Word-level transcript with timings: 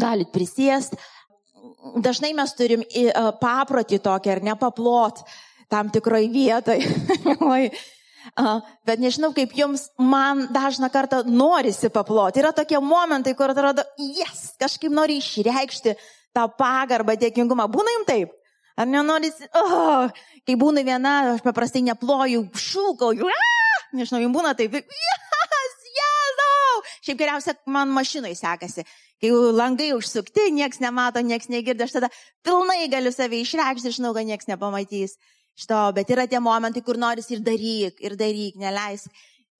galit 0.00 0.32
prisėst. 0.34 0.96
Dažnai 1.98 2.32
mes 2.36 2.54
turim 2.58 2.82
a, 2.84 3.28
paprotį 3.38 4.00
tokį 4.04 4.34
ar 4.34 4.42
nepaplot 4.52 5.22
tam. 5.68 5.92
Oi. 7.52 7.70
A, 8.36 8.58
Bet 8.88 9.00
nežinau, 9.00 9.32
kaip 9.36 9.52
jums, 9.56 9.88
man 10.00 10.46
dažną 10.52 10.90
kartą 10.92 11.22
norisi 11.26 11.90
paploti. 11.92 12.40
Yra 12.42 12.54
tokie 12.56 12.80
momentai, 12.80 13.34
kur 13.36 13.52
atrodo, 13.52 13.84
jes, 13.98 14.54
kažkaip 14.60 14.92
nori 14.92 15.18
išreikšti 15.20 15.94
tą 16.36 16.48
pagarbą, 16.58 17.16
dėkingumą. 17.20 17.68
Būna 17.72 17.94
jums 17.98 18.08
taip? 18.08 18.34
Ar 18.78 18.86
nenorisi, 18.86 19.48
oh, 19.58 20.06
kai 20.46 20.54
būna 20.54 20.84
viena, 20.86 21.14
aš 21.34 21.42
paprastai 21.42 21.82
neploju, 21.82 22.44
šūkauju, 22.54 23.26
nežinau, 23.98 24.20
jums 24.22 24.36
būna 24.36 24.52
taip, 24.54 24.76
yes, 25.02 25.78
jėzau. 25.98 26.84
Šiaip 27.02 27.18
geriausia 27.18 27.56
man 27.66 27.90
mašinai 27.94 28.34
sekasi. 28.38 28.84
Kai 29.18 29.32
langai 29.34 29.90
užsukti, 29.96 30.50
nieks 30.54 30.78
nemato, 30.78 31.20
nieks 31.26 31.50
negirdi, 31.50 31.82
aš 31.82 31.96
tada 31.96 32.10
pilnai 32.46 32.86
galiu 32.92 33.10
save 33.10 33.40
išreikšti, 33.42 33.96
žinau, 33.96 34.12
kad 34.14 34.28
nieks 34.28 34.46
nepamatys 34.46 35.16
šito, 35.58 35.80
bet 35.96 36.12
yra 36.14 36.28
tie 36.30 36.38
momentai, 36.38 36.84
kur 36.86 37.00
noris 37.00 37.26
ir 37.34 37.42
daryk, 37.42 37.98
ir 37.98 38.14
daryk, 38.18 38.54
neleisk 38.60 39.10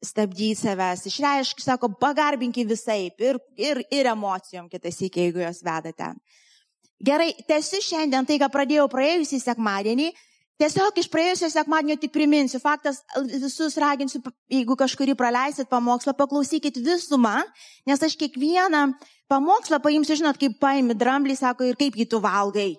stabdyti 0.04 0.54
savęs, 0.60 1.02
išreišk, 1.10 1.62
sako, 1.64 1.90
pagarbinki 1.98 2.62
visai 2.68 3.08
ir, 3.18 3.40
ir, 3.58 3.82
ir 3.90 4.10
emocijom 4.12 4.68
kitas 4.70 5.00
iki, 5.02 5.26
jeigu 5.26 5.42
jos 5.42 5.64
veda 5.66 5.90
ten. 5.90 6.20
Gerai, 7.02 7.32
tęsiu 7.46 7.82
šiandien 7.82 8.26
tai, 8.26 8.38
ką 8.38 8.48
pradėjau 8.50 8.86
praėjusį 8.90 9.40
sekmadienį. 9.42 10.12
Tiesiog 10.58 10.96
iš 10.98 11.06
praėjusio 11.12 11.46
sekmadienio 11.52 11.94
tik 12.02 12.10
priminsiu, 12.10 12.58
faktas 12.58 13.04
visus 13.30 13.76
raginsiu, 13.78 14.18
jeigu 14.50 14.74
kažkurį 14.78 15.14
praleisit 15.18 15.68
pamokslą, 15.70 16.16
paklausykit 16.18 16.80
visumą, 16.82 17.36
nes 17.86 18.02
aš 18.02 18.16
kiekvieną 18.18 18.88
pamokslą 19.30 19.78
paimsiu, 19.84 20.16
žinot, 20.18 20.40
kaip 20.40 20.56
paimi 20.58 20.96
dramblį, 20.98 21.36
sako, 21.38 21.68
ir 21.68 21.78
kaip 21.78 21.94
jį 21.94 22.08
tu 22.10 22.18
valgai. 22.24 22.72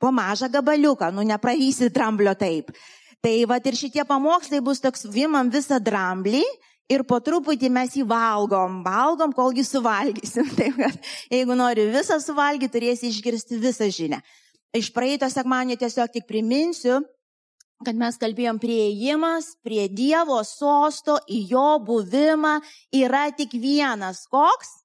Po 0.00 0.08
mažą 0.16 0.48
gabaliuką, 0.52 1.10
nu 1.12 1.26
nepravysi 1.28 1.90
dramblio 1.92 2.32
taip. 2.40 2.72
Tai 3.24 3.34
va 3.48 3.58
ir 3.60 3.76
šitie 3.76 4.04
pamokslai 4.08 4.62
bus 4.64 4.80
toks, 4.80 5.04
vimam 5.04 5.52
visą 5.52 5.76
dramblį 5.80 6.40
ir 6.92 7.04
po 7.08 7.20
truputį 7.24 7.68
mes 7.72 7.94
jį 7.96 8.06
valgom, 8.08 8.80
valgom, 8.84 9.32
kol 9.36 9.52
jį 9.56 9.64
suvalgysim. 9.68 10.48
Taip, 10.58 10.80
kad 10.80 11.12
jeigu 11.32 11.56
nori 11.56 11.86
visą 11.92 12.16
suvalgyti, 12.20 12.72
turėsi 12.72 13.12
išgirsti 13.12 13.60
visą 13.60 13.88
žinią. 13.92 14.20
Iš 14.74 14.90
praeito 14.94 15.28
sekmanio 15.30 15.76
tiesiog 15.78 16.10
tik 16.12 16.26
priminsiu, 16.26 17.00
kad 17.84 17.98
mes 17.98 18.16
kalbėjom 18.18 18.58
prieimas 18.62 19.52
prie 19.62 19.86
Dievo 19.88 20.40
sosto 20.46 21.18
į 21.30 21.44
jo 21.52 21.68
buvimą 21.84 22.56
yra 22.94 23.28
tik 23.36 23.54
vienas. 23.54 24.24
Koks? 24.30 24.80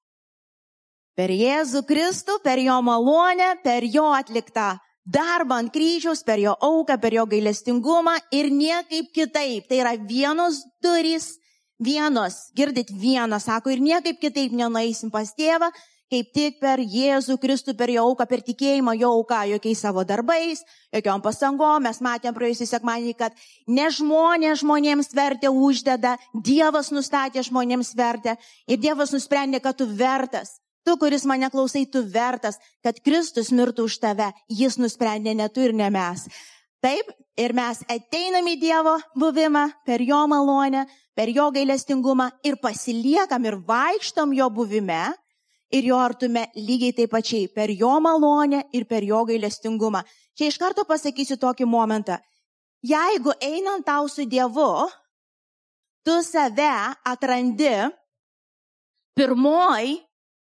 Per 1.18 1.32
Jėzų 1.34 1.82
Kristų, 1.88 2.38
per 2.44 2.62
jo 2.62 2.78
malonę, 2.86 3.56
per 3.64 3.84
jo 3.84 4.06
atliktą 4.14 4.76
darbą 5.10 5.58
ant 5.58 5.72
kryžiaus, 5.74 6.22
per 6.22 6.38
jo 6.38 6.54
auką, 6.54 7.00
per 7.02 7.16
jo 7.16 7.26
gailestingumą 7.26 8.14
ir 8.36 8.50
niekaip 8.54 9.10
kitaip. 9.16 9.66
Tai 9.66 9.82
yra 9.82 9.96
vienos 9.98 10.62
durys 10.84 11.32
Vienos, 11.80 12.50
girdit, 12.52 12.90
vienas, 12.92 13.46
sako, 13.48 13.70
ir 13.72 13.80
niekaip 13.80 14.18
kitaip 14.20 14.52
nenaisim 14.52 15.08
pas 15.08 15.30
tėvą, 15.32 15.70
kaip 16.10 16.30
tik 16.34 16.58
per 16.60 16.80
Jėzų 16.82 17.36
Kristų, 17.40 17.74
per 17.78 17.92
jo 17.92 18.04
auką, 18.08 18.26
per 18.26 18.42
tikėjimą 18.46 18.96
jo 18.98 19.12
auką, 19.20 19.44
jokiais 19.52 19.82
savo 19.84 20.02
darbais, 20.04 20.64
jokiom 20.94 21.22
pasangom. 21.22 21.86
Mes 21.86 22.00
matėm 22.02 22.34
praėjusį 22.34 22.66
sekmanį, 22.72 23.14
kad 23.18 23.36
ne 23.70 23.86
žmonės 23.94 24.64
žmonėms 24.64 25.14
vertę 25.14 25.52
uždeda, 25.52 26.16
Dievas 26.34 26.90
nustatė 26.90 27.44
žmonėms 27.46 27.94
vertę 27.98 28.36
ir 28.66 28.82
Dievas 28.82 29.14
nusprendė, 29.14 29.62
kad 29.62 29.78
tu 29.78 29.86
vertas. 29.86 30.58
Tu, 30.86 30.96
kuris 30.96 31.26
mane 31.28 31.50
klausai, 31.52 31.84
tu 31.86 32.02
vertas, 32.02 32.56
kad 32.82 32.98
Kristus 33.04 33.52
mirtų 33.52 33.84
už 33.86 33.98
tave. 34.00 34.30
Jis 34.48 34.78
nusprendė, 34.80 35.36
ne 35.36 35.46
tu 35.52 35.62
ir 35.62 35.76
ne 35.76 35.90
mes. 35.92 36.24
Taip, 36.80 37.12
ir 37.36 37.52
mes 37.52 37.84
ateinam 37.92 38.48
į 38.48 38.56
Dievo 38.58 38.96
buvimą 39.20 39.66
per 39.86 40.00
jo 40.02 40.24
malonę, 40.32 40.86
per 41.14 41.28
jo 41.28 41.50
gailestingumą 41.52 42.30
ir 42.48 42.56
pasiliekam 42.62 43.44
ir 43.44 43.58
vaikštom 43.68 44.32
jo 44.34 44.48
buvime 44.56 45.10
ir 45.70 45.86
jo 45.86 45.98
artume 45.98 46.46
lygiai 46.56 46.94
taip 46.96 47.12
pačiai 47.14 47.48
per 47.54 47.70
jo 47.70 47.92
malonę 48.02 48.64
ir 48.72 48.86
per 48.90 49.04
jo 49.06 49.22
gailestingumą. 49.28 50.02
Čia 50.36 50.50
iš 50.50 50.58
karto 50.58 50.84
pasakysiu 50.84 51.38
tokį 51.38 51.66
momentą. 51.68 52.18
Jeigu 52.82 53.34
einant 53.44 53.84
tau 53.84 54.08
su 54.08 54.24
Dievu, 54.24 54.88
tu 56.04 56.22
save 56.24 56.72
atrandi 57.04 57.74
pirmoj, 59.14 59.98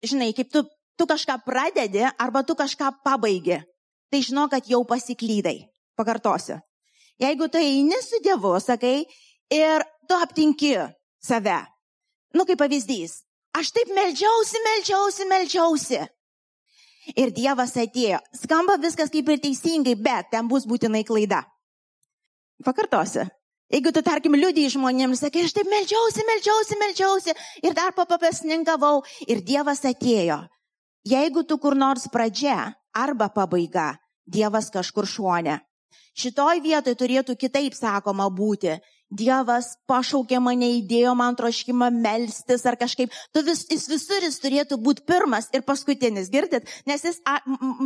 žinai, 0.01 0.31
kaip 0.33 0.49
tu, 0.49 0.63
tu 0.97 1.05
kažką 1.05 1.37
pradedi 1.45 2.01
arba 2.17 2.41
tu 2.43 2.55
kažką 2.57 2.89
pabaigi, 3.05 3.61
tai 4.09 4.21
žinau, 4.25 4.47
kad 4.49 4.65
jau 4.65 4.81
pasiklydai. 4.85 5.69
Pakartosiu. 5.93 6.57
Jeigu 7.21 7.47
tu 7.53 7.61
eini 7.61 7.99
su 8.01 8.17
Dievu, 8.25 8.57
sakai, 8.59 9.05
ir 9.53 9.85
tu 10.09 10.17
aptinki 10.17 10.73
save. 11.21 11.59
Nu, 12.33 12.47
kaip 12.49 12.57
pavyzdys. 12.57 13.21
Aš 13.53 13.69
taip 13.75 13.91
melžiausi, 13.93 14.59
melžiausi, 14.65 15.25
melžiausi. 15.29 16.01
Ir 17.19 17.33
Dievas 17.35 17.75
atėjo. 17.77 18.19
Skamba 18.33 18.79
viskas 18.81 19.11
kaip 19.13 19.29
ir 19.29 19.41
teisingai, 19.43 19.93
bet 19.99 20.31
ten 20.31 20.47
bus 20.49 20.65
būtinai 20.65 21.03
klaida. 21.05 21.43
Pakartosiu. 22.63 23.27
Jeigu 23.73 23.91
tu, 23.93 24.03
tarkim, 24.05 24.35
liūdį 24.37 24.67
žmonėms, 24.75 25.23
sakai, 25.23 25.47
aš 25.47 25.55
taip 25.57 25.69
melžiausi, 25.69 26.23
melžiausi, 26.27 26.77
melžiausi 26.77 27.33
ir 27.65 27.73
dar 27.73 27.93
papapesninkavau 27.97 29.01
ir 29.25 29.41
Dievas 29.41 29.81
atėjo. 29.89 30.43
Jeigu 31.09 31.43
tu 31.43 31.57
kur 31.59 31.75
nors 31.75 32.05
pradžia 32.11 32.73
arba 32.93 33.29
pabaiga, 33.33 33.95
Dievas 34.29 34.69
kažkur 34.71 35.09
šonė. 35.09 35.57
Šitoj 36.13 36.61
vietoj 36.61 36.93
turėtų 36.95 37.35
kitaip 37.39 37.73
sakoma 37.73 38.29
būti. 38.29 38.77
Dievas 39.13 39.73
pašaukė 39.89 40.39
mane, 40.41 40.69
įdėjo 40.79 41.13
man 41.17 41.35
troškimą 41.37 41.89
melstis 41.93 42.65
ar 42.69 42.77
kažkaip. 42.79 43.13
Tu 43.33 43.43
vis, 43.45 43.65
jis 43.69 43.85
visur 43.91 44.25
jis 44.25 44.39
turėtų 44.41 44.79
būti 44.81 45.05
pirmas 45.09 45.51
ir 45.53 45.65
paskutinis, 45.67 46.31
girdit? 46.33 46.69
Nes 46.89 47.05
jis, 47.05 47.19
a, 47.29 47.37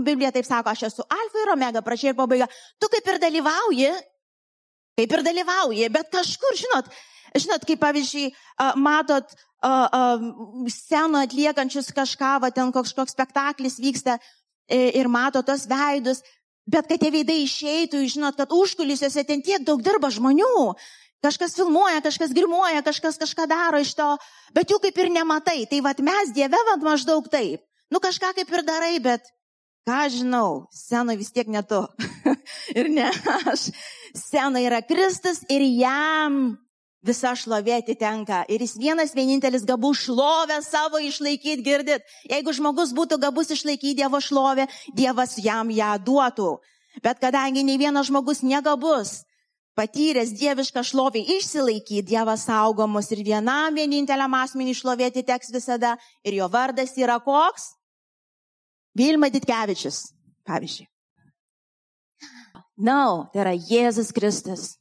Biblija 0.06 0.32
taip 0.36 0.48
sako, 0.48 0.72
aš 0.72 0.88
esu 0.92 1.04
alfa 1.04 1.44
ir 1.44 1.52
omega, 1.56 1.84
pradžia 1.84 2.14
ir 2.14 2.20
pabaiga. 2.20 2.48
Tu 2.80 2.92
kaip 2.94 3.12
ir 3.12 3.20
dalyvauji, 3.26 3.92
kaip 5.02 5.18
ir 5.18 5.26
dalyvauji, 5.28 5.92
bet 5.94 6.10
kažkur, 6.16 6.56
žinot, 6.64 6.90
žinot, 7.36 7.68
kaip 7.68 7.84
pavyzdžiui, 7.84 8.32
matot 8.80 9.36
sceną 10.72 11.26
atliekančius 11.26 11.92
kažką, 11.96 12.38
va 12.44 12.52
ten 12.54 12.72
koks, 12.72 12.94
koks 12.94 13.16
spektaklis 13.16 13.80
vyksta 13.82 14.18
ir 14.70 15.08
mato 15.10 15.42
tos 15.42 15.66
veidus, 15.70 16.22
bet 16.68 16.88
kad 16.88 17.00
tie 17.02 17.12
veidai 17.12 17.42
išeitų, 17.44 18.04
žinot, 18.12 18.38
kad 18.38 18.52
užkulisiuose 18.52 19.24
ten 19.26 19.42
tiek 19.42 19.64
daug 19.66 19.82
dirba 19.82 20.12
žmonių, 20.14 20.76
Kažkas 21.26 21.56
filmuoja, 21.58 22.02
kažkas 22.06 22.34
grimuoja, 22.36 22.84
kažkas 22.86 23.18
kažką 23.18 23.48
daro 23.50 23.80
iš 23.82 23.96
to, 23.98 24.10
bet 24.54 24.70
jų 24.70 24.78
kaip 24.84 25.00
ir 25.02 25.10
nematai. 25.16 25.64
Tai 25.70 25.82
vad 25.86 26.04
mes 26.06 26.34
Dieve 26.36 26.60
vad 26.70 26.86
maždaug 26.86 27.26
taip. 27.32 27.64
Nu 27.90 28.02
kažką 28.04 28.36
kaip 28.38 28.54
ir 28.54 28.64
darai, 28.68 28.94
bet 29.02 29.26
ką 29.88 30.04
žinau, 30.14 30.68
sena 30.70 31.16
vis 31.18 31.32
tiek 31.34 31.50
ne 31.50 31.64
tu. 31.66 31.82
ir 32.80 32.92
ne 32.94 33.10
aš. 33.48 33.72
Sena 34.14 34.62
yra 34.62 34.84
Kristus 34.86 35.42
ir 35.50 35.66
jam 35.80 36.58
visa 37.08 37.34
šlovė 37.38 37.80
atitenka. 37.82 38.44
Ir 38.52 38.62
jis 38.62 38.76
vienas 38.78 39.16
vienintelis 39.16 39.66
gabus 39.66 40.04
šlovę 40.06 40.60
savo 40.66 41.00
išlaikyti, 41.02 41.64
girdit. 41.66 42.06
Jeigu 42.30 42.54
žmogus 42.54 42.94
būtų 42.94 43.20
gabus 43.22 43.52
išlaikyti 43.56 43.98
Dievo 44.02 44.22
šlovę, 44.22 44.68
Dievas 44.94 45.38
jam 45.42 45.72
ją 45.72 45.96
duotų. 46.04 46.58
Bet 47.02 47.22
kadangi 47.22 47.64
nei 47.64 47.78
vienas 47.78 48.10
žmogus 48.10 48.42
negabus, 48.44 49.22
patyręs 49.78 50.34
dievišką 50.38 50.82
šlovį 50.90 51.22
išsilaikyti, 51.38 52.06
Dievas 52.10 52.48
saugomus 52.48 53.12
ir 53.14 53.24
vienam 53.28 53.78
vieninteliam 53.78 54.34
asmenį 54.40 54.74
šlovėti 54.80 55.24
teks 55.28 55.54
visada. 55.54 55.96
Ir 56.26 56.40
jo 56.40 56.50
vardas 56.52 56.96
yra 56.98 57.20
koks? 57.24 57.72
Vilma 58.98 59.30
Ditkevičius, 59.30 60.08
pavyzdžiui. 60.48 60.88
Na, 62.78 62.94
no, 62.94 63.06
tai 63.34 63.44
yra 63.46 63.54
Jėzus 63.54 64.12
Kristus. 64.14 64.76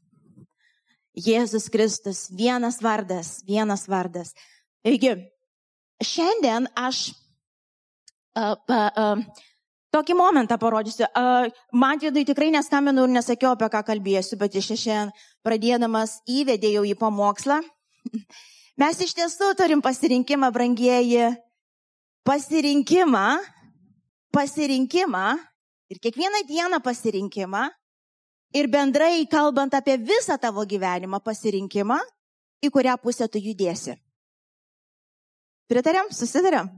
Jėzus 1.17 1.71
Kristus, 1.73 2.27
vienas 2.29 2.83
vardas, 2.85 3.39
vienas 3.49 3.87
vardas. 3.89 4.35
Taigi, 4.85 5.15
šiandien 6.05 6.69
aš 6.77 7.09
uh, 8.37 8.53
uh, 8.69 8.91
uh, 8.93 9.47
Tokį 9.97 10.13
momentą 10.13 10.59
parodysiu. 10.61 11.07
Man 11.73 12.01
vidui 12.03 12.27
tikrai 12.29 12.51
neskambinu 12.53 13.07
ir 13.07 13.15
nesakiau, 13.15 13.55
apie 13.55 13.71
ką 13.73 13.81
kalbėsiu, 13.87 14.37
bet 14.37 14.53
iš 14.59 14.75
šiandien 14.75 15.13
pradėdamas 15.47 16.19
įvedėjau 16.29 16.83
į 16.85 16.93
pamokslą. 17.01 17.63
Mes 18.83 18.99
iš 19.01 19.15
tiesų 19.17 19.55
turim 19.57 19.81
pasirinkimą, 19.81 20.51
brangieji, 20.53 21.31
pasirinkimą, 22.29 23.25
pasirinkimą 24.37 25.23
ir 25.89 26.01
kiekvieną 26.05 26.43
dieną 26.51 26.83
pasirinkimą 26.85 27.63
ir 28.61 28.69
bendrai 28.69 29.25
kalbant 29.33 29.79
apie 29.79 29.97
visą 29.97 30.37
tavo 30.43 30.67
gyvenimą 30.69 31.23
pasirinkimą, 31.25 31.97
į 32.61 32.69
kurią 32.75 32.99
pusę 33.01 33.31
tu 33.33 33.41
judėsi. 33.41 33.97
Pritarėm, 35.73 36.13
susidarėm. 36.13 36.69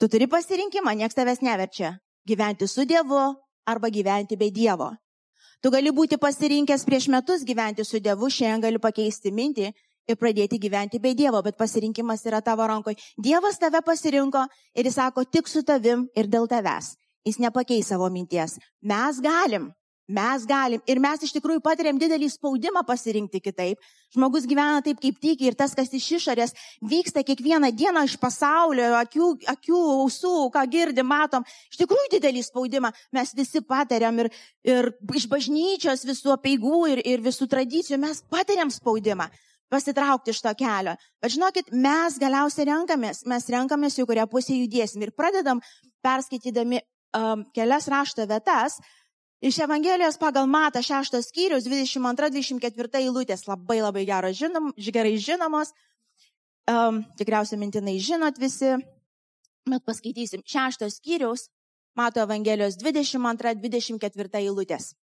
Tu 0.00 0.08
turi 0.08 0.30
pasirinkimą, 0.32 0.96
niekas 0.96 1.20
tavęs 1.20 1.44
neverčia. 1.44 1.92
Gyventi 2.26 2.68
su 2.68 2.84
Dievu 2.84 3.34
arba 3.66 3.88
gyventi 3.88 4.36
be 4.36 4.50
Dievo. 4.50 4.92
Tu 5.62 5.70
gali 5.70 5.90
būti 5.90 6.18
pasirinkęs 6.18 6.84
prieš 6.86 7.08
metus 7.10 7.42
gyventi 7.42 7.84
su 7.84 7.98
Dievu, 7.98 8.30
šiandien 8.30 8.62
gali 8.62 8.78
pakeisti 8.78 9.32
mintį 9.34 9.72
ir 10.06 10.18
pradėti 10.18 10.58
gyventi 10.62 11.00
be 11.02 11.14
Dievo, 11.18 11.42
bet 11.42 11.58
pasirinkimas 11.58 12.22
yra 12.26 12.40
tavo 12.40 12.66
rankoje. 12.66 12.98
Dievas 13.18 13.58
tave 13.58 13.82
pasirinko 13.82 14.46
ir 14.74 14.86
jis 14.86 14.98
sako 14.98 15.24
tik 15.24 15.50
su 15.50 15.62
tavim 15.66 16.06
ir 16.14 16.30
dėl 16.30 16.46
tavęs. 16.50 16.94
Jis 17.26 17.38
nepakeis 17.42 17.90
savo 17.90 18.10
minties. 18.10 18.58
Mes 18.82 19.20
galim. 19.22 19.72
Mes 20.10 20.44
galim 20.46 20.80
ir 20.90 20.98
mes 20.98 21.22
iš 21.22 21.30
tikrųjų 21.36 21.62
patiriam 21.62 21.98
didelį 21.98 22.26
spaudimą 22.32 22.82
pasirinkti 22.86 23.38
kitaip. 23.40 23.78
Žmogus 24.12 24.48
gyvena 24.50 24.82
taip, 24.82 24.98
kaip 25.00 25.20
tiki 25.22 25.46
ir 25.46 25.54
tas, 25.54 25.76
kas 25.78 25.92
iš 25.94 26.08
išorės 26.18 26.54
vyksta 26.82 27.22
kiekvieną 27.22 27.70
dieną 27.70 28.02
iš 28.08 28.16
pasaulio, 28.20 28.90
akių, 28.98 29.28
akių 29.54 29.78
ausų, 30.02 30.34
ką 30.52 30.64
girdim, 30.72 31.06
matom, 31.06 31.46
iš 31.70 31.78
tikrųjų 31.84 32.10
didelį 32.16 32.42
spaudimą 32.48 32.90
mes 33.14 33.32
visi 33.38 33.62
patiriam 33.62 34.18
ir, 34.24 34.32
ir 34.66 34.90
iš 35.14 35.28
bažnyčios 35.30 36.02
visų 36.08 36.34
apieigų 36.34 36.82
ir, 36.96 37.06
ir 37.06 37.22
visų 37.22 37.46
tradicijų 37.54 38.02
mes 38.02 38.24
patiriam 38.26 38.74
spaudimą 38.74 39.30
pasitraukti 39.72 40.34
iš 40.34 40.42
to 40.44 40.52
kelio. 40.58 40.98
Bet 41.22 41.32
žinokit, 41.32 41.70
mes 41.72 42.18
galiausiai 42.20 42.68
renkamės, 42.68 43.22
mes 43.30 43.46
renkamės, 43.54 43.96
į 43.96 44.08
kurią 44.10 44.26
pusę 44.28 44.58
judėsim 44.58 45.06
ir 45.06 45.14
pradedam 45.16 45.62
perskaitydami 46.04 46.82
um, 47.16 47.46
kelias 47.56 47.88
rašto 47.88 48.26
vietas, 48.28 48.80
Iš 49.42 49.58
Evangelijos 49.58 50.18
pagal 50.22 50.46
Mata 50.46 50.78
6 50.78 51.18
skyrius 51.18 51.64
22-24 51.66 53.00
eilutės 53.00 53.48
labai 53.48 53.80
labai 53.82 54.04
žinom, 54.30 54.70
gerai 54.78 55.16
žinomos. 55.18 55.72
Um, 56.70 57.02
tikriausiai 57.18 57.58
mintinai 57.58 57.98
žinot 57.98 58.38
visi, 58.38 58.78
bet 59.66 59.82
paskaitysim 59.82 60.46
6 60.46 60.86
skyrius 60.94 61.48
Mato 61.98 62.20
Evangelijos 62.22 62.78
22-24 62.78 64.38
eilutės. 64.38 64.94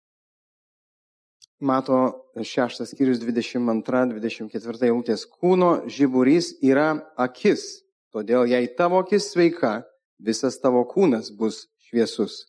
Mato 1.58 2.30
6 2.38 2.86
skyrius 2.86 3.18
22-24 3.18 4.86
eilutės. 4.86 5.26
Kūno 5.26 5.82
žiburys 5.90 6.54
yra 6.62 6.92
akis, 7.18 7.82
todėl 8.14 8.46
jei 8.46 8.70
tavo 8.78 9.02
akis 9.02 9.32
sveika, 9.34 9.82
visas 10.22 10.62
tavo 10.62 10.86
kūnas 10.86 11.34
bus 11.34 11.66
šviesus. 11.90 12.47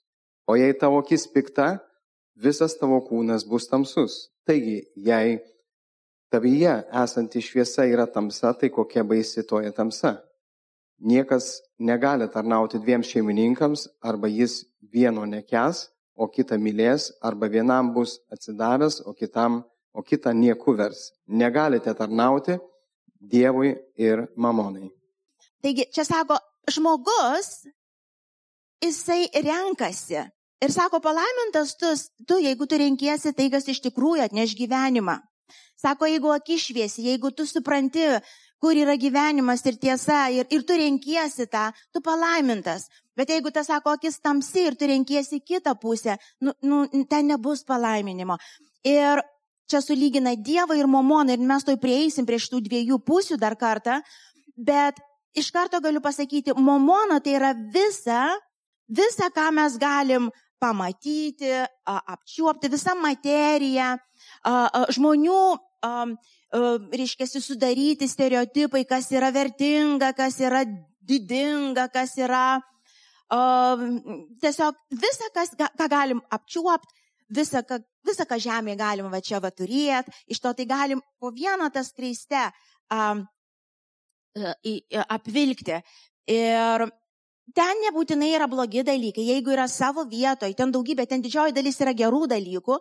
O 0.49 0.55
jei 0.57 0.73
tavo 0.73 0.97
akis 1.03 1.27
pikta, 1.29 1.65
visas 2.43 2.73
tavo 2.79 2.97
kūnas 3.05 3.43
bus 3.45 3.67
tamsus. 3.69 4.13
Taigi, 4.49 4.79
jei 4.97 5.35
tavyje 6.33 6.71
esanti 7.03 7.43
šviesa 7.45 7.85
yra 7.85 8.07
tamsa, 8.09 8.55
tai 8.57 8.71
kokia 8.73 9.03
baisi 9.05 9.43
toje 9.45 9.69
tamsa. 9.77 10.15
Niekas 11.05 11.59
negali 11.89 12.25
tarnauti 12.33 12.81
dviem 12.81 13.05
šeimininkams, 13.05 13.83
arba 14.01 14.27
jis 14.27 14.63
vieno 14.93 15.27
nekes, 15.29 15.83
o 16.17 16.25
kitą 16.33 16.57
mylės, 16.57 17.11
arba 17.21 17.45
vienam 17.53 17.93
bus 17.93 18.17
atsidavęs, 18.33 19.03
o 19.05 19.13
kitam, 19.13 19.61
o 19.93 20.01
kitą 20.01 20.33
niekuvers. 20.33 21.11
Negalite 21.27 21.93
tarnauti 21.93 22.57
Dievui 23.19 23.75
ir 23.99 24.25
mamonai. 24.35 24.89
Taigi, 25.61 25.85
čia 25.93 26.07
sako, 26.07 26.41
žmogus, 26.71 27.67
jisai 28.81 29.27
renkasi 29.45 30.25
Ir 30.59 30.73
sako, 30.75 30.99
palaimintas 30.99 31.75
tu, 31.79 31.87
tu, 32.27 32.39
jeigu 32.43 32.67
tu 32.67 32.77
renkiesi 32.79 33.31
tai, 33.35 33.47
kas 33.51 33.67
iš 33.71 33.79
tikrųjų 33.85 34.25
atneš 34.27 34.57
gyvenimą. 34.59 35.21
Sako, 35.79 36.09
jeigu 36.11 36.33
akišviesi, 36.35 37.05
jeigu 37.07 37.31
tu 37.31 37.45
supranti, 37.47 38.03
kur 38.59 38.75
yra 38.75 38.97
gyvenimas 38.99 39.63
ir 39.69 39.77
tiesa, 39.79 40.25
ir, 40.35 40.49
ir 40.51 40.65
tu 40.67 40.75
renkiesi 40.75 41.47
tą, 41.47 41.69
tu 41.95 42.01
palaimintas. 42.03 42.89
Bet 43.15 43.31
jeigu 43.31 43.53
tas 43.55 43.69
sako, 43.71 43.95
akis 43.95 44.19
tamsi 44.19 44.65
ir 44.67 44.75
tu 44.75 44.87
renkiesi 44.91 45.39
kitą 45.39 45.77
pusę, 45.79 46.17
nu, 46.43 46.51
nu, 46.61 46.83
ten 47.07 47.31
nebus 47.31 47.63
palaiminimo. 47.63 48.35
Ir 48.83 49.23
čia 49.71 49.79
sulygina 49.83 50.35
Dievą 50.35 50.75
ir 50.75 50.87
Momoną 50.87 51.37
ir 51.37 51.45
mes 51.45 51.63
to 51.63 51.77
prieisim 51.79 52.27
prie 52.27 52.39
šitų 52.41 52.61
dviejų 52.67 52.99
pusių 53.07 53.39
dar 53.39 53.55
kartą. 53.55 54.01
Bet 54.55 54.99
iš 55.39 55.51
karto 55.55 55.79
galiu 55.79 56.03
pasakyti, 56.03 56.55
Momona 56.55 57.21
tai 57.23 57.37
yra 57.39 57.53
visa, 57.55 58.27
visa, 58.87 59.31
ką 59.31 59.49
mes 59.55 59.79
galim 59.79 60.27
pamatyti, 60.59 61.51
apčiuopti 61.85 62.69
visą 62.71 62.95
materiją, 62.99 63.97
žmonių, 64.95 65.43
reiškia, 66.99 67.27
sudaryti 67.39 68.07
stereotipai, 68.09 68.83
kas 68.89 69.11
yra 69.15 69.31
vertinga, 69.31 70.11
kas 70.17 70.39
yra 70.43 70.63
didinga, 71.09 71.87
kas 71.93 72.17
yra 72.19 72.59
tiesiog 74.41 74.73
visą, 74.91 75.27
kas, 75.35 75.53
ką 75.53 75.89
galim 75.89 76.21
apčiuopti, 76.33 76.93
visą, 77.29 77.61
ką, 77.63 77.79
visą, 78.05 78.25
ką 78.25 78.39
žemėje 78.41 78.77
galim 78.79 79.09
va 79.13 79.21
čia 79.21 79.39
va 79.43 79.51
turėti, 79.53 80.13
iš 80.27 80.39
to 80.41 80.53
tai 80.57 80.65
galim 80.69 81.01
po 81.21 81.31
vieną 81.31 81.69
tą 81.73 81.83
skreistę 81.85 82.49
apvilkti. 85.09 85.81
Ir 86.29 86.85
ten 87.55 87.81
nebūtinai 87.85 88.31
yra 88.35 88.47
blogi 88.51 88.83
dalykai. 88.85 89.25
Jeigu 89.33 89.53
yra 89.55 89.67
savo 89.71 90.05
vietoje, 90.09 90.55
ten 90.57 90.71
daugybė, 90.73 91.07
ten 91.09 91.23
didžioji 91.23 91.55
dalis 91.55 91.79
yra 91.81 91.93
gerų 91.97 92.27
dalykų. 92.31 92.79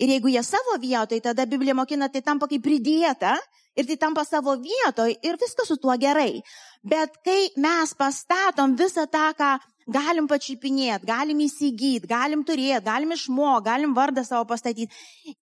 Ir 0.00 0.12
jeigu 0.14 0.32
jie 0.32 0.42
savo 0.46 0.78
vietoje, 0.80 1.20
tada 1.24 1.46
Biblija 1.46 1.74
mokina, 1.76 2.08
tai 2.08 2.22
tampa 2.24 2.48
kaip 2.48 2.64
pridėta 2.64 3.36
ir 3.76 3.86
tai 3.88 3.96
tampa 4.00 4.24
savo 4.24 4.56
vietoje 4.56 5.18
ir 5.22 5.36
viskas 5.40 5.68
su 5.68 5.76
tuo 5.76 5.96
gerai. 6.00 6.40
Bet 6.82 7.18
kai 7.24 7.50
mes 7.60 7.92
pastatom 7.98 8.76
visą 8.78 9.04
tą, 9.10 9.28
ką 9.36 9.56
galim 9.86 10.26
pačiupinėti, 10.30 11.06
galim 11.06 11.42
įsigyti, 11.44 12.08
galim 12.10 12.42
turėti, 12.46 12.84
galim 12.86 13.12
išmokti, 13.14 13.66
galim 13.68 13.94
vardą 13.94 14.24
savo 14.26 14.46
pastatyti, 14.48 14.90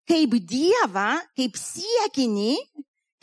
kaip 0.08 0.36
Dievą, 0.50 1.08
kaip 1.38 1.56
siekinį, 1.56 2.52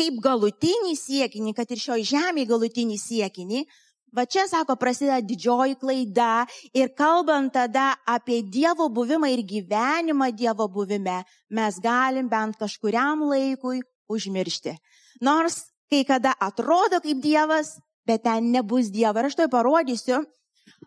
kaip 0.02 0.18
galutinį 0.24 0.96
siekinį, 0.98 1.54
kad 1.58 1.70
ir 1.70 1.82
šioje 1.82 2.08
žemėje 2.16 2.50
galutinį 2.50 2.98
siekinį, 2.98 3.66
Va 4.12 4.26
čia, 4.28 4.44
sako, 4.52 4.76
prasideda 4.76 5.22
didžioji 5.24 5.78
klaida 5.80 6.46
ir 6.76 6.90
kalbant 6.98 7.54
tada 7.56 7.94
apie 8.04 8.42
Dievo 8.44 8.90
buvimą 8.92 9.30
ir 9.32 9.46
gyvenimą 9.48 10.34
Dievo 10.36 10.68
buvime, 10.68 11.22
mes 11.50 11.80
galim 11.80 12.28
bent 12.28 12.60
kažkuriam 12.60 13.24
laikui 13.30 13.80
užmiršti. 14.12 14.76
Nors 15.24 15.62
kai 15.92 16.04
kada 16.08 16.36
atrodo 16.40 17.00
kaip 17.04 17.24
Dievas, 17.24 17.78
bet 18.08 18.24
ten 18.28 18.52
nebus 18.52 18.92
Dievo. 18.92 19.20
Ir 19.20 19.32
aš 19.32 19.40
to 19.40 19.48
parodysiu, 19.52 20.20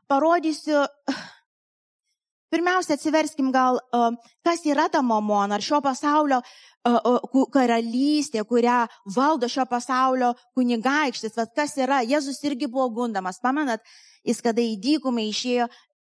parodysiu, 0.08 0.84
pirmiausia, 2.54 2.94
atsiverskim 2.94 3.50
gal, 3.54 3.80
kas 4.46 4.62
yra 4.70 4.86
ta 4.92 5.02
momona, 5.02 5.58
ar 5.58 5.64
šio 5.64 5.80
pasaulio 5.84 6.40
karalystė, 7.54 8.44
kurią 8.46 8.84
valdo 9.14 9.48
šio 9.48 9.64
pasaulio 9.66 10.34
kunigaikštis, 10.54 11.34
vad 11.36 11.54
kas 11.56 11.74
yra, 11.80 12.02
Jėzus 12.04 12.42
irgi 12.44 12.68
buvo 12.68 12.90
gundamas, 13.00 13.40
pamenat, 13.42 13.82
jis 14.24 14.42
kada 14.44 14.62
į 14.62 14.76
dykumą 14.84 15.24
išėjo, 15.30 15.68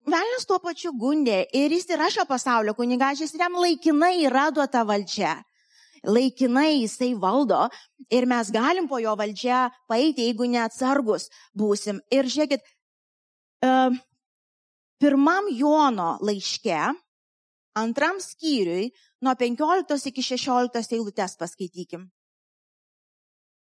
velnės 0.08 0.46
tuo 0.48 0.58
pačiu 0.62 0.92
gundė 0.96 1.42
ir 1.56 1.72
jis 1.72 1.88
yra 1.96 2.10
šio 2.12 2.24
pasaulio 2.28 2.74
kunigaikštis 2.76 3.34
ir 3.34 3.44
jam 3.46 3.56
laikinai 3.60 4.14
yra 4.28 4.48
duota 4.54 4.84
valdžia. 4.88 5.38
Laikinai 6.06 6.84
jisai 6.84 7.10
valdo 7.18 7.64
ir 8.14 8.26
mes 8.30 8.52
galim 8.54 8.86
po 8.88 9.00
jo 9.02 9.16
valdžią 9.18 9.64
paeiti, 9.90 10.28
jeigu 10.28 10.46
neatsargus 10.46 11.26
būsim. 11.58 11.98
Ir 12.14 12.28
žiūrėkit, 12.30 12.62
pirmam 15.00 15.48
Jono 15.54 16.16
laiške, 16.20 16.78
antram 17.78 18.20
skyriui, 18.20 18.90
nuo 19.22 19.34
15 19.34 20.10
iki 20.10 20.22
16 20.22 20.94
eilutės 20.98 21.36
paskaitykim. 21.38 22.06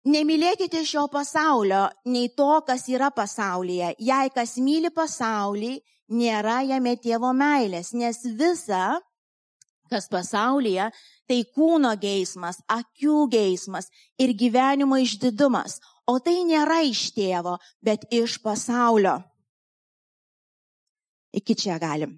Nemylėkite 0.08 0.80
šio 0.86 1.04
pasaulio, 1.12 1.88
nei 2.08 2.30
to, 2.36 2.52
kas 2.64 2.86
yra 2.88 3.10
pasaulyje. 3.12 3.92
Jei 3.98 4.30
kas 4.32 4.56
myli 4.62 4.88
pasaulį, 4.94 5.74
nėra 6.14 6.62
jame 6.64 6.94
tėvo 7.02 7.34
meilės, 7.36 7.92
nes 7.92 8.22
visa, 8.38 8.96
kas 9.90 10.08
pasaulyje, 10.08 10.88
tai 11.28 11.40
kūno 11.56 11.92
geismas, 12.00 12.62
akių 12.72 13.26
geismas 13.32 13.90
ir 14.20 14.32
gyvenimo 14.32 14.96
išdidumas. 15.02 15.80
O 16.08 16.16
tai 16.24 16.38
nėra 16.48 16.80
iš 16.88 17.10
tėvo, 17.16 17.58
bet 17.84 18.06
iš 18.14 18.38
pasaulio. 18.40 19.18
Iki 21.36 21.54
čia 21.54 21.78
galim. 21.82 22.16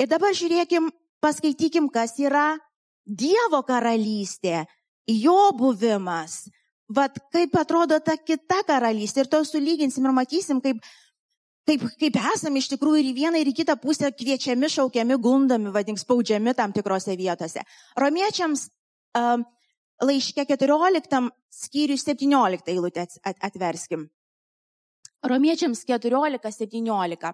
Ir 0.00 0.10
dabar 0.10 0.34
žiūrėkim, 0.36 0.90
paskaitykim, 1.22 1.88
kas 1.92 2.18
yra 2.20 2.56
Dievo 3.02 3.62
karalystė, 3.66 4.62
jo 5.10 5.50
buvimas. 5.58 6.44
Vat 6.92 7.16
kaip 7.32 7.54
atrodo 7.58 7.98
ta 8.04 8.14
kita 8.18 8.60
karalystė 8.68 9.24
ir 9.24 9.30
to 9.32 9.40
sulyginsim 9.46 10.06
ir 10.06 10.14
matysim, 10.14 10.60
kaip, 10.62 10.82
kaip, 11.66 11.86
kaip 11.98 12.18
esame 12.34 12.60
iš 12.60 12.68
tikrųjų 12.74 13.00
ir 13.00 13.08
į 13.10 13.14
vieną 13.16 13.40
ir 13.42 13.50
į 13.50 13.56
kitą 13.62 13.78
pusę 13.80 14.12
kviečiami, 14.14 14.70
šaukiami, 14.70 15.18
gundami, 15.18 15.72
vadink, 15.74 15.98
spaudžiami 15.98 16.54
tam 16.58 16.74
tikrose 16.76 17.16
vietose. 17.18 17.64
Romiečiams 17.98 18.68
um, 19.18 19.46
laiške 20.02 20.44
14 20.46 21.22
skyriui 21.62 21.98
17 21.98 22.70
eilutę 22.74 23.06
atverskim. 23.24 24.06
Romiečiams 25.22 25.84
14-17. 25.88 27.32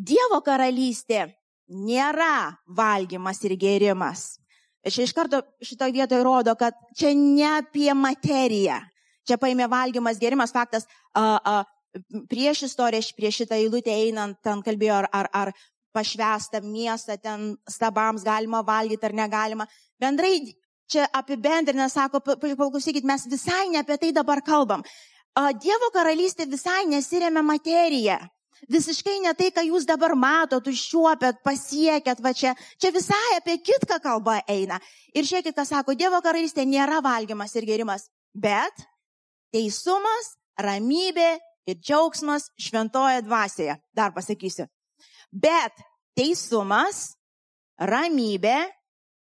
Dievo 0.00 0.40
karalystė 0.44 1.26
nėra 1.68 2.56
valgymas 2.66 3.42
ir 3.44 3.56
gėrimas. 3.60 4.38
Čia 4.80 5.04
iš 5.04 5.12
karto 5.12 5.42
šitoje 5.60 5.92
vietoje 5.92 6.24
rodo, 6.24 6.54
kad 6.56 6.76
čia 6.96 7.12
ne 7.16 7.44
apie 7.58 7.90
materiją. 7.92 8.78
Čia 9.28 9.36
paėmė 9.36 9.68
valgymas, 9.68 10.18
gėrimas, 10.22 10.54
faktas, 10.56 10.88
a, 11.12 11.36
a, 11.36 11.54
prieš 12.30 12.64
istoriją, 12.70 13.12
prieš 13.18 13.42
šitą 13.42 13.58
eilutę 13.60 13.92
einant, 13.92 14.38
ten 14.42 14.64
kalbėjo, 14.64 15.02
ar, 15.02 15.10
ar, 15.12 15.28
ar 15.36 15.52
pašvestą 15.92 16.62
miestą, 16.64 17.18
ten 17.20 17.54
stabams 17.68 18.24
galima 18.24 18.64
valgyti 18.64 19.06
ar 19.06 19.14
negalima. 19.20 19.68
Bendrai 20.00 20.54
čia 20.90 21.06
apibendrinę 21.12 21.90
sako, 21.90 22.22
paklausykit, 22.24 23.04
mes 23.04 23.28
visai 23.28 23.68
ne 23.70 23.84
apie 23.84 23.98
tai 24.00 24.14
dabar 24.16 24.40
kalbam. 24.46 24.82
Dievo 25.60 25.92
karalystė 25.94 26.48
visai 26.50 26.86
nesiremia 26.88 27.42
materiją. 27.46 28.18
Visiškai 28.68 29.20
ne 29.24 29.32
tai, 29.38 29.48
ką 29.54 29.64
jūs 29.64 29.86
dabar 29.88 30.12
matot, 30.18 30.66
užšiuopėt, 30.68 31.40
pasiekėt, 31.46 32.20
va 32.20 32.32
čia. 32.36 32.52
Čia 32.80 32.92
visai 32.92 33.36
apie 33.38 33.56
kitką 33.64 34.00
kalba 34.02 34.40
eina. 34.50 34.80
Ir 35.14 35.24
žiūrėkit, 35.24 35.56
ką 35.56 35.64
sako, 35.64 35.96
Dievo 35.96 36.20
karalystė 36.24 36.66
nėra 36.68 37.00
valgymas 37.04 37.56
ir 37.56 37.66
gerimas, 37.68 38.10
bet 38.34 38.84
teisumas, 39.54 40.34
ramybė 40.60 41.38
ir 41.70 41.78
džiaugsmas 41.80 42.50
šventoje 42.60 43.22
dvasioje. 43.24 43.78
Dar 43.96 44.12
pasakysiu. 44.12 44.68
Bet 45.30 45.72
teisumas, 46.18 47.14
ramybė 47.80 48.58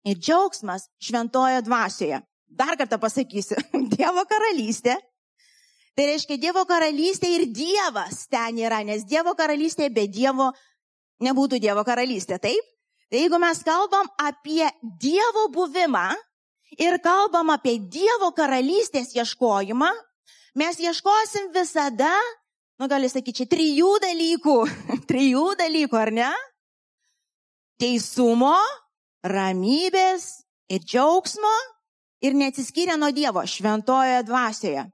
ir 0.10 0.20
džiaugsmas 0.20 0.90
šventoje 1.00 1.62
dvasioje. 1.64 2.20
Dar 2.50 2.76
kartą 2.78 3.00
pasakysiu. 3.00 3.60
Dievo 3.94 4.26
karalystė 4.30 4.98
Tai 6.00 6.06
reiškia, 6.08 6.38
Dievo 6.40 6.62
karalystė 6.64 7.28
ir 7.36 7.42
Dievas 7.52 8.22
ten 8.32 8.56
yra, 8.64 8.78
nes 8.88 9.02
Dievo 9.04 9.34
karalystė 9.36 9.90
be 9.92 10.06
Dievo 10.08 10.46
nebūtų 11.20 11.58
Dievo 11.60 11.82
karalystė, 11.84 12.38
taip? 12.40 12.68
Tai 13.12 13.20
jeigu 13.20 13.36
mes 13.44 13.60
kalbam 13.68 14.08
apie 14.16 14.64
Dievo 14.80 15.50
buvimą 15.52 16.06
ir 16.80 16.96
kalbam 17.04 17.52
apie 17.52 17.74
Dievo 17.92 18.30
karalystės 18.38 19.12
ieškojimą, 19.18 19.90
mes 20.62 20.80
ieškosim 20.80 21.50
visada, 21.52 22.14
nu 22.80 22.88
gali 22.88 23.10
sakyti, 23.12 23.42
čia 23.42 23.48
trijų 23.52 23.90
dalykų, 24.06 24.56
trijų 25.12 25.44
dalykų, 25.60 25.98
ar 26.00 26.14
ne? 26.16 26.30
Teisumo, 27.76 28.56
ramybės 29.28 30.30
ir 30.72 30.80
džiaugsmo 30.80 31.52
ir 32.24 32.40
neatsiskyrę 32.40 32.96
nuo 32.96 33.12
Dievo 33.12 33.44
šventojoje 33.44 34.24
dvasioje. 34.32 34.88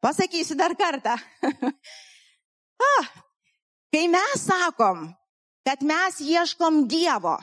Pasakysiu 0.00 0.56
dar 0.56 0.72
kartą. 0.76 1.14
ah, 2.90 3.08
kai 3.92 4.06
mes 4.08 4.44
sakom, 4.46 5.10
kad 5.66 5.82
mes 5.84 6.20
ieškom 6.24 6.86
Dievo, 6.88 7.36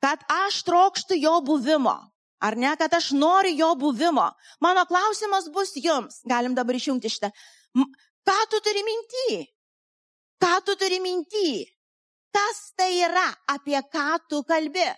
kad 0.00 0.22
aš 0.32 0.62
trokštų 0.64 1.18
jo 1.20 1.34
buvimo, 1.44 1.96
ar 2.40 2.56
ne, 2.56 2.72
kad 2.80 2.94
aš 2.96 3.12
noriu 3.12 3.52
jo 3.60 3.70
buvimo, 3.80 4.30
mano 4.60 4.86
klausimas 4.88 5.50
bus 5.52 5.76
jums, 5.76 6.22
galim 6.24 6.56
dabar 6.56 6.80
išjungti 6.80 7.12
šitą. 7.12 7.32
Ką 8.26 8.38
tu 8.50 8.60
turi 8.64 8.82
minti? 8.82 9.44
Ką 10.42 10.54
tu 10.64 10.74
turi 10.80 10.98
minti? 11.00 11.60
Kas 12.32 12.72
tai 12.76 12.90
yra, 13.04 13.28
apie 13.52 13.78
ką 13.92 14.16
tu 14.28 14.42
kalbi? 14.48 14.88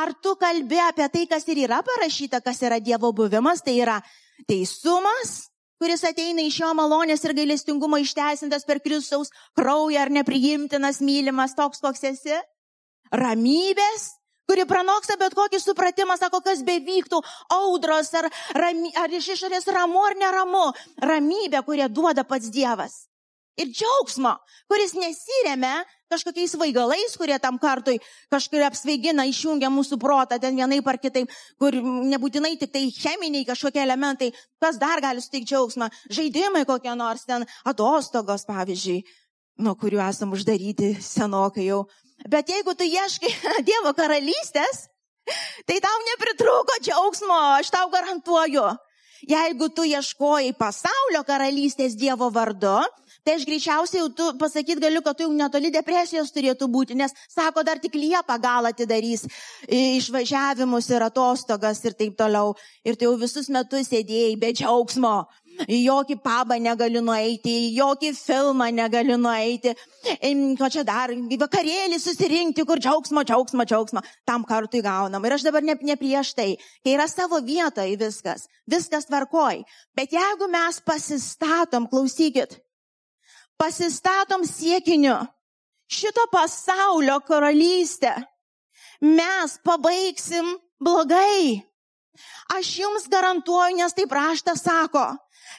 Ar 0.00 0.14
tu 0.22 0.34
kalbi 0.40 0.80
apie 0.80 1.08
tai, 1.12 1.26
kas 1.28 1.46
ir 1.52 1.64
yra 1.66 1.80
parašyta, 1.84 2.40
kas 2.40 2.62
yra 2.64 2.80
Dievo 2.80 3.12
buvimas, 3.12 3.62
tai 3.62 3.76
yra 3.82 4.00
teisumas, 4.48 5.49
kuris 5.80 6.04
ateina 6.04 6.44
iš 6.44 6.60
jo 6.60 6.70
malonės 6.76 7.24
ir 7.24 7.34
gailestingumo 7.38 8.00
išteisintas 8.04 8.66
per 8.68 8.82
Kristaus 8.84 9.32
kraują 9.58 10.04
ar 10.04 10.12
nepriimtinas, 10.12 11.00
mylimas, 11.00 11.56
toks 11.58 11.80
koks 11.82 12.04
esi. 12.12 12.38
Ramybės, 13.10 14.06
kuri 14.46 14.66
pranoksta 14.68 15.16
bet 15.18 15.34
kokį 15.34 15.58
supratimą, 15.62 16.18
sako, 16.20 16.44
kas 16.46 16.62
bevyktų, 16.66 17.22
audros 17.56 18.12
ar, 18.20 18.30
ramy, 18.54 18.92
ar 18.94 19.10
iš 19.10 19.32
išorės 19.36 19.66
ramu 19.74 20.04
ar 20.06 20.18
neramu. 20.20 20.66
Ramybė, 21.02 21.64
kurią 21.66 21.88
duoda 21.90 22.28
pats 22.28 22.52
Dievas 22.54 23.09
ir 23.60 23.70
džiaugsmo, 23.72 24.34
kuris 24.70 24.94
nesiremia 24.96 25.82
kažkokiais 26.10 26.56
vaigalais, 26.58 27.14
kurie 27.18 27.38
tam 27.42 27.58
kartui 27.62 28.00
kažkaip 28.32 28.64
apsvaigina, 28.66 29.26
išjungia 29.30 29.70
mūsų 29.70 30.00
protą 30.02 30.40
ten 30.42 30.58
vienaip 30.58 30.86
ar 30.90 30.98
kitaip, 30.98 31.30
kur 31.60 31.76
nebūtinai 31.76 32.56
tik 32.58 32.72
tai 32.74 32.86
cheminiai 32.94 33.46
kažkokie 33.48 33.82
elementai, 33.84 34.32
kas 34.62 34.80
dar 34.80 35.02
gali 35.04 35.22
suteikti 35.22 35.52
džiaugsmą, 35.52 35.90
žaidimai 36.10 36.66
kokie 36.68 36.94
nors 36.98 37.26
ten, 37.28 37.46
atostogos 37.64 38.46
pavyzdžiui, 38.48 39.04
nuo 39.62 39.76
kurių 39.78 40.02
esam 40.08 40.34
uždaryti 40.34 40.96
senokai 41.04 41.68
jau. 41.70 41.84
Bet 42.28 42.50
jeigu 42.52 42.74
tu 42.76 42.84
ieškai 42.84 43.32
Dievo 43.68 43.94
karalystės, 43.96 44.88
tai 45.68 45.78
tau 45.80 45.98
nepritrūko 46.10 46.80
džiaugsmo, 46.82 47.40
aš 47.60 47.72
tau 47.72 47.88
garantuoju. 47.92 48.66
Jeigu 49.28 49.68
tu 49.76 49.84
ieškojai 49.84 50.54
pasaulio 50.56 51.20
karalystės 51.28 51.96
Dievo 52.00 52.30
vardu, 52.32 52.78
tai 53.30 53.38
aš 53.38 53.46
greičiausiai 53.46 54.00
jau 54.02 54.08
tu 54.10 54.24
pasakyt 54.38 54.80
galiu, 54.82 55.02
kad 55.06 55.14
tu 55.14 55.22
jau 55.28 55.34
netoli 55.34 55.70
depresijos 55.70 56.32
turėtų 56.34 56.66
būti, 56.66 56.96
nes 56.98 57.14
sako, 57.30 57.62
dar 57.62 57.78
tik 57.78 57.94
Liepa 57.94 58.38
gal 58.42 58.66
atidarys 58.66 59.26
išvažiavimus 59.70 60.88
ir 60.90 61.04
atostogas 61.06 61.78
ir 61.84 61.94
taip 61.94 62.16
toliau. 62.18 62.56
Ir 62.82 62.98
tai 62.98 63.06
jau 63.06 63.14
visus 63.20 63.46
metus 63.52 63.90
sėdėjai 63.92 64.38
be 64.40 64.50
džiaugsmo. 64.56 65.14
Į 65.60 65.76
jokį 65.84 66.16
pabą 66.24 66.56
negaliu 66.62 67.02
nueiti, 67.04 67.52
į 67.52 67.74
jokį 67.76 68.10
filmą 68.16 68.70
negaliu 68.72 69.18
nueiti, 69.20 69.74
ko 70.56 70.70
čia 70.72 70.84
dar, 70.88 71.12
į 71.12 71.36
vakarėlį 71.42 71.98
susirinkti, 72.00 72.64
kur 72.64 72.80
džiaugsmo, 72.80 73.26
džiaugsmo, 73.28 73.66
džiaugsmo, 73.68 74.02
tam 74.24 74.46
kartui 74.48 74.80
gaunam. 74.82 75.26
Ir 75.26 75.36
aš 75.36 75.44
dabar 75.44 75.66
ne, 75.66 75.76
ne 75.84 75.98
prieš 76.00 76.32
tai, 76.38 76.48
kai 76.80 76.96
yra 76.96 77.06
savo 77.12 77.42
vietoje 77.44 77.98
viskas, 78.00 78.48
viskas 78.64 79.10
tvarkoj. 79.10 79.60
Bet 79.98 80.16
jeigu 80.16 80.48
mes 80.48 80.80
pasistatom, 80.86 81.90
klausykit, 81.92 82.56
pasistatom 83.60 84.46
siekiniu 84.48 85.18
šito 85.90 86.24
pasaulio 86.32 87.18
karalystę, 87.26 88.14
mes 89.00 89.58
pabaigsim 89.64 90.54
blogai. 90.80 91.60
Aš 92.56 92.70
jums 92.80 93.08
garantuoju, 93.10 93.76
nes 93.76 93.94
taip 93.94 94.12
raštas 94.12 94.62
sako, 94.64 95.04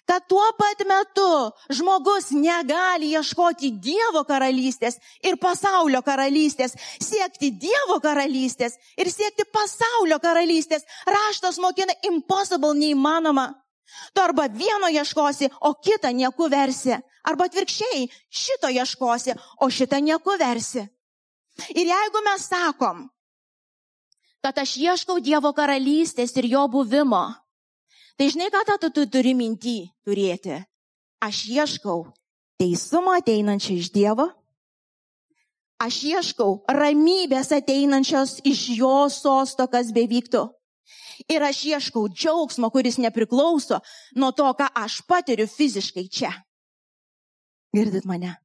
kad 0.05 0.25
tuo 0.27 0.43
pat 0.58 0.84
metu 0.88 1.29
žmogus 1.70 2.31
negali 2.36 3.12
ieškoti 3.15 3.72
Dievo 3.84 4.24
karalystės 4.27 4.98
ir 5.24 5.38
pasaulio 5.41 6.01
karalystės, 6.05 6.75
siekti 7.00 7.51
Dievo 7.51 8.00
karalystės 8.03 8.77
ir 8.98 9.12
siekti 9.12 9.46
pasaulio 9.51 10.20
karalystės. 10.20 10.86
Raštas 11.08 11.60
mokina 11.63 11.96
impossible 12.08 12.75
neįmanoma. 12.77 13.51
Tu 14.14 14.22
arba 14.22 14.48
vieno 14.48 14.90
ieškosi, 14.92 15.50
o 15.62 15.74
kitą 15.74 16.12
nieku 16.16 16.50
versi. 16.50 16.96
Arba 17.24 17.46
atvirkščiai, 17.46 18.08
šito 18.30 18.70
ieškosi, 18.72 19.36
o 19.62 19.70
šitą 19.70 20.02
nieku 20.02 20.38
versi. 20.40 20.88
Ir 21.76 21.86
jeigu 21.92 22.24
mes 22.26 22.48
sakom, 22.48 23.06
kad 24.42 24.58
aš 24.58 24.78
ieškau 24.82 25.20
Dievo 25.22 25.52
karalystės 25.54 26.34
ir 26.40 26.50
jo 26.50 26.66
buvimo, 26.72 27.28
tai 28.18 28.32
žinai, 28.34 28.50
ką 28.50 28.78
tu, 28.82 28.90
tu 28.90 29.06
turi 29.06 29.36
minti 29.38 29.86
turėti. 30.06 30.58
Aš 31.22 31.46
ieškau 31.54 32.08
teisumo 32.62 33.14
ateinančio 33.14 33.78
iš 33.78 33.92
Dievo. 33.94 34.32
Aš 35.82 36.04
ieškau 36.06 36.62
ramybės 36.70 37.50
ateinančios 37.54 38.40
iš 38.46 38.68
jo 38.78 39.10
sosto, 39.10 39.66
kas 39.66 39.90
bevyktų. 39.94 40.44
Ir 41.30 41.44
aš 41.44 41.63
ieškau 41.74 42.08
džiaugsmo, 42.10 42.70
kuris 42.74 42.98
nepriklauso 42.98 43.82
nuo 44.16 44.32
to, 44.32 44.48
ką 44.58 44.70
aš 44.84 45.01
patiriu 45.08 45.48
fiziškai 45.48 46.08
čia. 46.10 46.32
Girdit 47.75 48.06
mane? 48.06 48.38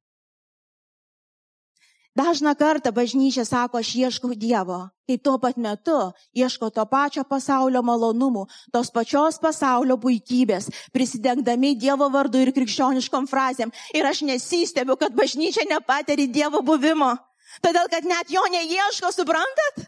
Dažną 2.17 2.55
kartą 2.57 2.89
bažnyčia 2.89 3.45
sako, 3.45 3.77
aš 3.77 3.93
ieškau 3.93 4.33
Dievo, 4.33 4.89
kai 5.05 5.19
tuo 5.21 5.37
pat 5.37 5.57
metu 5.61 5.97
ieško 6.33 6.71
to 6.73 6.85
pačio 6.89 7.21
pasaulio 7.21 7.83
malonumų, 7.85 8.47
tos 8.73 8.89
pačios 8.89 9.37
pasaulio 9.37 9.99
puikybės, 10.01 10.71
prisidengdami 10.95 11.75
Dievo 11.77 12.07
vardu 12.09 12.41
ir 12.41 12.49
krikščioniškom 12.55 13.29
frazėm. 13.29 13.69
Ir 13.93 14.09
aš 14.09 14.23
nesistebiu, 14.25 14.97
kad 14.97 15.13
bažnyčia 15.13 15.67
nepatiri 15.69 16.25
Dievo 16.25 16.63
buvimo. 16.65 17.13
Todėl, 17.61 17.85
kad 17.93 18.09
net 18.09 18.33
jo 18.33 18.41
neieško, 18.49 19.13
suprantat? 19.13 19.85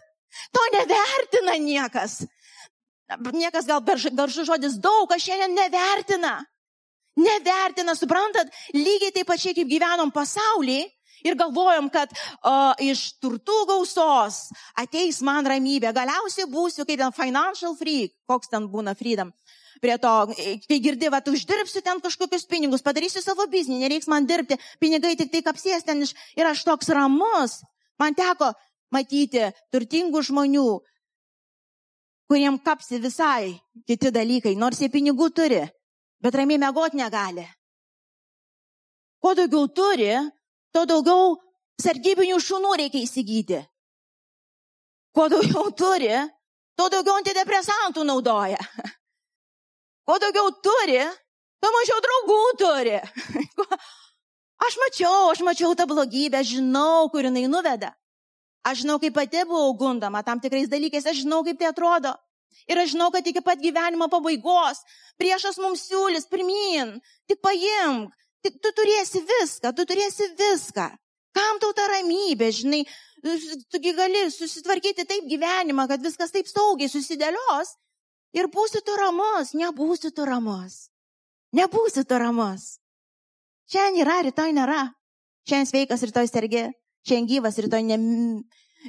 To 0.54 0.62
nevertina 0.76 1.58
niekas. 1.58 2.22
Niekas 3.10 3.66
gal 3.66 3.82
garžus 3.82 4.46
žodis 4.46 4.78
daug, 4.78 5.10
aš 5.12 5.26
šiandien 5.30 5.56
nevertina. 5.58 6.38
Nevertina, 7.20 7.96
suprantat, 7.98 8.52
lygiai 8.76 9.12
taip 9.16 9.28
pačiai 9.28 9.56
kaip 9.58 9.68
gyvenom 9.68 10.12
pasaulį 10.14 10.84
ir 11.26 11.36
galvojom, 11.36 11.90
kad 11.92 12.12
o, 12.14 12.54
iš 12.80 13.20
turtų 13.20 13.66
gausos 13.68 14.38
ateis 14.80 15.20
man 15.26 15.48
ramybė, 15.48 15.92
galiausiai 15.96 16.48
būsiu 16.48 16.86
kaip 16.88 17.02
ten 17.02 17.16
financial 17.16 17.76
freak, 17.76 18.14
koks 18.30 18.52
ten 18.54 18.70
būna 18.72 18.96
freedom. 18.96 19.34
prie 19.82 19.96
to, 19.98 20.12
kai 20.68 20.80
girdi, 20.84 21.08
va, 21.08 21.22
uždirbsiu 21.24 21.82
ten 21.82 22.02
kažkokius 22.04 22.44
pinigus, 22.52 22.84
padarysiu 22.84 23.22
savo 23.24 23.46
biznį, 23.48 23.78
nereiks 23.80 24.10
man 24.12 24.26
dirbti, 24.28 24.58
pinigai 24.80 25.16
tik 25.16 25.32
tai 25.32 25.42
kapsies 25.42 25.86
ten 25.88 26.04
iš, 26.04 26.12
ir 26.36 26.46
aš 26.46 26.66
toks 26.68 26.92
ramus. 26.92 27.62
Man 28.00 28.16
teko 28.16 28.52
matyti 28.92 29.50
turtingų 29.72 30.20
žmonių, 30.26 30.68
kuriem 32.30 32.60
kapsi 32.62 33.00
visai 33.02 33.58
kiti 33.88 34.12
dalykai, 34.14 34.56
nors 34.56 34.80
jie 34.80 34.90
pinigų 34.94 35.32
turi, 35.34 35.64
bet 36.22 36.36
ramiai 36.38 36.62
mėgot 36.62 36.94
negali. 36.94 37.46
Kuo 39.20 39.34
daugiau 39.36 39.68
turi, 39.76 40.14
tuo 40.72 40.86
daugiau 40.86 41.34
sargybinių 41.82 42.38
šunų 42.40 42.76
reikia 42.84 43.02
įsigyti. 43.04 43.64
Kuo 45.16 45.26
daugiau 45.32 45.72
turi, 45.74 46.14
tuo 46.78 46.88
daugiau 46.94 47.18
antidepresantų 47.20 48.06
naudoja. 48.08 48.62
Kuo 50.08 50.20
daugiau 50.22 50.54
turi, 50.64 51.02
tuo 51.60 51.74
mažiau 51.76 52.04
draugų 52.06 52.44
turi. 52.62 53.00
Aš 54.70 54.76
mačiau, 54.76 55.30
aš 55.32 55.40
mačiau 55.48 55.72
tą 55.72 55.86
blogybę, 55.88 56.42
žinau, 56.44 57.08
kur 57.14 57.24
jinai 57.24 57.46
nuveda. 57.48 57.94
Aš 58.68 58.84
žinau, 58.84 59.00
kaip 59.00 59.16
pati 59.16 59.46
buvau 59.48 59.72
gundama 59.78 60.24
tam 60.24 60.40
tikrais 60.44 60.68
dalykais, 60.68 61.08
aš 61.08 61.24
žinau, 61.24 61.44
kaip 61.48 61.60
tai 61.60 61.70
atrodo. 61.72 62.14
Ir 62.70 62.78
aš 62.82 62.94
žinau, 62.94 63.10
kad 63.14 63.26
iki 63.26 63.42
pat 63.42 63.62
gyvenimo 63.62 64.10
pabaigos 64.12 64.84
priešas 65.20 65.60
mums 65.62 65.86
siūlys, 65.88 66.28
pirmin, 66.30 66.98
tik 67.30 67.40
paimk, 67.42 68.12
tik 68.44 68.60
tu 68.64 68.72
turėsi 68.76 69.22
viską, 69.26 69.72
tu 69.76 69.86
turėsi 69.88 70.34
viską. 70.40 70.90
Kam 71.36 71.62
tau 71.62 71.72
ta 71.78 71.86
ramybė, 71.88 72.50
žinai, 72.54 72.84
tugi 73.72 73.94
gali 73.96 74.26
susitvarkyti 74.34 75.06
taip 75.08 75.28
gyvenimą, 75.30 75.88
kad 75.88 76.04
viskas 76.04 76.34
taip 76.36 76.50
saugiai 76.50 76.92
susidėlios 76.92 77.76
ir 78.36 78.50
būsi 78.52 78.82
tu 78.86 78.96
ramus, 79.00 79.54
nebūsi 79.58 80.12
tu 80.16 80.26
ramus. 80.28 80.90
Nebūsi 81.56 82.06
tu 82.06 82.18
ramus. 82.22 82.78
Šiandien 83.70 84.04
yra, 84.04 84.20
rytoj 84.26 84.54
nėra. 84.54 84.82
Šiandien 85.50 85.70
sveikas, 85.70 86.04
rytoj 86.06 86.30
sergi. 86.30 86.68
Šiandien 87.08 87.30
gyvas, 87.30 87.60
rytoj, 87.64 87.84
ne, 87.88 87.98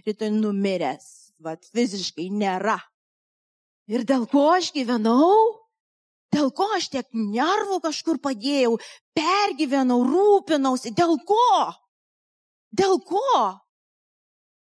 rytoj 0.06 0.30
numiręs. 0.34 1.08
Vat 1.40 1.64
fiziškai 1.72 2.28
nėra. 2.34 2.76
Ir 3.90 4.04
dėl 4.06 4.26
ko 4.30 4.50
aš 4.56 4.70
gyvenau? 4.74 5.60
Dėl 6.30 6.52
ko 6.54 6.68
aš 6.76 6.90
tiek 6.92 7.06
nervų 7.10 7.80
kažkur 7.82 8.20
padėjau, 8.22 8.76
pergyvenau, 9.18 10.04
rūpinausi, 10.06 10.92
dėl 10.94 11.16
ko? 11.26 11.72
Dėl 12.70 13.00
ko? 13.02 13.58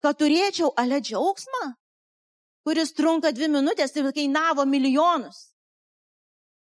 Kad 0.03 0.19
turėčiau 0.19 0.73
ale 0.75 0.99
džiaugsmą, 0.99 1.63
kuris 2.67 2.91
trunka 2.97 3.31
dvi 3.31 3.47
minutės 3.53 3.95
ir 3.95 4.09
kainavo 4.11 4.65
milijonus. 4.67 5.53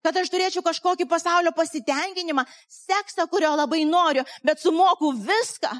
Kad 0.03 0.17
aš 0.17 0.31
turėčiau 0.33 0.65
kažkokį 0.65 1.05
pasaulio 1.07 1.53
pasitenkinimą, 1.55 2.43
seksą, 2.67 3.29
kurio 3.31 3.53
labai 3.55 3.85
noriu, 3.85 4.25
bet 4.43 4.59
sumoku 4.59 5.13
viską. 5.13 5.71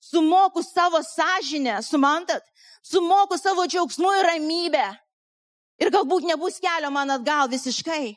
Sumoku 0.00 0.62
savo 0.62 1.02
sąžinę, 1.04 1.82
sumantat? 1.82 2.42
Sumoku 2.82 3.36
savo 3.38 3.66
džiaugsmų 3.68 4.12
ir 4.18 4.28
ramybę. 4.32 4.86
Ir 5.80 5.92
galbūt 5.92 6.24
nebus 6.28 6.58
kelio 6.60 6.90
man 6.92 7.12
atgal 7.12 7.48
visiškai. 7.52 8.16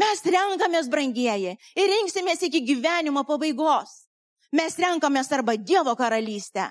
Mes 0.00 0.22
renkamės, 0.24 0.88
brangieji, 0.88 1.56
ir 1.76 1.90
rinksimės 1.92 2.46
iki 2.48 2.62
gyvenimo 2.64 3.24
pabaigos. 3.28 4.06
Mes 4.56 4.76
renkamės 4.80 5.28
arba 5.36 5.56
Dievo 5.56 5.92
karalystę, 5.96 6.70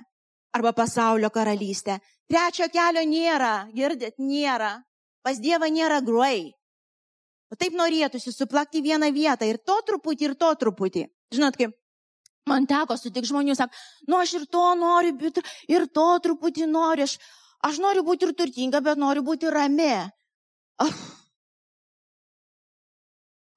arba 0.56 0.74
pasaulio 0.74 1.30
karalystę. 1.30 2.00
Trečio 2.30 2.68
kelio 2.74 3.04
nėra, 3.06 3.70
girdit, 3.74 4.18
nėra. 4.18 4.80
Pas 5.24 5.38
Dievą 5.40 5.70
nėra 5.70 6.00
gruai. 6.02 6.50
O 7.50 7.58
taip 7.58 7.74
norėtųsi 7.78 8.34
suplakti 8.34 8.82
vieną 8.82 9.10
vietą 9.14 9.48
ir 9.50 9.58
to 9.66 9.78
truputį, 9.86 10.30
ir 10.30 10.36
to 10.38 10.50
truputį. 10.64 11.06
Žinot, 11.34 11.58
kaip 11.58 11.74
man 12.48 12.68
teko 12.70 12.98
sutikti 12.98 13.30
žmonių, 13.30 13.56
sak, 13.58 13.74
nu 14.08 14.20
aš 14.20 14.40
ir 14.40 14.48
to 14.52 14.66
noriu, 14.80 15.16
bet 15.20 15.42
ir 15.68 15.88
to 15.92 16.08
truputį 16.24 16.70
noriu. 16.72 17.08
Aš, 17.10 17.18
aš 17.66 17.82
noriu 17.84 18.06
būti 18.08 18.30
ir 18.30 18.36
turtinga, 18.38 18.84
bet 18.86 19.02
noriu 19.02 19.26
būti 19.26 19.52
rami. 19.52 19.94
Oh, 20.80 21.00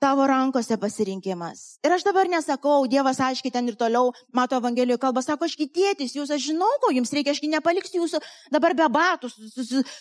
tavo 0.03 0.27
rankose 0.27 0.75
pasirinkimas. 0.83 1.79
Ir 1.87 1.95
aš 1.95 2.03
dabar 2.03 2.27
nesakau, 2.27 2.89
Dievas 2.91 3.21
aiškiai 3.23 3.55
ten 3.55 3.69
ir 3.71 3.77
toliau, 3.79 4.11
mato 4.35 4.59
Evangelijoje 4.59 4.99
kalba, 5.05 5.23
sako, 5.23 5.47
aš 5.47 5.55
kitėtis, 5.61 6.17
jūs, 6.19 6.33
aš 6.35 6.49
žinau, 6.49 6.71
ko 6.83 6.91
jums 6.91 7.15
reikia, 7.15 7.37
ašgi 7.37 7.51
nepaliksiu 7.53 8.03
jūsų 8.03 8.19
dabar 8.51 8.75
be 8.75 8.89
batų, 8.97 9.31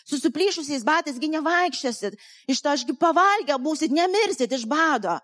susiplyšusiais 0.09 0.87
batais, 0.87 1.21
gi 1.21 1.29
nevaikščiosit, 1.35 2.17
iš 2.49 2.63
to 2.63 2.73
ašgi 2.73 2.97
pavalgę 2.97 3.59
būsit, 3.61 3.93
nemirsit 3.93 4.57
iš 4.57 4.65
bado 4.65 5.19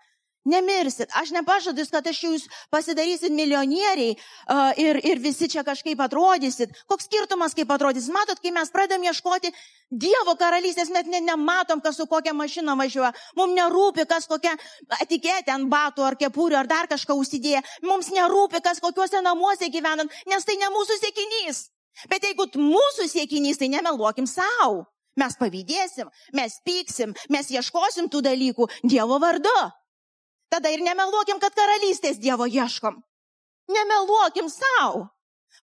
nemirsit. 0.48 1.12
Aš 1.20 1.32
nepažadu, 1.36 1.84
kad 1.92 2.06
aš 2.06 2.22
jūs 2.24 2.46
pasidarysit 2.72 3.34
milijonieriai 3.34 4.16
uh, 4.16 4.72
ir, 4.80 5.00
ir 5.04 5.20
visi 5.22 5.48
čia 5.52 5.64
kažkaip 5.66 6.00
atrodysit. 6.00 6.74
Koks 6.90 7.08
skirtumas, 7.08 7.56
kaip 7.58 7.70
atrodysit? 7.74 8.14
Matot, 8.14 8.40
kai 8.42 8.54
mes 8.54 8.72
pradedam 8.74 9.04
ieškoti 9.08 9.52
Dievo 9.88 10.34
karalystės, 10.36 10.90
net 10.92 11.06
nematom, 11.08 11.80
kas 11.80 11.96
su 11.96 12.04
kokia 12.10 12.34
mašina 12.36 12.74
važiuoja. 12.76 13.14
Mums 13.38 13.56
nerūpi, 13.56 14.04
kas 14.10 14.28
kokia 14.28 14.52
etiketė 15.00 15.54
ant 15.54 15.70
batų 15.72 16.04
ar 16.04 16.18
kepurių 16.20 16.58
ar 16.60 16.68
dar 16.68 16.90
kažką 16.90 17.16
užsidėję. 17.16 17.62
Mums 17.88 18.12
nerūpi, 18.12 18.60
kas 18.64 18.82
kokiuose 18.84 19.22
namuose 19.24 19.70
gyvenant, 19.72 20.12
nes 20.28 20.44
tai 20.44 20.58
ne 20.60 20.68
mūsų 20.74 21.00
siekinys. 21.00 21.64
Bet 22.12 22.28
jeigu 22.28 22.46
mūsų 22.60 23.08
siekinys, 23.10 23.58
tai 23.58 23.72
nemeluokim 23.72 24.28
savo. 24.28 24.84
Mes 25.18 25.34
pavydėsim, 25.40 26.10
mes 26.36 26.60
pyksim, 26.66 27.14
mes 27.32 27.48
ieškosim 27.50 28.06
tų 28.12 28.22
dalykų 28.28 28.68
Dievo 28.84 29.18
vardu. 29.22 29.56
Tada 30.48 30.72
ir 30.72 30.82
nemeluokim, 30.84 31.40
kad 31.40 31.54
karalystės 31.54 32.18
Dievo 32.20 32.46
ieškom. 32.48 33.02
Nemeluokim 33.68 34.48
savo. 34.48 35.08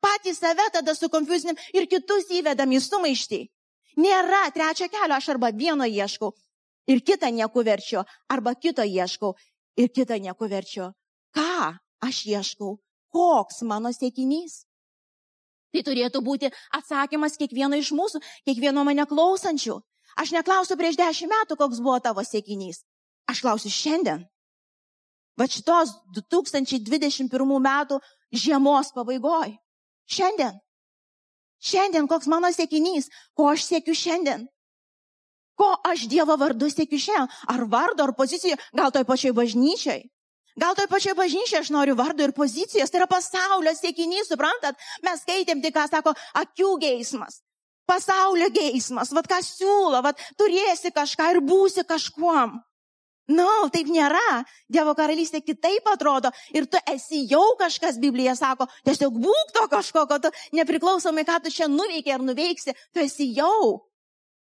Patys 0.03 0.41
save 0.43 0.65
tada 0.73 0.95
sukonfuzinim 0.95 1.59
ir 1.73 1.87
kitus 1.87 2.27
įvedam 2.31 2.71
į 2.75 2.81
sumaištį. 2.83 3.41
Nėra 4.03 4.49
trečio 4.51 4.89
kelio, 4.91 5.15
aš 5.15 5.29
arba 5.35 5.51
vieno 5.55 5.85
ieškau 5.87 6.33
ir 6.87 6.99
kitą 7.01 7.29
nieku 7.31 7.63
verčiu, 7.63 8.03
arba 8.27 8.55
kito 8.55 8.83
ieškau 8.83 9.35
ir 9.77 9.89
kitą 9.89 10.19
nieku 10.19 10.49
verčiu. 10.49 10.91
Ką 11.35 11.77
aš 12.03 12.25
ieškau? 12.27 12.77
Koks 13.13 13.61
mano 13.69 13.93
siekinys? 13.93 14.65
Tai 15.73 15.81
turėtų 15.85 16.21
būti 16.21 16.49
atsakymas 16.73 17.37
kiekvieno 17.37 17.77
iš 17.77 17.93
mūsų, 17.97 18.21
kiekvieno 18.45 18.83
mane 18.85 19.05
klausančių. 19.09 19.79
Aš 20.19 20.33
neklausiu 20.35 20.77
prieš 20.77 20.97
dešimt 20.99 21.31
metų, 21.31 21.57
koks 21.57 21.81
buvo 21.81 21.97
tavo 22.01 22.21
siekinys. 22.25 22.83
Aš 23.29 23.41
klausiu 23.41 23.71
šiandien. 23.73 24.27
Va 25.39 25.47
šitos 25.49 25.95
2021 26.13 27.29
metų 27.67 27.99
žiemos 28.33 28.91
pabaigoj. 28.93 29.55
Šiandien. 30.09 30.59
Šiandien 31.63 32.09
koks 32.11 32.27
mano 32.27 32.51
siekinys, 32.53 33.07
ko 33.37 33.47
aš 33.53 33.63
siekiu 33.69 33.95
šiandien. 33.95 34.45
Ko 35.57 35.69
aš 35.87 36.07
Dievo 36.11 36.35
vardu 36.37 36.69
siekiu 36.69 36.99
šiandien. 36.99 37.31
Ar 37.49 37.63
vardo, 37.71 38.03
ar 38.03 38.13
pozicijų, 38.17 38.59
gal 38.75 38.91
toj 38.91 39.07
pačioj 39.07 39.33
bažnyčiai. 39.37 40.03
Gal 40.59 40.75
toj 40.77 40.89
pačioj 40.91 41.15
bažnyčiai 41.17 41.63
aš 41.63 41.71
noriu 41.73 41.95
vardo 41.97 42.25
ir 42.25 42.35
pozicijos. 42.35 42.91
Tai 42.91 43.01
yra 43.01 43.09
pasaulio 43.09 43.73
siekinys, 43.77 44.29
suprantat? 44.29 44.77
Mes 45.05 45.23
skaitėm 45.23 45.63
tik, 45.63 45.73
ką 45.73 45.87
sako, 45.89 46.13
akių 46.43 46.75
geismas. 46.83 47.41
Pasaulio 47.89 48.51
geismas. 48.53 49.13
Vat 49.15 49.27
ką 49.29 49.39
siūlo, 49.43 50.03
vat 50.05 50.19
turėsi 50.37 50.93
kažką 50.93 51.31
ir 51.33 51.41
būsi 51.47 51.87
kažkuom. 51.87 52.59
Na, 53.31 53.45
no, 53.45 53.69
taip 53.71 53.87
nėra. 53.87 54.43
Dievo 54.67 54.91
karalystė 54.97 55.39
kitaip 55.39 55.87
atrodo. 55.87 56.31
Ir 56.51 56.67
tu 56.67 56.79
esi 56.91 57.21
jau 57.29 57.53
kažkas, 57.59 57.95
Biblija 58.01 58.35
sako, 58.35 58.67
tiesiog 58.83 59.15
būk 59.23 59.53
to 59.55 59.63
kažko, 59.71 60.03
kad 60.09 60.25
tu 60.25 60.31
nepriklausomai, 60.59 61.23
ką 61.23 61.39
tu 61.45 61.53
čia 61.53 61.69
nuveikia 61.71 62.17
ar 62.17 62.25
nuveiksi, 62.25 62.75
tu 62.91 62.99
esi 62.99 63.29
jau. 63.37 63.87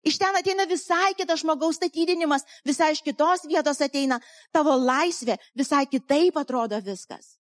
Iš 0.08 0.16
ten 0.16 0.40
ateina 0.40 0.64
visai 0.64 1.12
kitas 1.20 1.42
žmogaus 1.44 1.76
statydinimas, 1.76 2.48
visai 2.64 2.94
iš 2.96 3.04
kitos 3.04 3.44
vietos 3.52 3.82
ateina 3.84 4.22
tavo 4.56 4.78
laisvė, 4.80 5.36
visai 5.60 5.84
kitaip 5.92 6.40
atrodo 6.40 6.80
viskas. 6.80 7.36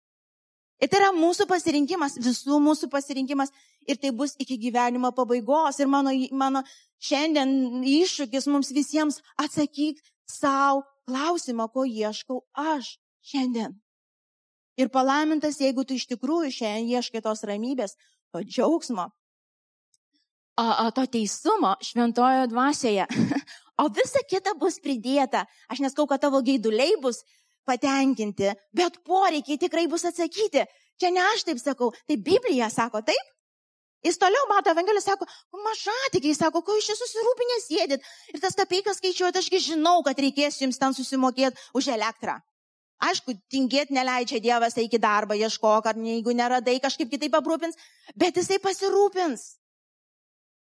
Ir 0.81 0.89
tai 0.89 1.03
yra 1.03 1.13
mūsų 1.13 1.45
pasirinkimas, 1.49 2.17
visų 2.17 2.57
mūsų 2.65 2.89
pasirinkimas 2.89 3.53
ir 3.85 4.01
tai 4.01 4.09
bus 4.09 4.33
iki 4.41 4.57
gyvenimo 4.57 5.13
pabaigos. 5.13 5.77
Ir 5.77 5.89
mano, 5.89 6.13
mano 6.33 6.65
šiandien 6.97 7.85
iššūkis 7.85 8.49
mums 8.49 8.73
visiems 8.73 9.21
atsakyk 9.37 10.01
savo 10.25 10.81
klausimą, 11.07 11.69
ko 11.71 11.85
ieškau 11.87 12.41
aš 12.53 12.97
šiandien. 13.25 13.75
Ir 14.77 14.91
palaimintas, 14.93 15.61
jeigu 15.63 15.85
tu 15.87 15.97
iš 15.97 16.05
tikrųjų 16.11 16.51
šiandien 16.53 16.99
ieškai 16.99 17.23
tos 17.25 17.41
ramybės, 17.47 17.95
to 18.31 18.43
džiaugsmo, 18.45 19.07
a, 20.57 20.65
a, 20.65 20.91
to 20.91 21.05
teisumo 21.05 21.75
šventojo 21.81 22.49
dvasioje. 22.53 23.07
O 23.77 23.91
visa 23.93 24.23
kita 24.25 24.55
bus 24.57 24.79
pridėta. 24.81 25.43
Aš 25.69 25.83
neskau, 25.83 26.07
kad 26.09 26.17
tavo 26.23 26.39
gaiduliai 26.41 26.95
bus 26.97 27.19
patenkinti, 27.69 28.55
bet 28.73 28.95
poreikiai 29.05 29.59
tikrai 29.61 29.83
bus 29.85 30.07
atsakyti. 30.09 30.63
Čia 30.97 31.11
ne 31.13 31.21
aš 31.35 31.43
taip 31.45 31.61
sakau, 31.61 31.91
tai 32.09 32.17
Biblija 32.17 32.71
sako 32.73 33.03
taip. 33.05 33.36
Jis 34.05 34.19
toliau 34.21 34.45
mato 34.49 34.69
Evangeliją, 34.69 35.01
sako, 35.01 35.25
mažatikiai, 35.65 36.35
sako, 36.37 36.61
ko 36.65 36.75
iš 36.77 36.91
čia 36.91 36.97
susirūpinę 36.99 37.57
sėdit. 37.63 38.05
Ir 38.33 38.43
tas 38.43 38.57
kapeikas 38.57 39.01
skaičiuoti, 39.01 39.41
ašgi 39.41 39.63
žinau, 39.71 39.99
kad 40.05 40.19
reikės 40.21 40.61
jums 40.61 40.77
ten 40.77 40.93
susimokėti 40.93 41.57
už 41.77 41.89
elektrą. 41.95 42.37
Aišku, 42.97 43.35
tingėti 43.53 43.93
neleidžia 43.93 44.41
Dievas, 44.41 44.77
eik 44.81 44.95
į 44.97 45.01
darbą, 45.01 45.37
ieškok, 45.37 45.85
ar 45.85 45.97
jeigu 46.01 46.33
neradai, 46.33 46.79
kažkaip 46.81 47.11
kitaip 47.11 47.35
aprūpins, 47.37 47.77
bet 48.17 48.37
jisai 48.37 48.57
pasirūpins. 48.61 49.43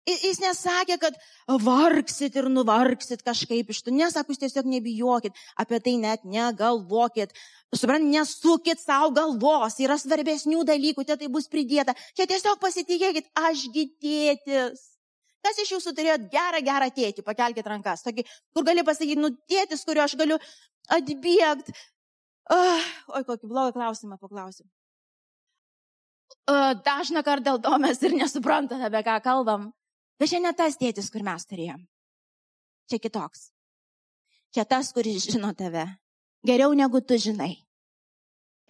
Jis 0.09 0.41
nesakė, 0.41 0.97
kad 0.99 1.17
vargsit 1.61 2.37
ir 2.41 2.49
nuvargsit 2.51 3.21
kažkaip 3.27 3.69
iš 3.71 3.83
tų. 3.85 3.93
Nesako, 3.99 4.33
jūs 4.33 4.41
tiesiog 4.43 4.69
nebijokit, 4.71 5.37
apie 5.61 5.81
tai 5.85 5.97
net 6.01 6.25
negalvokit. 6.25 7.35
Suprant, 7.77 8.09
nesukit 8.09 8.81
savo 8.81 9.13
galvos, 9.15 9.77
yra 9.83 9.99
svarbesnių 10.01 10.65
dalykų, 10.67 11.05
čia 11.07 11.19
tai 11.21 11.29
bus 11.31 11.47
pridėta. 11.53 11.95
Čia 12.19 12.27
tiesiog 12.33 12.59
pasitikėkit, 12.63 13.29
ašgi 13.39 13.87
tėtis. 14.01 14.89
Kas 15.45 15.61
iš 15.63 15.77
jūsų 15.77 15.95
turėjot 15.97 16.27
gerą, 16.33 16.61
gerą 16.65 16.91
tėtį? 16.97 17.25
Pakelkite 17.25 17.71
rankas. 17.71 18.03
Tokį, 18.05 18.27
kur 18.57 18.67
gali 18.67 18.85
pasakyti, 18.85 19.21
nu 19.21 19.31
tėtis, 19.49 19.85
kurio 19.89 20.05
aš 20.05 20.17
galiu 20.21 20.41
atbėgti. 20.93 21.77
Uh, 22.51 22.87
oi, 23.15 23.23
kokį 23.29 23.47
blogą 23.47 23.77
klausimą 23.77 24.19
paklausim. 24.19 24.67
Uh, 26.51 26.73
dažna 26.83 27.23
kartą 27.23 27.53
dėl 27.53 27.61
to 27.63 27.79
mes 27.79 28.01
ir 28.03 28.17
nesuprantame, 28.19 28.89
apie 28.89 29.05
ką 29.07 29.21
kalbam. 29.23 29.71
Bet 30.21 30.29
čia 30.29 30.43
ne 30.45 30.53
tas 30.53 30.77
tėtis, 30.77 31.09
kur 31.09 31.25
mes 31.25 31.47
turėjom. 31.49 31.81
Čia 32.93 32.99
kitoks. 33.01 33.49
Čia 34.53 34.67
tas, 34.69 34.91
kuris 34.93 35.25
žino 35.31 35.55
tave. 35.57 35.87
Geriau 36.45 36.75
negu 36.77 37.01
tu 37.01 37.17
žinai. 37.17 37.55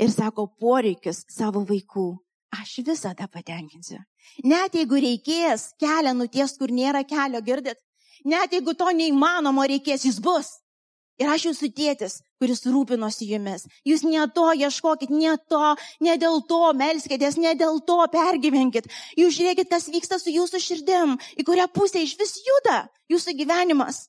Ir 0.00 0.12
sako 0.14 0.46
poreikius 0.60 1.24
savo 1.28 1.64
vaikų. 1.66 2.12
Aš 2.54 2.80
visada 2.86 3.26
patenkinsiu. 3.30 3.98
Net 4.46 4.74
jeigu 4.74 4.98
reikės 5.02 5.70
kelią 5.78 6.14
nuties, 6.18 6.56
kur 6.58 6.72
nėra 6.74 7.02
kelio, 7.06 7.42
girdit. 7.46 7.78
Net 8.26 8.52
jeigu 8.54 8.74
to 8.74 8.90
neįmanomo 8.94 9.66
reikės, 9.70 10.06
jis 10.06 10.18
bus. 10.22 10.56
Ir 11.20 11.28
aš 11.28 11.50
jūsų 11.50 11.68
tėtis, 11.76 12.14
kuris 12.40 12.62
rūpinosi 12.64 13.26
jumis. 13.28 13.66
Jūs 13.84 14.06
ne 14.08 14.22
to 14.32 14.46
ieškokit, 14.56 15.10
ne 15.12 15.34
to, 15.52 15.74
ne 16.00 16.14
dėl 16.16 16.40
to 16.48 16.70
melskitės, 16.72 17.36
ne 17.36 17.52
dėl 17.60 17.82
to 17.84 17.98
pergyvenkit. 18.12 18.88
Jūs 19.20 19.36
žiūrėkit, 19.36 19.68
kas 19.68 19.90
vyksta 19.92 20.16
su 20.20 20.32
jūsų 20.32 20.62
širdim, 20.64 21.18
į 21.36 21.44
kurią 21.44 21.68
pusę 21.74 22.00
iš 22.00 22.16
vis 22.16 22.38
juda 22.46 22.86
jūsų 23.12 23.36
gyvenimas. 23.42 24.06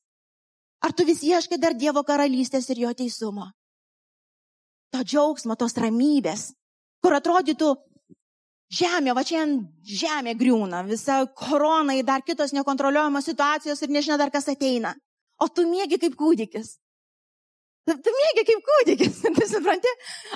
Ar 0.82 0.96
tu 0.96 1.04
vis 1.06 1.20
ieškai 1.28 1.60
dar 1.60 1.76
Dievo 1.76 2.06
karalystės 2.08 2.72
ir 2.72 2.86
jo 2.86 2.94
teisumo? 2.96 3.52
To 4.96 5.04
džiaugsmo, 5.04 5.60
tos 5.60 5.76
ramybės, 5.80 6.54
kur 7.04 7.20
atrodytų, 7.20 7.76
Žemė, 8.72 9.12
va 9.12 9.24
čia 9.28 9.42
žemė 9.84 10.32
griūna, 10.40 10.86
visa 10.88 11.18
korona, 11.36 11.98
dar 12.08 12.22
kitos 12.24 12.54
nekontroliuojamos 12.56 13.26
situacijos 13.28 13.82
ir 13.84 13.92
nežinia 13.92 14.16
dar 14.22 14.32
kas 14.32 14.48
ateina. 14.48 14.94
O 15.44 15.50
tu 15.52 15.66
mėgi 15.68 16.00
kaip 16.00 16.16
kūdikis. 16.16 16.78
Tu, 17.82 17.96
tu 17.98 18.12
mėgi 18.14 18.44
kaip 18.46 18.60
kūdikis, 18.66 19.16
tu 19.34 19.46
supranti? 19.50 19.92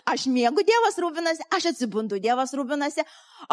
Aš 0.09 0.23
mėgu, 0.33 0.63
Dievas 0.65 0.95
rūpinasi, 0.97 1.45
aš 1.53 1.67
atsibundu, 1.69 2.17
Dievas 2.21 2.55
rūpinasi, 2.57 3.03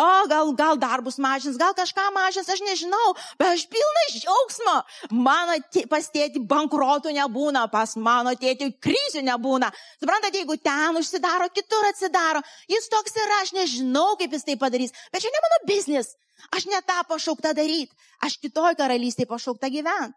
o 0.00 0.06
gal, 0.30 0.52
gal 0.56 0.80
darbus 0.80 1.18
mažins, 1.20 1.58
gal 1.60 1.74
kažką 1.76 2.06
mažins, 2.14 2.48
aš 2.48 2.62
nežinau, 2.64 3.10
bet 3.36 3.50
aš 3.50 3.66
pilna 3.68 4.06
džiaugsmo. 4.14 4.76
Mano 5.12 5.58
tė, 5.68 5.84
pas 5.92 6.08
tėti 6.14 6.40
bankruotų 6.40 7.12
nebūna, 7.18 7.66
pas 7.74 7.92
mano 8.00 8.32
tėti 8.32 8.70
krizių 8.80 9.26
nebūna. 9.28 9.68
Suprantate, 10.00 10.40
jeigu 10.40 10.56
ten 10.56 10.96
užsidaro, 10.96 11.50
kitur 11.52 11.90
atsidaro, 11.90 12.40
jis 12.72 12.88
toks 12.96 13.20
yra, 13.26 13.42
aš 13.44 13.52
nežinau, 13.60 14.14
kaip 14.16 14.32
jis 14.32 14.48
tai 14.48 14.56
padarys, 14.56 14.96
bet 15.12 15.20
čia 15.20 15.36
ne 15.36 15.44
mano 15.44 15.62
biznis. 15.68 16.14
Aš 16.56 16.64
ne 16.72 16.80
tą 16.80 16.96
pašaukta 17.12 17.52
daryti, 17.54 17.92
aš 18.24 18.40
kitoj 18.40 18.72
karalystėje 18.80 19.28
pašaukta 19.28 19.68
gyventi. 19.68 20.16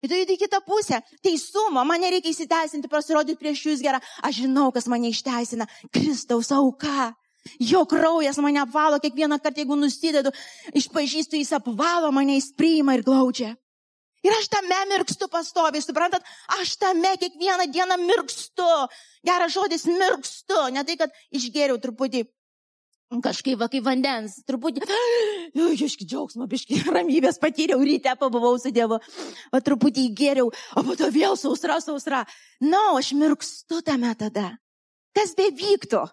Ir 0.00 0.08
tu 0.08 0.16
judi 0.16 0.36
į 0.36 0.40
kitą 0.40 0.62
pusę. 0.64 1.00
Teisumo, 1.24 1.84
man 1.84 2.00
nereikia 2.00 2.32
įsiteisinti, 2.32 2.88
pasirodyti 2.88 3.40
prieš 3.40 3.66
jūs 3.68 3.82
gerą. 3.84 4.00
Aš 4.24 4.42
žinau, 4.44 4.70
kas 4.72 4.88
mane 4.88 5.10
išteisina. 5.12 5.68
Kristaus 5.92 6.52
auka. 6.56 7.10
Jo 7.60 7.86
kraujas 7.88 8.38
mane 8.40 8.60
apvalo 8.60 9.00
kiekvieną 9.00 9.38
kartą, 9.40 9.62
jeigu 9.62 9.76
nusidedu, 9.76 10.32
išpažįstu, 10.76 11.38
jis 11.40 11.52
apvalo 11.56 12.10
mane, 12.12 12.36
jis 12.36 12.50
priima 12.56 12.96
ir 12.96 13.04
glaudžia. 13.04 13.54
Ir 14.20 14.34
aš 14.36 14.50
tame 14.52 14.76
mirkstu 14.90 15.30
pastoviai, 15.32 15.80
suprantat, 15.80 16.24
aš 16.60 16.74
tame 16.80 17.14
kiekvieną 17.20 17.64
dieną 17.72 17.96
mirkstu. 18.02 18.68
Geras 19.24 19.54
žodis 19.54 19.86
mirkstu, 19.88 20.66
ne 20.76 20.84
tai, 20.84 20.98
kad 21.00 21.16
išgėriau 21.32 21.80
truputį 21.80 22.26
kažkaip 23.18 23.58
va 23.58 23.66
kaip 23.70 23.82
vandens, 23.82 24.36
truputį, 24.46 24.84
iški 25.88 26.06
džiaugsmo, 26.06 26.46
biški 26.50 26.78
ramybės 26.94 27.40
patyriau, 27.42 27.82
ryte 27.82 28.14
pabuvau 28.20 28.54
su 28.62 28.70
Dievu, 28.74 29.00
o 29.50 29.60
truputį 29.66 30.06
įgėriau, 30.12 30.46
o 30.50 30.86
po 30.86 30.94
to 30.98 31.10
vėl 31.10 31.34
sausra, 31.40 31.80
sausra. 31.82 32.22
Na, 32.62 32.70
no, 32.70 32.84
aš 33.00 33.10
mirkstu 33.18 33.82
tame 33.82 34.14
tada. 34.18 34.52
Kas 35.16 35.34
bevyktų. 35.34 36.06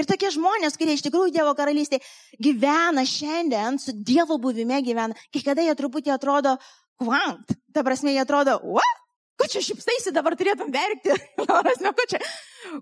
Ir 0.00 0.08
tokie 0.10 0.32
žmonės, 0.34 0.74
kurie 0.80 0.96
iš 0.96 1.04
tikrųjų 1.06 1.36
Dievo 1.36 1.52
karalystėje 1.54 2.02
gyvena 2.42 3.04
šiandien, 3.06 3.76
su 3.78 3.92
Dievo 3.94 4.40
buvime 4.42 4.80
gyvena, 4.82 5.14
kiekviena 5.30 5.68
jie 5.68 5.76
truputį 5.78 6.16
atrodo 6.16 6.56
kvant. 6.98 7.52
Ta 7.74 7.84
prasme, 7.86 8.10
jie 8.16 8.24
atrodo, 8.24 8.56
what? 8.64 9.03
Ko 9.34 9.48
čia 9.50 9.60
šipsaisi, 9.66 10.12
dabar 10.14 10.36
turėtum 10.38 10.70
verkti? 10.70 11.14
Prasme, 11.42 11.90
ko 11.98 12.04
čia, 12.06 12.20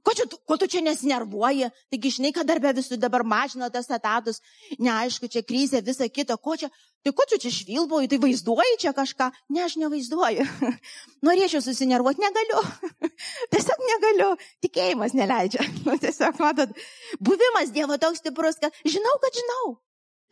ko, 0.05 0.13
čia, 0.17 0.27
ko 0.29 0.57
tu 0.61 0.69
čia 0.69 0.83
nesinervuoji? 0.85 1.71
Taigi, 1.93 2.11
žinai, 2.19 2.33
kad 2.37 2.49
darbė 2.49 2.75
visų 2.77 2.99
dabar 3.01 3.25
mažino 3.25 3.71
tas 3.73 3.89
etatus, 3.89 4.43
neaišku, 4.77 5.31
čia 5.33 5.41
krizė, 5.49 5.81
visa 5.87 6.09
kita, 6.13 6.37
ko 6.37 6.59
čia, 6.61 6.69
tai 7.01 7.15
ko 7.17 7.25
čia 7.31 7.41
čia 7.41 7.55
švilboji, 7.57 8.11
tai 8.13 8.21
vaizduoji 8.21 8.77
čia 8.85 8.93
kažką? 8.97 9.31
Ne, 9.49 9.65
aš 9.65 9.79
nevaizduoju. 9.81 10.45
Norėčiau 11.27 11.65
susinervuoti, 11.65 12.21
negaliu. 12.21 12.61
tiesiog 13.57 13.89
negaliu. 13.89 14.31
Tikėjimas 14.67 15.17
neleidžia. 15.17 15.65
Nu, 15.87 15.97
tiesiog, 15.97 16.37
matot, 16.43 16.77
buvimas 17.17 17.73
Dievo 17.73 17.97
toks 17.97 18.21
stiprus, 18.21 18.61
kad 18.61 18.77
žinau, 18.85 19.17
kad 19.25 19.41
žinau. 19.41 19.77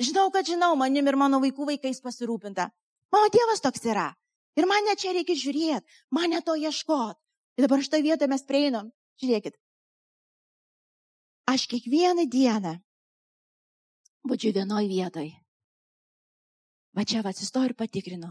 Žinau, 0.01 0.29
kad 0.33 0.49
žinau, 0.49 0.75
manim 0.81 1.09
ir 1.09 1.17
mano 1.17 1.41
vaikų 1.41 1.73
vaikais 1.75 2.05
pasirūpinta. 2.05 2.69
Mano 3.13 3.33
Dievas 3.33 3.65
toks 3.65 3.89
yra. 3.89 4.11
Ir 4.61 4.69
man 4.69 4.85
net 4.85 5.01
čia 5.01 5.15
reikia 5.17 5.39
žiūrėti, 5.41 5.99
man 6.13 6.35
net 6.35 6.45
to 6.45 6.55
ieškoti. 6.61 7.17
Ir 7.57 7.67
dabar 7.67 7.83
šitą 7.85 8.03
vietą 8.05 8.29
mes 8.29 8.45
prieinam. 8.45 8.93
Žiūrėkit. 9.21 9.57
Aš 11.51 11.67
kiekvieną 11.71 12.29
dieną 12.31 12.77
būčiau 14.29 14.55
vienoj 14.55 14.89
vietoj. 14.91 15.31
Va 16.97 17.07
čia 17.07 17.23
va 17.25 17.33
atsistoju 17.33 17.71
ir 17.71 17.77
patikrinu, 17.79 18.31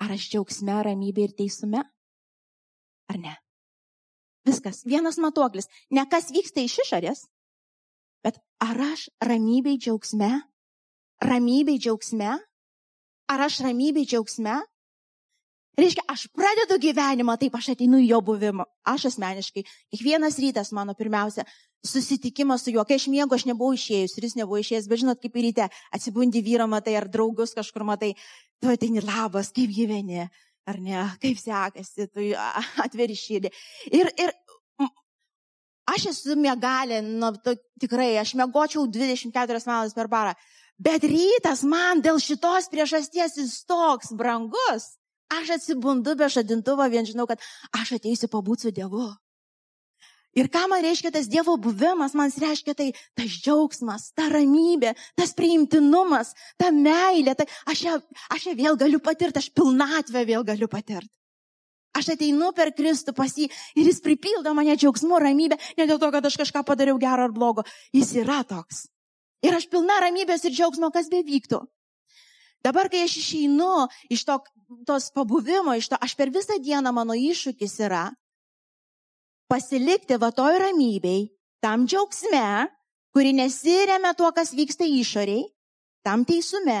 ar 0.00 0.14
aš 0.14 0.28
džiaugsme, 0.32 0.76
ramybė 0.86 1.26
ir 1.26 1.36
teisume, 1.36 1.82
ar 3.10 3.18
ne. 3.18 3.34
Viskas, 4.46 4.84
vienas 4.88 5.18
matuoklis. 5.20 5.68
Ne 5.92 6.06
kas 6.08 6.30
vyksta 6.32 6.62
iš 6.64 6.78
išorės, 6.86 7.26
bet 8.24 8.38
ar 8.62 8.78
aš 8.92 9.08
ramybei 9.26 9.76
džiaugsme, 9.76 10.30
ramybei 11.26 11.80
džiaugsme, 11.82 12.30
ar 13.30 13.44
aš 13.46 13.60
ramybei 13.66 14.06
džiaugsme, 14.06 14.56
Reiškia, 15.80 16.04
aš 16.12 16.26
pradedu 16.36 16.76
gyvenimą, 16.82 17.36
taip 17.40 17.54
aš 17.56 17.70
ateinu 17.72 18.00
į 18.02 18.10
jo 18.10 18.20
buvimą. 18.24 18.66
Aš 18.90 19.06
asmeniškai, 19.12 19.62
kiekvienas 19.94 20.36
rytas 20.42 20.72
mano 20.76 20.92
pirmiausia, 20.98 21.46
susitikimas 21.86 22.66
su 22.66 22.74
juo, 22.74 22.84
kai 22.84 22.98
aš 23.00 23.06
miegu, 23.12 23.32
aš 23.36 23.46
nebuvau 23.48 23.72
išėjus, 23.76 24.16
ir 24.18 24.26
jis 24.28 24.36
nebuvo 24.36 24.60
išėjęs, 24.60 24.88
bet 24.90 25.00
žinot, 25.00 25.22
kaip 25.22 25.38
ryte 25.40 25.70
atsibundi 25.96 26.42
vyro 26.44 26.66
matai, 26.68 26.98
ar 27.00 27.08
draugus 27.08 27.56
kažkur 27.56 27.86
matai, 27.88 28.12
tu 28.60 28.68
ateini 28.72 29.00
labas, 29.04 29.52
kaip 29.56 29.72
gyveni, 29.72 30.26
ar 30.68 30.80
ne, 30.84 31.06
kaip 31.22 31.40
sekasi, 31.40 32.10
tu 32.12 32.28
atveri 32.84 33.16
širdį. 33.16 33.54
Ir, 33.94 34.12
ir 34.20 34.36
aš 35.94 36.10
esu 36.12 36.36
mėgalė, 36.36 37.00
nu, 37.06 37.32
tu, 37.40 37.56
tikrai, 37.80 38.12
aš 38.20 38.36
mėgočiau 38.36 38.84
24 38.90 39.64
valandas 39.64 39.96
per 39.96 40.12
parą, 40.12 40.36
bet 40.76 41.08
rytas 41.08 41.64
man 41.64 42.04
dėl 42.04 42.20
šitos 42.20 42.68
priežasties 42.68 43.40
jis 43.40 43.60
toks 43.68 44.12
brangus 44.18 44.99
Aš 45.30 45.56
atsibundu 45.56 46.16
be 46.18 46.26
žadintuvo, 46.28 46.86
vien 46.90 47.06
žinau, 47.06 47.26
kad 47.30 47.42
aš 47.76 47.96
ateisiu 48.00 48.30
pabūti 48.30 48.66
su 48.66 48.72
Dievu. 48.74 49.08
Ir 50.38 50.46
ką 50.46 50.66
man 50.70 50.82
reiškia 50.82 51.10
tas 51.14 51.26
Dievo 51.30 51.56
buvimas, 51.58 52.14
man 52.14 52.30
reiškia 52.30 52.74
tai 52.78 52.90
tas 53.18 53.30
džiaugsmas, 53.42 54.10
ta 54.14 54.28
ramybė, 54.30 54.92
tas 55.18 55.34
priimtinumas, 55.34 56.34
ta 56.58 56.70
meilė. 56.74 57.34
Tai 57.38 57.48
aš, 57.70 57.82
ją, 57.86 57.96
aš 58.30 58.50
ją 58.50 58.54
vėl 58.58 58.78
galiu 58.78 59.00
patirti, 59.02 59.42
aš 59.42 59.50
pilnatvę 59.54 60.22
vėl 60.28 60.46
galiu 60.46 60.70
patirti. 60.70 61.10
Aš 61.98 62.12
ateinu 62.14 62.52
per 62.54 62.70
Kristų 62.70 63.16
pas 63.16 63.32
jį 63.34 63.48
ir 63.50 63.88
jis 63.90 63.98
pripildo 64.04 64.52
mane 64.54 64.76
džiaugsmu, 64.78 65.18
ramybė, 65.18 65.58
ne 65.78 65.86
dėl 65.90 65.98
to, 65.98 66.12
kad 66.14 66.26
aš 66.26 66.38
kažką 66.38 66.62
padariau 66.66 67.00
gero 67.02 67.26
ar 67.26 67.34
blogo. 67.34 67.66
Jis 67.90 68.14
yra 68.22 68.44
toks. 68.46 68.86
Ir 69.42 69.56
aš 69.56 69.66
pilna 69.72 69.98
ramybės 70.04 70.46
ir 70.46 70.54
džiaugsmo, 70.54 70.92
kas 70.94 71.10
bevyktų. 71.10 71.58
Dabar, 72.62 72.90
kai 72.92 73.02
aš 73.08 73.16
išeinu 73.18 73.88
iš 74.12 74.22
to, 74.28 74.36
tos 74.86 75.10
pabuvimo, 75.14 75.74
iš 75.74 75.90
to, 75.90 75.98
aš 76.00 76.14
per 76.18 76.30
visą 76.30 76.58
dieną 76.62 76.92
mano 76.94 77.16
iššūkis 77.16 77.76
yra 77.86 78.08
pasilikti 79.50 80.18
va 80.22 80.30
toj 80.30 80.60
ramybei, 80.62 81.26
tam 81.62 81.86
džiaugsme, 81.90 82.70
kuri 83.10 83.34
nesiremia 83.34 84.14
tuo, 84.14 84.30
kas 84.30 84.54
vyksta 84.54 84.86
išoriai, 84.86 85.42
tam 86.06 86.22
teisume, 86.24 86.78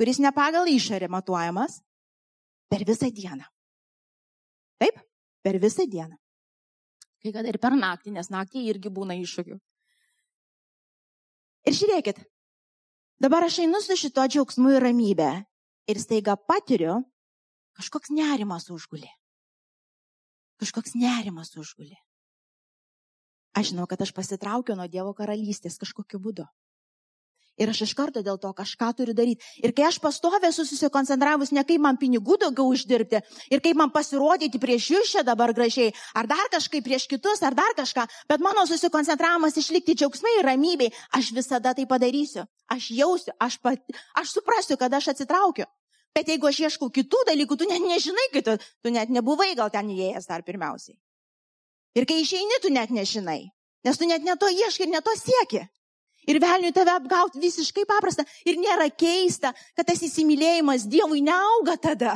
kuris 0.00 0.22
ne 0.24 0.32
pagal 0.32 0.70
išorę 0.72 1.10
matuojamas, 1.12 1.82
per 2.72 2.86
visą 2.88 3.12
dieną. 3.12 3.44
Taip, 4.80 5.04
per 5.44 5.60
visą 5.60 5.84
dieną. 5.84 6.16
Kai 7.22 7.30
kada 7.36 7.52
ir 7.52 7.60
per 7.60 7.76
naktį, 7.76 8.16
nes 8.16 8.32
naktį 8.32 8.64
irgi 8.72 8.90
būna 8.90 9.14
iššūkių. 9.20 9.60
Ir 11.68 11.76
žiūrėkit, 11.76 12.24
dabar 13.22 13.44
aš 13.46 13.60
einu 13.62 13.78
su 13.84 13.94
šito 14.00 14.24
džiaugsmu 14.26 14.72
ir 14.72 14.82
ramybė 14.88 15.30
ir 15.90 16.00
staiga 16.00 16.36
patiriu, 16.36 17.00
kažkoks 17.78 18.12
nerimas 18.14 18.68
užgulė. 18.70 19.10
Kažkoks 20.62 20.94
nerimas 20.94 21.54
užgulė. 21.58 21.98
Aš 23.58 23.72
žinau, 23.72 23.86
kad 23.90 24.00
aš 24.00 24.14
pasitraukiu 24.16 24.76
nuo 24.78 24.86
Dievo 24.88 25.12
karalystės 25.16 25.76
kažkokiu 25.80 26.20
būdu. 26.22 26.46
Ir 27.60 27.68
aš 27.68 27.82
iš 27.84 27.92
karto 27.92 28.22
dėl 28.24 28.38
to 28.40 28.48
kažką 28.56 28.88
turiu 28.96 29.12
daryti. 29.12 29.44
Ir 29.60 29.74
kai 29.76 29.84
aš 29.90 29.98
pastovė 30.00 30.48
susikoncentravus 30.56 31.52
ne 31.52 31.64
kaip 31.68 31.82
man 31.84 31.98
pinigų 32.00 32.38
daugiau 32.40 32.70
uždirbti 32.72 33.20
ir 33.52 33.60
kaip 33.60 33.76
man 33.76 33.92
pasirodyti 33.92 34.60
prieš 34.62 34.88
jūs 34.94 35.12
čia 35.12 35.22
dabar 35.26 35.52
gražiai, 35.52 35.92
ar 36.16 36.26
dar 36.30 36.48
kažkaip 36.54 36.84
prieš 36.86 37.04
kitus, 37.10 37.42
ar 37.44 37.52
dar 37.54 37.76
kažką, 37.76 38.06
bet 38.28 38.40
mano 38.40 38.64
susikoncentravimas 38.70 39.58
išlikti 39.60 39.98
džiaugsmai 40.00 40.38
ir 40.38 40.48
ramybei, 40.48 40.88
aš 41.12 41.32
visada 41.36 41.74
tai 41.76 41.84
padarysiu. 41.86 42.46
Aš 42.72 42.88
jausiu, 42.96 43.36
aš, 43.36 43.58
pat, 43.60 43.84
aš 44.16 44.32
suprasiu, 44.32 44.78
kad 44.80 44.94
aš 44.94 45.12
atsitraukiu. 45.12 45.68
Bet 46.16 46.28
jeigu 46.28 46.48
aš 46.48 46.60
ieškau 46.64 46.88
kitų 46.92 47.20
dalykų, 47.28 47.56
tu 47.56 47.68
net 47.68 47.84
nežinai, 47.84 48.26
kad 48.32 48.48
tu, 48.48 48.56
tu 48.84 48.92
net 48.92 49.12
nebuvai 49.12 49.52
gal 49.56 49.68
ten 49.72 49.92
įėjęs 49.92 50.28
dar 50.28 50.44
pirmiausiai. 50.44 50.96
Ir 51.96 52.08
kai 52.08 52.22
išeini, 52.22 52.60
tu 52.64 52.72
net 52.72 52.92
nežinai, 52.92 53.52
nes 53.84 54.00
tu 54.00 54.08
net 54.08 54.24
neto 54.24 54.48
ieškai 54.48 54.88
ir 54.88 54.92
neto 54.92 55.12
sieki. 55.20 55.66
Ir 56.30 56.38
velniui 56.42 56.70
tave 56.74 56.92
apgauti 56.94 57.40
visiškai 57.42 57.82
paprasta. 57.88 58.24
Ir 58.46 58.60
nėra 58.60 58.86
keista, 58.94 59.50
kad 59.76 59.88
tas 59.88 60.02
įsimylėjimas 60.06 60.86
Dievui 60.90 61.22
neauga 61.24 61.74
tada. 61.82 62.14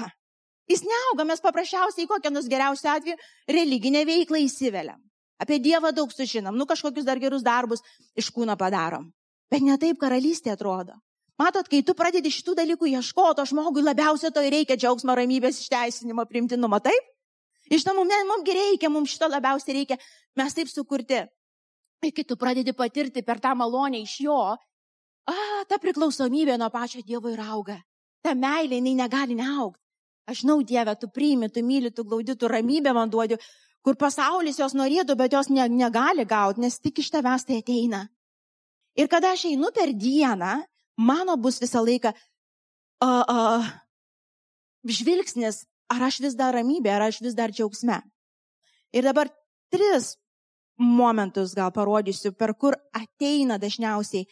Jis 0.71 0.83
neauga, 0.87 1.27
mes 1.27 1.43
paprasčiausiai 1.43 2.09
kokią 2.11 2.31
nors 2.35 2.47
geriausią 2.51 2.95
atveju 2.99 3.17
religinę 3.51 4.03
veiklą 4.07 4.41
įsiveliam. 4.47 4.99
Apie 5.39 5.59
Dievą 5.63 5.93
daug 5.95 6.13
sužinom, 6.15 6.57
nu 6.57 6.67
kažkokius 6.67 7.05
dar 7.07 7.21
gerus 7.23 7.45
darbus 7.45 7.83
iš 8.17 8.31
kūno 8.35 8.57
padarom. 8.59 9.11
Bet 9.51 9.63
ne 9.63 9.77
taip 9.79 9.99
karalystė 10.01 10.55
atrodo. 10.55 10.97
Matot, 11.37 11.69
kai 11.69 11.83
tu 11.85 11.93
pradedi 11.95 12.33
šitų 12.33 12.55
dalykų 12.57 12.89
ieškoti, 12.95 13.43
o 13.43 13.47
žmogui 13.47 13.85
labiausiai 13.85 14.33
to 14.33 14.41
reikia 14.41 14.79
džiaugsmo, 14.81 15.15
ramybės, 15.19 15.61
išteisinimo, 15.61 16.25
primtinumo, 16.31 16.81
taip? 16.81 17.11
Žinoma, 17.69 18.07
mums, 18.07 18.27
mums 18.31 18.53
reikia, 18.57 18.91
mums 18.91 19.13
šito 19.13 19.29
labiausiai 19.29 19.83
reikia, 19.83 19.99
mes 20.39 20.57
taip 20.57 20.71
sukurti. 20.73 21.21
Ir 22.05 22.13
kai 22.13 22.25
tu 22.29 22.37
pradedi 22.37 22.75
patirti 22.77 23.23
per 23.25 23.41
tą 23.41 23.55
malonę 23.57 24.03
iš 24.05 24.19
jo, 24.27 24.39
a, 25.27 25.37
ta 25.69 25.79
priklausomybė 25.83 26.59
nuo 26.61 26.69
pačio 26.71 27.03
Dievo 27.07 27.33
ir 27.33 27.41
auga. 27.41 27.79
Ta 28.23 28.35
meilė, 28.35 28.81
jinai 28.81 28.95
negali 28.99 29.37
neaugti. 29.39 29.81
Aš 30.27 30.43
žinau, 30.43 30.59
Dieve, 30.67 30.97
tu 30.99 31.09
priimi, 31.09 31.49
tu 31.49 31.63
myli, 31.63 31.93
tu 31.95 32.03
glaudi, 32.05 32.35
tu 32.35 32.49
ramybę 32.51 32.93
man 32.95 33.11
duodi, 33.11 33.39
kur 33.87 33.95
pasaulis 33.95 34.59
jos 34.59 34.75
norėtų, 34.75 35.15
bet 35.15 35.37
jos 35.37 35.49
ne, 35.55 35.69
negali 35.71 36.25
gauti, 36.27 36.65
nes 36.65 36.81
tik 36.83 36.99
iš 36.99 37.13
tavęs 37.15 37.47
tai 37.47 37.61
ateina. 37.63 38.09
Ir 38.99 39.07
kada 39.13 39.31
aš 39.37 39.45
einu 39.53 39.71
per 39.77 39.93
dieną, 39.95 40.57
mano 40.99 41.37
bus 41.39 41.61
visą 41.63 41.85
laiką 41.87 42.11
uh, 42.11 43.23
uh, 43.23 43.71
žvilgsnis, 44.83 45.63
ar 45.93 46.09
aš 46.09 46.19
vis 46.25 46.35
dar 46.35 46.57
ramybė, 46.59 46.91
ar 46.97 47.07
aš 47.07 47.21
vis 47.23 47.39
dar 47.39 47.55
džiaugsme. 47.55 48.01
Ir 48.97 49.07
dabar 49.07 49.31
tris 49.71 50.17
momentus 50.77 51.55
gal 51.57 51.73
parodysiu, 51.73 52.33
per 52.33 52.55
kur 52.55 52.77
ateina 52.93 53.59
dažniausiai 53.59 54.27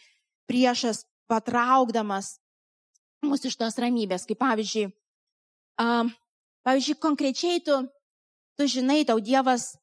priešas 0.45 1.05
patraukdamas 1.29 2.37
mus 3.25 3.45
iš 3.45 3.57
tos 3.57 3.77
ramybės. 3.81 4.27
Kaip 4.29 4.39
pavyzdžiui, 4.41 4.89
uh, 5.81 6.11
pavyzdžiui, 6.67 6.99
konkrečiai 7.01 7.63
tu, 7.65 7.79
tu 8.57 8.69
žinai, 8.69 9.03
tau 9.09 9.17
Dievas, 9.19 9.73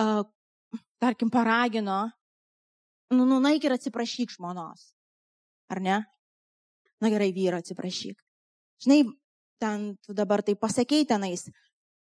uh, 0.00 0.24
tarkim, 1.02 1.30
paragino, 1.30 2.08
nu, 3.12 3.28
nu, 3.28 3.40
naik 3.44 3.64
ir 3.64 3.76
atsiprašyk 3.76 4.32
žmonos. 4.38 4.94
Ar 5.68 5.80
ne? 5.84 6.00
Na 7.02 7.10
gerai, 7.12 7.32
vyro 7.36 7.60
atsiprašyk. 7.60 8.16
Žinai, 8.84 9.04
ten 9.60 9.94
tu 10.00 10.16
dabar 10.16 10.42
tai 10.42 10.56
pasakei 10.56 11.04
tenais, 11.08 11.48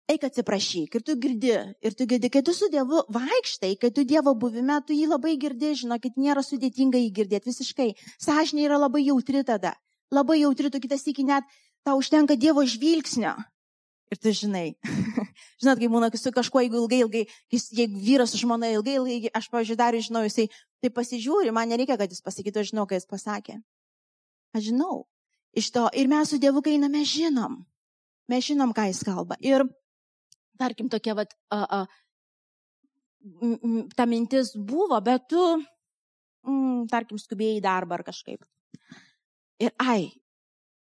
eik 0.09 0.25
atsiprašyk. 0.25 0.95
Ir 0.97 1.05
tu 1.05 1.15
girdi, 1.21 1.53
ir 1.85 1.95
tu 1.97 2.07
girdi, 2.09 2.31
kai 2.33 2.41
tu 2.45 2.53
su 2.53 2.69
Dievu 2.71 3.03
vaikštai, 3.13 3.75
kai 3.81 3.91
tu 3.93 4.05
Dievo 4.07 4.33
buvime, 4.33 4.79
tu 4.85 4.97
jį 4.97 5.11
labai 5.11 5.35
girdi, 5.41 5.75
žinokit, 5.83 6.17
nėra 6.17 6.43
sudėtinga 6.45 6.97
jį 6.97 7.11
girdėti 7.21 7.51
visiškai. 7.51 7.89
Sažinė 8.21 8.65
yra 8.67 8.79
labai 8.81 9.05
jautri 9.05 9.43
tada. 9.45 9.75
Labai 10.11 10.41
jautri, 10.41 10.71
tu 10.73 10.81
kitas 10.81 11.05
iki 11.07 11.25
net 11.27 11.45
tau 11.85 11.99
užtenka 12.01 12.37
Dievo 12.39 12.65
žvilgsnio. 12.65 13.35
Ir 14.09 14.17
tu 14.17 14.33
žinai, 14.33 14.73
žinot, 15.61 15.77
kai 15.77 15.89
būna 15.93 16.09
su 16.17 16.31
kažkuo, 16.33 16.63
jeigu 16.65 16.79
ilgai, 16.81 17.03
ilgai, 17.05 17.23
jeigu 17.53 17.99
vyras 18.01 18.33
su 18.33 18.39
žmona 18.41 18.71
ilgai, 18.73 18.95
ilgai, 18.97 19.29
aš, 19.37 19.51
pavyzdžiui, 19.53 19.77
dar 19.77 19.93
žinau, 19.93 20.23
jisai 20.25 20.47
tai 20.81 20.89
pasižiūri, 20.89 21.53
man 21.53 21.69
nereikia, 21.69 21.99
kad 21.99 22.09
jis 22.09 22.25
pasakytų, 22.25 22.63
aš 22.63 22.71
žinau, 22.71 22.87
ką 22.89 22.97
jis 22.97 23.05
pasakė. 23.05 23.59
Aš 24.57 24.71
žinau. 24.71 25.03
Iš 25.53 25.69
to, 25.75 25.85
ir 25.93 26.09
mes 26.09 26.33
su 26.33 26.41
Dievu, 26.41 26.63
kai 26.65 26.79
einame, 26.79 27.03
žinom. 27.05 27.61
Mes 28.29 28.49
žinom, 28.49 28.73
ką 28.73 28.87
jis 28.89 29.03
kalba. 29.05 29.37
Ir 29.45 29.67
tarkim, 30.59 30.89
tokia, 30.91 31.15
vat, 31.17 31.33
a, 31.53 31.63
a, 31.63 31.79
ta 33.95 34.07
mintis 34.09 34.53
buvo, 34.55 34.99
bet 35.03 35.27
tu, 35.31 35.43
mm, 36.47 36.87
tarkim, 36.91 37.19
skubėjai 37.21 37.59
į 37.59 37.65
darbą 37.65 37.99
ar 37.99 38.05
kažkaip. 38.07 38.43
Ir 39.59 39.73
ai, 39.83 40.09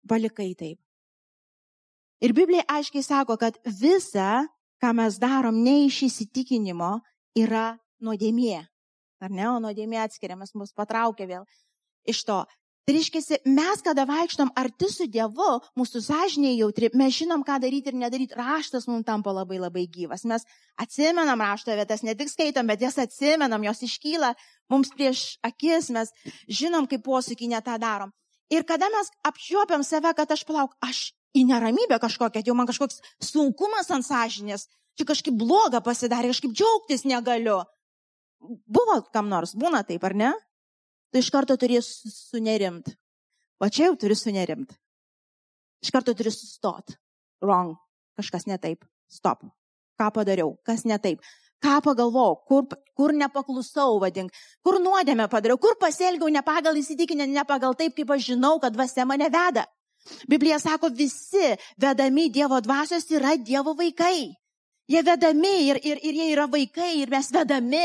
palikai 0.09 0.52
taip. 0.59 0.78
Ir 2.20 2.35
Biblija 2.37 2.66
aiškiai 2.68 3.02
sako, 3.02 3.38
kad 3.40 3.56
visa, 3.80 4.44
ką 4.83 4.92
mes 4.96 5.16
darom 5.20 5.62
ne 5.64 5.87
iš 5.87 6.02
įsitikinimo, 6.11 6.98
yra 7.38 7.72
nuodėmė. 8.04 8.61
Ar 9.20 9.33
ne? 9.33 9.46
O 9.48 9.56
nuodėmė 9.62 10.00
atskiriamas, 10.04 10.54
mus 10.56 10.72
patraukia 10.76 11.26
vėl 11.28 11.48
iš 12.09 12.22
to. 12.28 12.42
Tai 12.90 12.96
reiškia, 12.96 13.37
mes, 13.46 13.83
kada 13.87 14.03
vaikštom 14.03 14.48
arti 14.59 14.88
su 14.90 15.05
Dievu, 15.07 15.61
mūsų 15.79 16.00
sąžinė 16.03 16.57
jautri, 16.57 16.88
mes 16.98 17.12
žinom, 17.14 17.44
ką 17.46 17.61
daryti 17.62 17.92
ir 17.92 17.94
nedaryti. 18.00 18.35
Raštas 18.35 18.88
mums 18.90 19.07
tampa 19.07 19.31
labai 19.31 19.61
labai 19.62 19.85
gyvas. 19.87 20.24
Mes 20.26 20.42
atsimenam 20.74 21.38
rašto 21.38 21.70
vietas, 21.79 22.03
ne 22.03 22.16
tik 22.18 22.33
skaitom, 22.33 22.66
bet 22.66 22.83
jas 22.83 22.98
atsimenam, 22.98 23.62
jos 23.62 23.85
iškyla 23.87 24.33
mums 24.74 24.90
prieš 24.90 25.38
akis, 25.46 25.92
mes 25.94 26.11
žinom, 26.50 26.90
kaip 26.90 27.07
posūkį 27.07 27.53
netą 27.55 27.79
darom. 27.79 28.11
Ir 28.50 28.66
kada 28.66 28.90
mes 28.90 29.14
apčiuopiam 29.22 29.87
save, 29.87 30.11
kad 30.18 30.35
aš 30.35 30.42
palauk, 30.50 30.74
aš 30.83 31.12
į 31.31 31.46
neramybę 31.46 32.03
kažkokią, 32.03 32.42
jau 32.42 32.59
man 32.59 32.66
kažkoks 32.66 32.98
sunkumas 33.22 33.94
ant 33.94 34.11
sąžinės, 34.11 34.66
čia 34.98 35.07
kažkaip 35.07 35.38
bloga 35.38 35.79
pasidarė, 35.79 36.35
kažkaip 36.35 36.59
džiaugtis 36.59 37.07
negaliu. 37.07 37.61
Buvo 38.66 39.05
kam 39.14 39.31
nors, 39.31 39.55
būna 39.55 39.87
taip, 39.87 40.03
ar 40.11 40.18
ne? 40.26 40.35
Tu 41.11 41.18
iš 41.18 41.31
karto 41.31 41.57
turi 41.61 41.81
sunerimt. 41.83 42.90
O 43.61 43.68
čia 43.68 43.90
jau 43.90 43.96
turi 44.01 44.16
sunerimt. 44.16 44.73
Iš 45.85 45.92
karto 45.92 46.14
turi 46.16 46.33
sustot. 46.33 46.96
Wrong. 47.44 47.77
Kažkas 48.16 48.46
ne 48.46 48.59
taip. 48.59 48.85
Stop. 49.11 49.44
Ką 50.01 50.11
padariau? 50.14 50.55
Kas 50.64 50.85
ne 50.85 50.99
taip? 50.99 51.20
Ką 51.61 51.81
pagalvojau? 51.85 52.38
Kur, 52.49 52.64
kur 52.96 53.12
nepaklusau, 53.12 53.99
vadink? 54.01 54.33
Kur 54.64 54.79
nuodėmę 54.81 55.27
padariau? 55.29 55.61
Kur 55.61 55.77
pasielgiau 55.81 56.31
ne 56.33 56.40
pagal 56.44 56.79
įsitikinę, 56.81 57.27
ne 57.29 57.44
pagal 57.44 57.77
taip, 57.77 57.92
kaip 57.96 58.12
aš 58.16 58.31
žinau, 58.33 58.57
kad 58.62 58.73
dvasia 58.73 59.05
mane 59.09 59.29
veda? 59.29 59.66
Biblija 60.29 60.59
sako, 60.59 60.88
visi 60.96 61.53
vedami 61.77 62.31
Dievo 62.33 62.61
dvasios 62.64 63.05
yra 63.12 63.35
Dievo 63.37 63.75
vaikai. 63.77 64.31
Jie 64.90 65.03
vedami 65.07 65.53
ir, 65.68 65.79
ir, 65.85 66.01
ir 66.03 66.16
jie 66.16 66.31
yra 66.33 66.49
vaikai 66.51 66.94
ir 67.03 67.12
mes 67.12 67.29
vedami. 67.33 67.85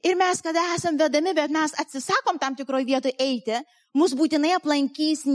Ir 0.00 0.16
mes, 0.16 0.40
kada 0.40 0.62
esam 0.72 0.96
vedami, 0.96 1.34
bet 1.36 1.52
mes 1.52 1.74
atsisakom 1.80 2.38
tam 2.40 2.56
tikroje 2.56 2.86
vietoje 2.88 3.12
eiti, 3.20 3.58
mus 3.98 4.14
būtinai 4.16 4.54
aplankys 4.56 5.26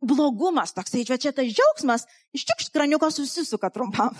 blogumas, 0.00 0.72
toksai, 0.76 1.04
čia, 1.04 1.18
čia 1.20 1.34
tas 1.36 1.50
džiaugsmas, 1.50 2.06
iš 2.32 2.46
tik 2.48 2.64
kraniuko 2.72 3.10
susisuka 3.12 3.68
trumpam. 3.74 4.16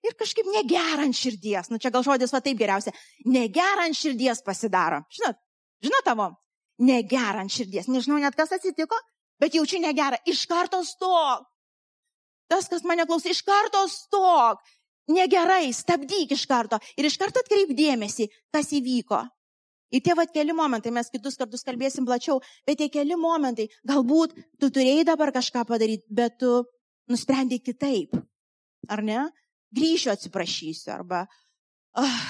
Ir 0.00 0.16
kažkaip 0.16 0.48
negerant 0.48 1.12
širdies, 1.12 1.68
nu 1.68 1.76
čia 1.76 1.92
gal 1.92 2.06
žodis 2.06 2.32
va 2.32 2.40
taip 2.40 2.56
geriausia, 2.56 2.94
negerant 3.28 3.96
širdies 3.96 4.40
pasidaro. 4.46 5.02
Žinot, 5.12 5.36
žinot 5.84 6.06
tavo, 6.08 6.30
negerant 6.80 7.52
širdies, 7.52 7.90
nežinau 7.92 8.16
net 8.22 8.38
kas 8.38 8.56
atsitiko, 8.56 8.96
bet 9.40 9.58
jaučiu 9.58 9.82
negerą, 9.84 10.22
iš 10.24 10.46
karto 10.48 10.80
stok. 10.88 11.44
Tas, 12.50 12.64
kas 12.72 12.82
mane 12.88 13.04
klauso, 13.06 13.28
iš 13.28 13.44
karto 13.46 13.84
stok 13.92 14.64
negerai, 15.10 15.68
stabdyk 15.74 16.32
iš 16.36 16.46
karto 16.50 16.80
ir 16.96 17.08
iš 17.08 17.18
karto 17.20 17.42
atkreip 17.42 17.74
dėmesį, 17.76 18.28
kas 18.54 18.72
įvyko. 18.76 19.20
Ir 19.90 20.04
tie 20.06 20.14
vat 20.14 20.30
keli 20.30 20.54
momentai, 20.54 20.92
mes 20.94 21.10
kitus 21.10 21.38
kartus 21.38 21.66
kalbėsim 21.66 22.06
plačiau, 22.06 22.38
bet 22.66 22.78
tie 22.78 22.86
keli 22.92 23.16
momentai, 23.18 23.66
galbūt 23.86 24.36
tu 24.62 24.70
turėjai 24.70 25.08
dabar 25.08 25.32
kažką 25.34 25.64
padaryti, 25.66 26.06
bet 26.14 26.38
tu 26.38 26.60
nusprendai 27.10 27.58
kitaip. 27.58 28.14
Ar 28.90 29.02
ne? 29.02 29.24
Grįšiu 29.74 30.12
atsiprašysiu 30.14 30.92
arba 30.94 31.24
uh, 31.98 32.20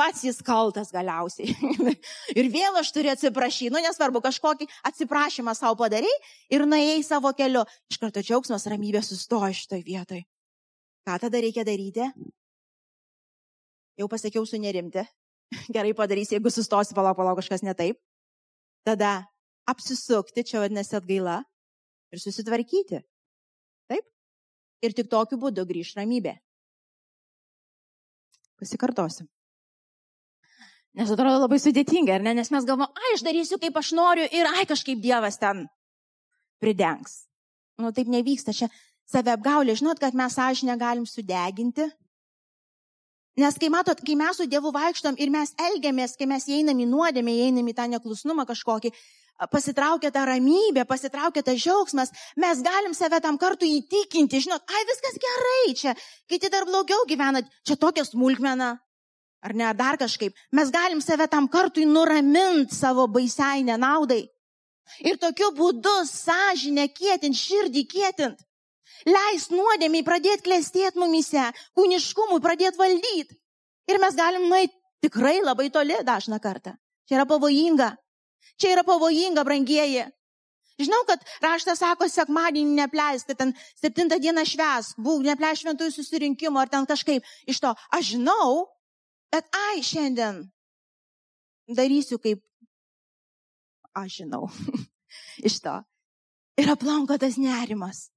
pats 0.00 0.24
jis 0.24 0.40
kaltas 0.44 0.92
galiausiai. 0.94 1.52
ir 2.38 2.50
vėl 2.52 2.76
aš 2.80 2.92
turiu 2.94 3.12
atsiprašyti, 3.12 3.72
nu 3.74 3.82
nesvarbu, 3.84 4.22
kažkokį 4.24 4.68
atsiprašymą 4.90 5.56
savo 5.56 5.78
padarai 5.82 6.12
ir 6.52 6.64
nuėjai 6.68 7.00
savo 7.06 7.32
keliu. 7.36 7.64
Iš 7.92 8.00
karto 8.02 8.24
džiaugsmas, 8.24 8.68
ramybė 8.70 9.02
sustoja 9.04 9.52
šitoje 9.56 9.84
vietoje. 9.88 10.24
Ką 11.06 11.16
tada 11.20 11.40
reikia 11.40 11.64
daryti? 11.64 12.06
Jau 14.00 14.08
pasakiau 14.08 14.46
sunerimti. 14.46 15.04
Gerai 15.74 15.94
padarys, 15.96 16.30
jeigu 16.32 16.52
sustosi, 16.52 16.94
palauk, 16.96 17.18
palauk, 17.18 17.40
kažkas 17.40 17.64
ne 17.66 17.74
taip. 17.76 17.98
Tada 18.86 19.24
apsisukti, 19.68 20.44
čia 20.46 20.62
vadinasi 20.62 20.96
atgaila, 20.98 21.40
ir 22.12 22.22
susitvarkyti. 22.22 23.02
Taip? 23.90 24.06
Ir 24.84 24.94
tik 24.96 25.10
tokiu 25.12 25.38
būdu 25.40 25.66
grįž 25.68 25.94
ramybė. 25.98 26.36
Pasikartosiu. 28.60 29.26
Nes 30.98 31.10
atrodo 31.12 31.38
labai 31.38 31.60
sudėtinga, 31.62 32.16
ar 32.18 32.24
ne? 32.24 32.34
Nes 32.34 32.50
mes 32.50 32.66
galvom, 32.66 32.88
ai, 32.90 33.10
aš 33.14 33.22
darysiu 33.22 33.60
kaip 33.62 33.76
aš 33.78 33.92
noriu 33.94 34.26
ir 34.26 34.48
ai, 34.50 34.64
kažkaip 34.68 34.98
Dievas 35.02 35.38
ten 35.38 35.68
pridengs. 36.60 37.24
Nu, 37.80 37.92
taip 37.96 38.10
nevyksta. 38.10 38.52
Čia 38.56 38.68
save 39.10 39.34
apgaulė. 39.34 39.74
Žinot, 39.78 40.00
kad 40.02 40.14
mes 40.14 40.36
sąžinę 40.38 40.76
galim 40.78 41.06
sudeginti. 41.06 41.88
Nes 43.40 43.56
kai 43.56 43.70
matot, 43.72 44.00
kai 44.04 44.16
mes 44.18 44.36
su 44.36 44.46
Dievu 44.50 44.72
vaikštom 44.74 45.16
ir 45.22 45.30
mes 45.32 45.54
elgiamės, 45.70 46.16
kai 46.18 46.26
mes 46.28 46.46
einam 46.50 46.80
į 46.82 46.86
nuodėmę, 46.90 47.32
einam 47.46 47.68
į 47.70 47.76
tą 47.78 47.86
neklusnumą 47.88 48.44
kažkokį, 48.48 48.90
pasitraukia 49.48 50.10
ta 50.12 50.26
ramybė, 50.28 50.84
pasitraukia 50.84 51.42
tas 51.46 51.56
džiaugsmas, 51.62 52.10
mes 52.36 52.60
galim 52.66 52.92
save 52.96 53.20
tam 53.24 53.38
kartu 53.40 53.64
įtikinti, 53.64 54.42
žinot, 54.44 54.66
ai 54.68 54.82
viskas 54.90 55.16
gerai 55.22 55.74
čia, 55.78 55.94
kiti 56.28 56.50
dar 56.52 56.66
blogiau 56.68 57.06
gyvenat, 57.08 57.48
čia 57.64 57.78
tokia 57.80 58.04
smulkmena, 58.04 58.74
ar 59.40 59.56
ne, 59.56 59.64
ar 59.70 59.78
dar 59.78 59.96
kažkaip. 59.96 60.36
Mes 60.52 60.74
galim 60.74 61.00
save 61.00 61.30
tam 61.30 61.48
kartui 61.48 61.86
nuraminti 61.88 62.76
savo 62.76 63.06
baisiai 63.08 63.64
nenaudai. 63.64 64.26
Ir 65.06 65.16
tokiu 65.22 65.52
būdu 65.54 66.00
sąžinę 66.10 66.90
kietint, 66.92 67.38
širdį 67.38 67.86
kietint. 67.88 68.40
Leis 69.08 69.48
nuodėmiai 69.52 70.04
pradėti 70.04 70.44
klestėti 70.48 71.00
mumise, 71.00 71.48
kūniškumui 71.78 72.40
pradėti 72.44 72.80
valdyti. 72.80 73.36
Ir 73.90 73.98
mes 74.02 74.16
galim 74.16 74.48
nueiti 74.48 74.76
tikrai 75.04 75.40
labai 75.42 75.70
toli 75.72 75.96
dažną 76.04 76.40
kartą. 76.42 76.76
Čia 77.08 77.20
yra 77.20 77.26
pavojinga. 77.26 77.94
Čia 78.60 78.74
yra 78.76 78.84
pavojinga, 78.86 79.44
brangieji. 79.44 80.04
Žinau, 80.80 81.00
kad 81.08 81.24
raštas 81.44 81.80
sako, 81.82 82.08
sekmadienį 82.08 82.76
nepleis, 82.78 83.26
kad 83.28 83.36
ten 83.36 83.52
septintą 83.76 84.16
dieną 84.20 84.46
šves, 84.48 84.94
būk 84.96 85.26
nepleis 85.26 85.60
šventųjų 85.60 85.92
susirinkimo 85.92 86.60
ar 86.60 86.70
ten 86.72 86.86
kažkaip 86.88 87.26
iš 87.50 87.60
to. 87.60 87.74
Aš 87.92 88.14
žinau, 88.14 88.70
bet 89.32 89.48
ai, 89.52 89.82
šiandien 89.84 90.46
darysiu 91.68 92.18
kaip 92.22 92.40
aš 93.96 94.22
žinau 94.22 94.48
iš 95.48 95.60
to. 95.60 95.76
Ir 96.60 96.72
aplanko 96.72 97.18
tas 97.20 97.36
nerimas. 97.40 98.08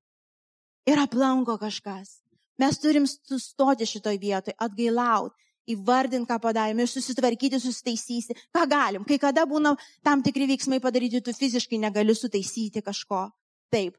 Ir 0.89 1.00
aplanko 1.00 1.58
kažkas. 1.58 2.19
Mes 2.60 2.78
turim 2.78 3.08
sustoti 3.08 3.88
šitoj 3.88 4.19
vietoj, 4.22 4.54
atgailauti 4.62 5.43
įvardinti, 5.69 6.28
ką 6.28 6.39
padarėme, 6.43 6.86
susitvarkyti, 6.89 7.60
susitaisyti, 7.62 8.36
ką 8.54 8.65
galim. 8.69 9.06
Kai 9.08 9.17
kada 9.22 9.46
būna 9.48 9.76
tam 10.04 10.24
tikri 10.24 10.48
veiksmai 10.50 10.82
padaryti, 10.84 11.22
tu 11.24 11.34
fiziškai 11.34 11.80
negali 11.80 12.15
sutaisyti 12.15 12.84
kažko. 12.84 13.30
Taip, 13.72 13.96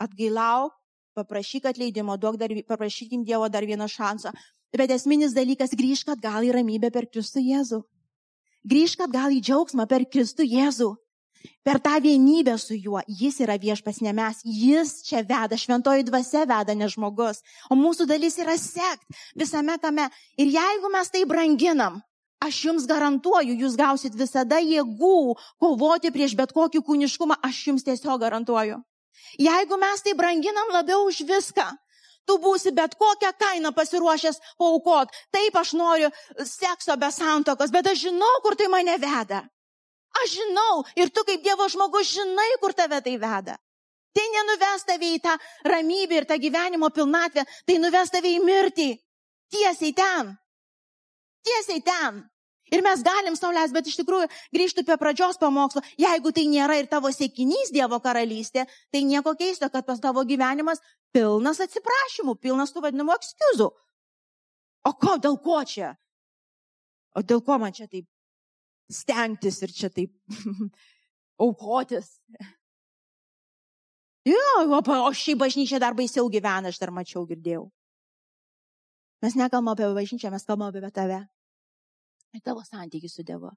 atgailau, 0.00 0.70
paprašyk 1.18 1.66
atleidimo, 1.72 2.16
dar, 2.16 2.54
paprašykim 2.68 3.24
Dievo 3.26 3.48
dar 3.50 3.66
vieną 3.66 3.90
šansą. 3.90 4.32
Bet 4.70 4.90
esminis 4.94 5.34
dalykas- 5.34 5.74
grįžk 5.80 6.14
atgal 6.14 6.46
į 6.46 6.54
ramybę 6.54 6.92
per 6.92 7.06
Kristų 7.10 7.42
Jėzų. 7.42 7.82
Grįžk 8.70 9.00
atgal 9.00 9.34
į 9.34 9.42
džiaugsmą 9.42 9.88
per 9.88 10.06
Kristų 10.06 10.46
Jėzų. 10.46 10.94
Per 11.64 11.80
tą 11.80 12.00
vienybę 12.00 12.58
su 12.58 12.74
juo 12.74 13.00
jis 13.08 13.40
yra 13.44 13.56
viešpas, 13.60 14.00
ne 14.00 14.12
mes. 14.16 14.40
Jis 14.44 15.02
čia 15.06 15.22
veda, 15.24 15.56
šventoji 15.56 16.04
dvasia 16.08 16.44
veda, 16.48 16.74
ne 16.74 16.88
žmogus. 16.88 17.42
O 17.70 17.76
mūsų 17.76 18.06
dalis 18.08 18.38
yra 18.40 18.56
sekt 18.60 19.04
visame 19.36 19.76
tame. 19.78 20.08
Ir 20.40 20.52
jeigu 20.52 20.90
mes 20.92 21.12
tai 21.12 21.24
branginam, 21.28 22.00
aš 22.40 22.64
jums 22.64 22.86
garantuoju, 22.88 23.56
jūs 23.60 23.76
gausit 23.76 24.16
visada 24.16 24.60
jėgų 24.60 25.36
kovoti 25.60 26.12
prieš 26.12 26.36
bet 26.36 26.52
kokį 26.56 26.80
kūniškumą, 26.86 27.40
aš 27.44 27.66
jums 27.68 27.84
tiesiog 27.84 28.20
garantuoju. 28.24 28.80
Jeigu 29.38 29.76
mes 29.78 30.02
tai 30.02 30.16
branginam 30.16 30.72
labiau 30.72 31.04
už 31.06 31.22
viską, 31.28 31.66
tu 32.26 32.38
būsi 32.40 32.72
bet 32.74 32.96
kokią 32.96 33.32
kainą 33.36 33.72
pasiruošęs 33.76 34.40
paukot. 34.58 35.12
Taip 35.32 35.56
aš 35.56 35.74
noriu 35.78 36.10
sekso 36.44 36.96
be 36.96 37.12
santokos, 37.12 37.72
bet 37.74 37.86
aš 37.92 38.06
žinau, 38.08 38.34
kur 38.42 38.56
tai 38.56 38.68
mane 38.72 38.96
veda. 38.98 39.44
Aš 40.18 40.36
žinau 40.40 40.82
ir 40.98 41.10
tu 41.14 41.22
kaip 41.26 41.42
Dievo 41.44 41.68
žmogus 41.70 42.10
žinai, 42.16 42.50
kur 42.62 42.74
tave 42.74 42.98
tai 43.04 43.16
veda. 43.20 43.56
Tai 44.10 44.26
nenuves 44.34 44.84
tave 44.86 45.12
į 45.14 45.20
tą 45.22 45.36
ramybę 45.70 46.18
ir 46.18 46.26
tą 46.26 46.38
gyvenimo 46.42 46.90
pilnatvę, 46.90 47.44
tai 47.66 47.78
nuves 47.78 48.10
tave 48.10 48.32
į 48.34 48.42
mirtį. 48.42 48.90
Tiesiai 49.54 49.94
ten. 49.94 50.34
Tiesiai 51.46 51.82
ten. 51.86 52.24
Ir 52.70 52.84
mes 52.86 53.02
galim 53.02 53.34
saulės, 53.38 53.72
bet 53.74 53.88
iš 53.90 53.96
tikrųjų 53.98 54.28
grįžtų 54.54 54.84
prie 54.86 54.96
pradžios 54.98 55.38
pamokslo. 55.38 55.82
Jeigu 55.98 56.30
tai 56.34 56.46
nėra 56.50 56.76
ir 56.78 56.90
tavo 56.90 57.10
sėkinys 57.14 57.72
Dievo 57.74 57.98
karalystė, 58.02 58.66
tai 58.94 59.02
nieko 59.06 59.34
keisto, 59.38 59.70
kad 59.70 59.86
pas 59.86 59.98
tavo 60.02 60.22
gyvenimas 60.26 60.82
pilnas 61.14 61.62
atsiprašymų, 61.62 62.36
pilnas 62.38 62.74
tų 62.74 62.84
vadinamų 62.86 63.16
ekskuzų. 63.18 63.70
O 64.86 64.92
ko, 64.94 65.18
dėl 65.18 65.38
ko 65.42 65.58
čia? 65.66 65.96
O 67.18 67.26
dėl 67.26 67.42
ko 67.42 67.58
man 67.58 67.74
čia 67.74 67.90
taip 67.90 68.06
stengtis 68.90 69.60
ir 69.64 69.74
čia 69.74 69.90
taip 69.94 70.12
aukotis. 71.44 72.18
Jo, 74.28 74.46
o, 74.68 75.12
šį 75.16 75.36
bažnyčią 75.40 75.80
dar 75.80 75.96
baisiau 75.96 76.28
gyvena, 76.28 76.68
aš 76.68 76.80
dar 76.82 76.92
mačiau, 76.92 77.24
girdėjau. 77.28 77.70
Mes 79.24 79.36
nekalbame 79.36 79.72
apie 79.72 79.88
bažnyčią, 79.96 80.32
mes 80.32 80.44
kalbame 80.44 80.76
apie 80.76 80.92
tave. 80.92 81.20
Ir 82.36 82.42
tavo 82.44 82.62
santykių 82.64 83.08
su 83.10 83.24
Dievu. 83.26 83.50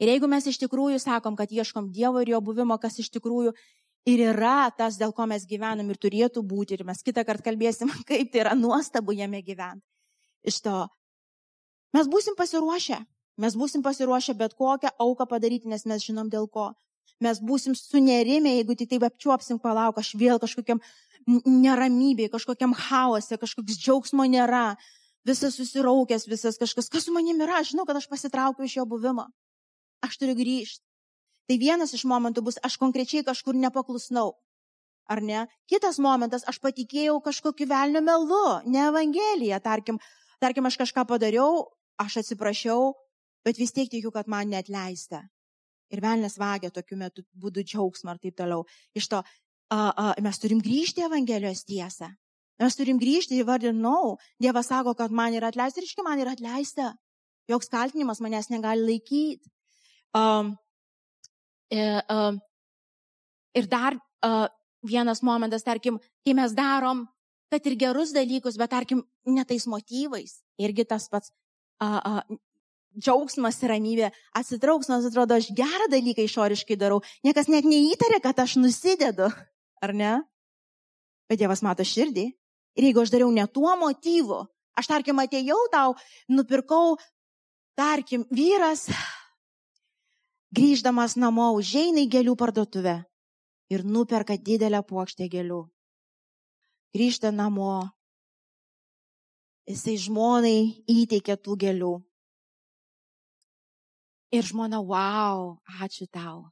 Ir 0.00 0.12
jeigu 0.12 0.28
mes 0.28 0.46
iš 0.46 0.58
tikrųjų 0.60 1.00
sakom, 1.00 1.36
kad 1.36 1.50
ieškom 1.52 1.90
Dievo 1.92 2.22
ir 2.22 2.34
jo 2.34 2.40
buvimo, 2.44 2.76
kas 2.80 2.98
iš 3.00 3.10
tikrųjų 3.16 3.52
ir 4.06 4.22
yra 4.30 4.70
tas, 4.76 4.98
dėl 5.00 5.12
ko 5.16 5.26
mes 5.26 5.46
gyvenam 5.48 5.90
ir 5.90 5.98
turėtų 6.00 6.44
būti, 6.46 6.76
ir 6.76 6.86
mes 6.86 7.02
kitą 7.02 7.24
kartą 7.26 7.50
kalbėsim, 7.50 7.90
kaip 8.08 8.32
tai 8.32 8.44
yra 8.44 8.54
nuostabu 8.58 9.16
jame 9.16 9.42
gyventi. 9.42 9.84
Iš 10.46 10.62
to 10.62 10.78
mes 11.96 12.08
būsim 12.12 12.36
pasiruošę. 12.38 13.00
Mes 13.36 13.56
būsim 13.56 13.82
pasiruošę 13.84 14.34
bet 14.34 14.54
kokią 14.56 14.94
auką 15.02 15.26
padaryti, 15.28 15.68
nes 15.68 15.84
mes 15.84 16.04
žinom 16.04 16.30
dėl 16.32 16.48
ko. 16.48 16.70
Mes 17.20 17.40
būsim 17.40 17.74
sunerimę, 17.76 18.52
jeigu 18.58 18.76
tik 18.76 18.90
taip 18.92 19.04
apčiuopsim, 19.08 19.60
palauk, 19.60 19.98
aš 20.00 20.14
vėl 20.20 20.40
kažkokiam 20.40 20.80
neramybėje, 21.26 22.32
kažkokiam 22.32 22.74
chaose, 22.76 23.38
kažkoks 23.40 23.78
džiaugsmo 23.80 24.26
nėra, 24.28 24.76
visas 25.26 25.56
susiraukęs, 25.58 26.28
visas 26.30 26.60
kažkas, 26.60 26.90
kas 26.92 27.06
su 27.08 27.14
manimi 27.14 27.44
yra, 27.44 27.60
aš 27.60 27.72
žinau, 27.74 27.86
kad 27.88 27.98
aš 27.98 28.08
pasitraukiu 28.08 28.66
iš 28.68 28.76
jo 28.78 28.86
buvimo. 28.88 29.26
Aš 30.04 30.20
turiu 30.20 30.36
grįžti. 30.38 30.84
Tai 31.46 31.56
vienas 31.62 31.94
iš 31.94 32.04
momentų 32.08 32.42
bus, 32.46 32.58
aš 32.62 32.76
konkrečiai 32.78 33.24
kažkur 33.26 33.56
nepaklusnau. 33.56 34.34
Ar 35.06 35.22
ne? 35.22 35.44
Kitas 35.70 36.00
momentas, 36.02 36.42
aš 36.50 36.58
patikėjau 36.62 37.20
kažkokiu 37.22 37.68
velniu 37.70 38.02
melu, 38.02 38.46
ne 38.66 38.88
Evangelija. 38.88 39.60
Tarkim, 39.62 40.00
tarkim, 40.42 40.66
aš 40.66 40.78
kažką 40.82 41.06
padariau, 41.06 41.68
aš 42.02 42.18
atsiprašiau, 42.24 42.90
bet 43.46 43.58
vis 43.62 43.72
tiek 43.74 43.90
tikiu, 43.90 44.10
kad 44.14 44.28
man 44.28 44.50
net 44.50 44.70
leista. 44.72 45.22
Ir 45.94 46.02
velnės 46.02 46.34
vagia 46.42 46.72
tokiu 46.74 46.98
metu 46.98 47.22
būdų 47.38 47.62
džiaugsmą 47.62 48.16
ir 48.16 48.22
taip 48.24 48.38
toliau. 48.40 48.64
Iš 48.98 49.06
to 49.12 49.20
a, 49.22 49.78
a, 49.78 50.06
mes 50.22 50.40
turim 50.42 50.62
grįžti 50.62 51.04
Evangelijos 51.06 51.62
tiesą. 51.68 52.10
Mes 52.58 52.76
turim 52.78 52.98
grįžti 52.98 53.38
ir 53.38 53.46
vardinau. 53.46 54.16
Dievas 54.42 54.70
sako, 54.72 54.96
kad 54.98 55.14
man 55.14 55.36
yra 55.36 55.52
atleista 55.52 55.80
ir 55.80 55.86
iški 55.86 56.02
man 56.02 56.22
yra 56.22 56.34
atleista. 56.34 56.94
Joks 57.46 57.70
kaltinimas 57.70 58.22
manęs 58.24 58.48
negali 58.50 58.82
laikyti. 58.82 59.52
Um, 60.16 60.54
e, 61.70 61.82
um, 62.10 62.40
ir 63.54 63.68
dar 63.70 63.98
uh, 64.24 64.46
vienas 64.82 65.22
momentas, 65.22 65.62
tarkim, 65.66 66.00
kai 66.24 66.34
mes 66.34 66.54
darom, 66.56 67.04
kad 67.52 67.66
ir 67.68 67.76
gerus 67.78 68.14
dalykus, 68.16 68.56
bet 68.58 68.72
tarkim, 68.72 69.04
netais 69.28 69.68
motyvais. 69.70 70.40
Irgi 70.58 70.86
tas 70.88 71.06
pats. 71.12 71.30
Uh, 71.82 72.00
uh, 72.00 72.38
džiaugsmas 72.96 73.58
ir 73.62 73.72
ramybė 73.72 74.10
atsitrauks, 74.36 74.88
nors 74.90 75.06
atrodo, 75.08 75.36
aš 75.36 75.50
gerą 75.56 75.88
dalyką 75.92 76.24
išoriškai 76.24 76.78
darau. 76.80 77.02
Niekas 77.26 77.50
net 77.52 77.68
neįtarė, 77.68 78.20
kad 78.24 78.40
aš 78.42 78.56
nusidedu, 78.60 79.28
ar 79.84 79.94
ne? 79.94 80.14
Bet 81.28 81.40
Dievas 81.42 81.62
mato 81.66 81.84
širdį. 81.86 82.30
Ir 82.76 82.88
jeigu 82.88 83.02
aš 83.02 83.12
dariau 83.12 83.30
ne 83.32 83.46
tuo 83.48 83.72
motyvu, 83.80 84.42
aš 84.76 84.88
tarkim 84.90 85.20
atėjau 85.22 85.58
tau, 85.72 85.94
nupirkau, 86.28 86.98
tarkim, 87.76 88.26
vyras, 88.28 88.86
grįždamas 90.56 91.16
namo, 91.16 91.54
užeina 91.56 92.04
į 92.04 92.10
gėlių 92.12 92.36
parduotuvę 92.36 92.98
ir 93.72 93.84
nuperka 93.84 94.36
didelę 94.36 94.82
puokštę 94.84 95.28
gėlių. 95.32 95.62
Grįžta 96.96 97.32
namo, 97.32 97.88
jisai 99.68 99.96
žmonai 100.00 100.84
įteikia 100.84 101.36
tų 101.40 101.56
gėlių 101.64 101.94
Ir 104.34 104.46
žmona, 104.46 104.80
wow, 104.82 105.56
ačiū 105.82 106.08
tau. 106.10 106.50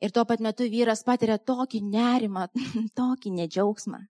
Ir 0.00 0.12
tuo 0.12 0.24
pat 0.28 0.40
metu 0.40 0.64
vyras 0.68 1.04
patiria 1.04 1.38
tokį 1.38 1.80
nerimą, 1.84 2.48
tokį 3.00 3.32
nedžiaugsmą. 3.36 4.00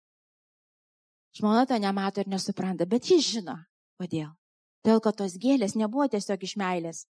Žmona 1.39 1.67
to 1.67 1.79
nemato 1.79 2.23
ir 2.23 2.31
nesupranta, 2.31 2.87
bet 2.91 3.07
jis 3.11 3.27
žino, 3.37 3.57
kodėl. 3.99 4.33
Todėl, 4.83 5.03
kad 5.05 5.19
tos 5.19 5.37
gėlės 5.39 5.77
nebuvo 5.77 6.07
tiesiog 6.11 6.43
iš 6.43 6.57
meilės, 6.59 7.05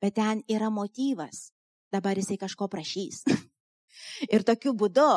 bet 0.00 0.16
ten 0.16 0.44
yra 0.48 0.70
motyvas. 0.70 1.50
Dabar 1.92 2.16
jisai 2.18 2.38
kažko 2.38 2.68
prašys. 2.70 3.24
ir 4.34 4.44
tokiu 4.46 4.72
būdu 4.76 5.08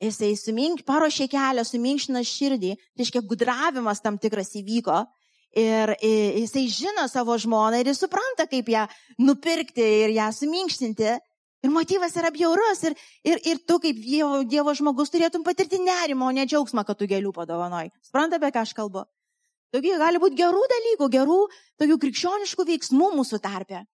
jisai 0.00 0.34
sumink, 0.38 0.84
paruošė 0.88 1.28
kelią, 1.30 1.64
suminkština 1.66 2.22
širdį, 2.26 2.74
reiškia, 2.98 3.22
gudravimas 3.26 4.02
tam 4.04 4.18
tikras 4.20 4.54
įvyko. 4.60 5.04
Ir 5.58 5.96
jisai 5.98 6.68
žino 6.70 7.08
savo 7.10 7.34
žmoną 7.34 7.80
ir 7.80 7.88
jis 7.90 7.98
supranta, 8.04 8.46
kaip 8.46 8.68
ją 8.70 8.86
nupirkti 9.18 9.82
ir 10.04 10.14
ją 10.14 10.28
suminkštinti. 10.34 11.16
Ir 11.60 11.72
motyvas 11.74 12.14
yra 12.16 12.30
bjaurus. 12.32 12.84
Ir, 12.86 12.94
ir, 13.26 13.40
ir 13.44 13.62
tu 13.66 13.80
kaip 13.82 13.98
dievo, 14.00 14.44
dievo 14.48 14.72
žmogus 14.78 15.10
turėtum 15.12 15.42
patirti 15.44 15.80
nerimą, 15.82 16.30
o 16.30 16.36
ne 16.36 16.46
džiaugsmą, 16.46 16.86
kad 16.86 16.96
tu 17.00 17.08
gėlių 17.10 17.34
padovanoj. 17.36 17.90
Supranta, 18.06 18.38
apie 18.38 18.52
ką 18.54 18.62
aš 18.62 18.76
kalbu? 18.78 19.04
Tokių 19.74 19.98
gali 20.00 20.22
būti 20.22 20.38
gerų 20.38 20.62
dalykų, 20.70 21.08
gerų, 21.14 21.40
tokių 21.82 21.98
krikščioniškų 22.04 22.66
veiksmų 22.70 23.10
mūsų 23.18 23.38
tarpe. 23.42 23.84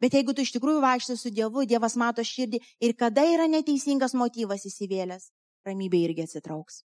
Bet 0.00 0.16
jeigu 0.16 0.32
tu 0.34 0.42
iš 0.46 0.54
tikrųjų 0.54 0.80
vaikštai 0.82 1.18
su 1.20 1.30
Dievu, 1.34 1.66
Dievas 1.68 1.94
mato 2.00 2.24
širdį 2.24 2.62
ir 2.86 2.96
kada 2.98 3.26
yra 3.28 3.44
neteisingas 3.50 4.16
motyvas 4.16 4.64
įsivėlęs, 4.66 5.28
ramybė 5.68 6.00
irgi 6.06 6.24
atsitrauks. 6.24 6.80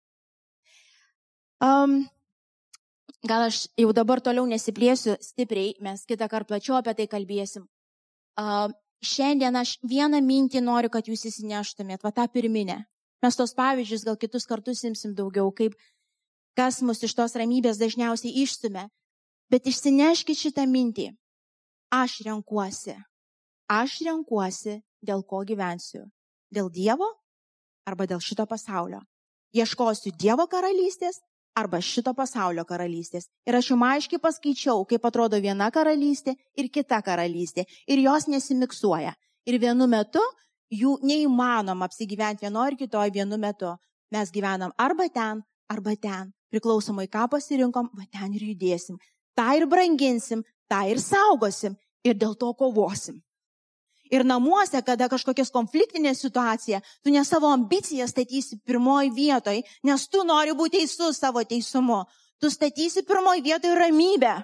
Um, 1.64 2.02
gal 3.28 3.48
aš 3.48 3.68
jau 3.80 3.92
dabar 3.96 4.22
toliau 4.22 4.46
nesiplėsiu 4.50 5.16
stipriai, 5.22 5.76
mes 5.82 6.04
kitą 6.10 6.28
kartą 6.32 6.54
plačiau 6.54 6.78
apie 6.80 6.94
tai 6.98 7.08
kalbėsim. 7.08 7.66
Uh, 8.40 8.72
šiandien 9.04 9.56
aš 9.56 9.78
vieną 9.88 10.20
mintį 10.24 10.64
noriu, 10.64 10.90
kad 10.90 11.08
jūs 11.08 11.26
įsineštumėt, 11.30 12.04
va 12.04 12.12
tą 12.12 12.28
pirminę. 12.28 12.84
Mes 13.24 13.40
tos 13.40 13.54
pavyzdžius 13.56 14.04
gal 14.04 14.18
kitus 14.20 14.48
kartus 14.50 14.84
imsim 14.84 15.14
daugiau, 15.16 15.52
kaip 15.56 15.78
kas 16.58 16.82
mus 16.84 17.04
iš 17.04 17.16
tos 17.16 17.36
ramybės 17.40 17.80
dažniausiai 17.80 18.44
išstumia. 18.44 18.90
Bet 19.52 19.68
išsineškit 19.70 20.40
šitą 20.40 20.66
mintį. 20.68 21.12
Aš 21.94 22.24
renkuosi. 22.26 22.96
Aš 23.70 24.00
renkuosi, 24.08 24.80
dėl 25.06 25.24
ko 25.24 25.44
gyvensiu. 25.48 26.08
Dėl 26.54 26.72
Dievo 26.74 27.08
arba 27.88 28.08
dėl 28.08 28.22
šito 28.24 28.46
pasaulio. 28.50 29.02
Ieškosiu 29.54 30.14
Dievo 30.18 30.48
karalystės 30.50 31.22
arba 31.56 31.80
šito 31.82 32.14
pasaulio 32.18 32.66
karalystės. 32.66 33.28
Ir 33.48 33.58
aš 33.58 33.72
jums 33.72 33.88
aiškiai 33.88 34.22
paskaičiau, 34.22 34.86
kaip 34.90 35.06
atrodo 35.06 35.40
viena 35.42 35.70
karalystė 35.72 36.36
ir 36.58 36.70
kita 36.74 37.02
karalystė. 37.06 37.66
Ir 37.88 38.02
jos 38.04 38.28
nesimiksuoja. 38.28 39.14
Ir 39.46 39.60
vienu 39.60 39.88
metu 39.88 40.22
jų 40.74 40.98
neįmanoma 41.06 41.90
apsigyventi 41.90 42.48
vienoje 42.48 42.74
ir 42.74 42.80
kitoje 42.86 43.14
vienu 43.14 43.38
metu. 43.38 43.74
Mes 44.12 44.32
gyvenam 44.32 44.74
arba 44.78 45.10
ten, 45.10 45.44
arba 45.70 45.96
ten 45.96 46.32
priklausomai 46.54 47.08
ką 47.10 47.28
pasirinkom, 47.34 47.90
va 47.98 48.06
ten 48.12 48.34
ir 48.38 48.46
judėsim. 48.52 48.98
Ta 49.34 49.54
ir 49.58 49.66
branginsim, 49.70 50.44
tą 50.70 50.84
ir 50.90 51.02
saugosim 51.02 51.78
ir 52.06 52.18
dėl 52.18 52.36
to 52.38 52.54
kovosim. 52.58 53.22
Ir 54.14 54.26
namuose, 54.30 54.78
kada 54.86 55.08
kažkokias 55.10 55.50
konfliktinė 55.50 56.14
situacija, 56.14 56.84
tu 57.02 57.10
ne 57.10 57.24
savo 57.26 57.50
ambiciją 57.50 58.06
statysi 58.08 58.60
pirmoji 58.62 59.10
vietoj, 59.16 59.64
nes 59.90 60.08
tu 60.08 60.22
nori 60.28 60.54
būti 60.54 60.84
teisus 60.84 61.18
savo 61.18 61.42
teisumu. 61.44 62.04
Tu 62.38 62.52
statysi 62.54 63.02
pirmoji 63.08 63.42
vietoj 63.42 63.74
ramybę 63.80 64.36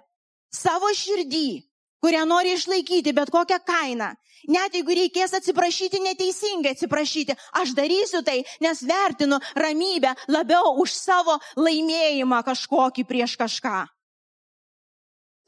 savo 0.50 0.90
širdį 0.96 1.70
kurią 2.02 2.26
nori 2.26 2.54
išlaikyti 2.56 3.14
bet 3.14 3.32
kokią 3.32 3.60
kainą. 3.66 4.14
Net 4.48 4.76
jeigu 4.76 4.96
reikės 4.96 5.34
atsiprašyti 5.36 6.00
neteisingai 6.00 6.72
atsiprašyti, 6.72 7.36
aš 7.60 7.74
darysiu 7.76 8.22
tai, 8.24 8.40
nes 8.64 8.82
vertinu 8.88 9.40
ramybę 9.56 10.14
labiau 10.32 10.78
už 10.80 10.96
savo 10.96 11.36
laimėjimą 11.60 12.40
kažkokį 12.48 13.04
prieš 13.10 13.36
kažką. 13.42 13.84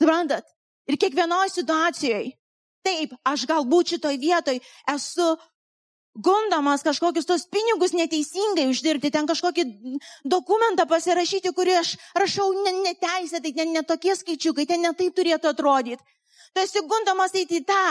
Suprantat? 0.01 0.43
Ir 0.89 0.97
kiekvienoje 0.99 1.53
situacijoje, 1.55 2.34
taip, 2.86 3.15
aš 3.27 3.47
galbūt 3.49 3.95
šitoj 3.95 4.17
vietoj 4.21 4.59
esu 4.93 5.27
gundamas 6.15 6.84
kažkokius 6.84 7.27
tos 7.27 7.45
pinigus 7.47 7.93
neteisingai 7.95 8.67
uždirbti, 8.71 9.11
ten 9.11 9.27
kažkokį 9.29 9.65
dokumentą 10.27 10.86
pasirašyti, 10.89 11.53
kurį 11.55 11.77
aš 11.79 11.93
rašau 12.17 12.49
neteisėtai, 12.67 13.53
ne, 13.61 13.67
ne 13.77 13.84
tokie 13.88 14.15
skaičiukai, 14.15 14.67
ten 14.67 14.84
netaip 14.84 15.15
turėtų 15.15 15.53
atrodyti. 15.53 16.03
Tu 16.51 16.65
esi 16.65 16.84
gundomas 16.84 17.36
eiti 17.38 17.61
į 17.61 17.67
tą. 17.67 17.84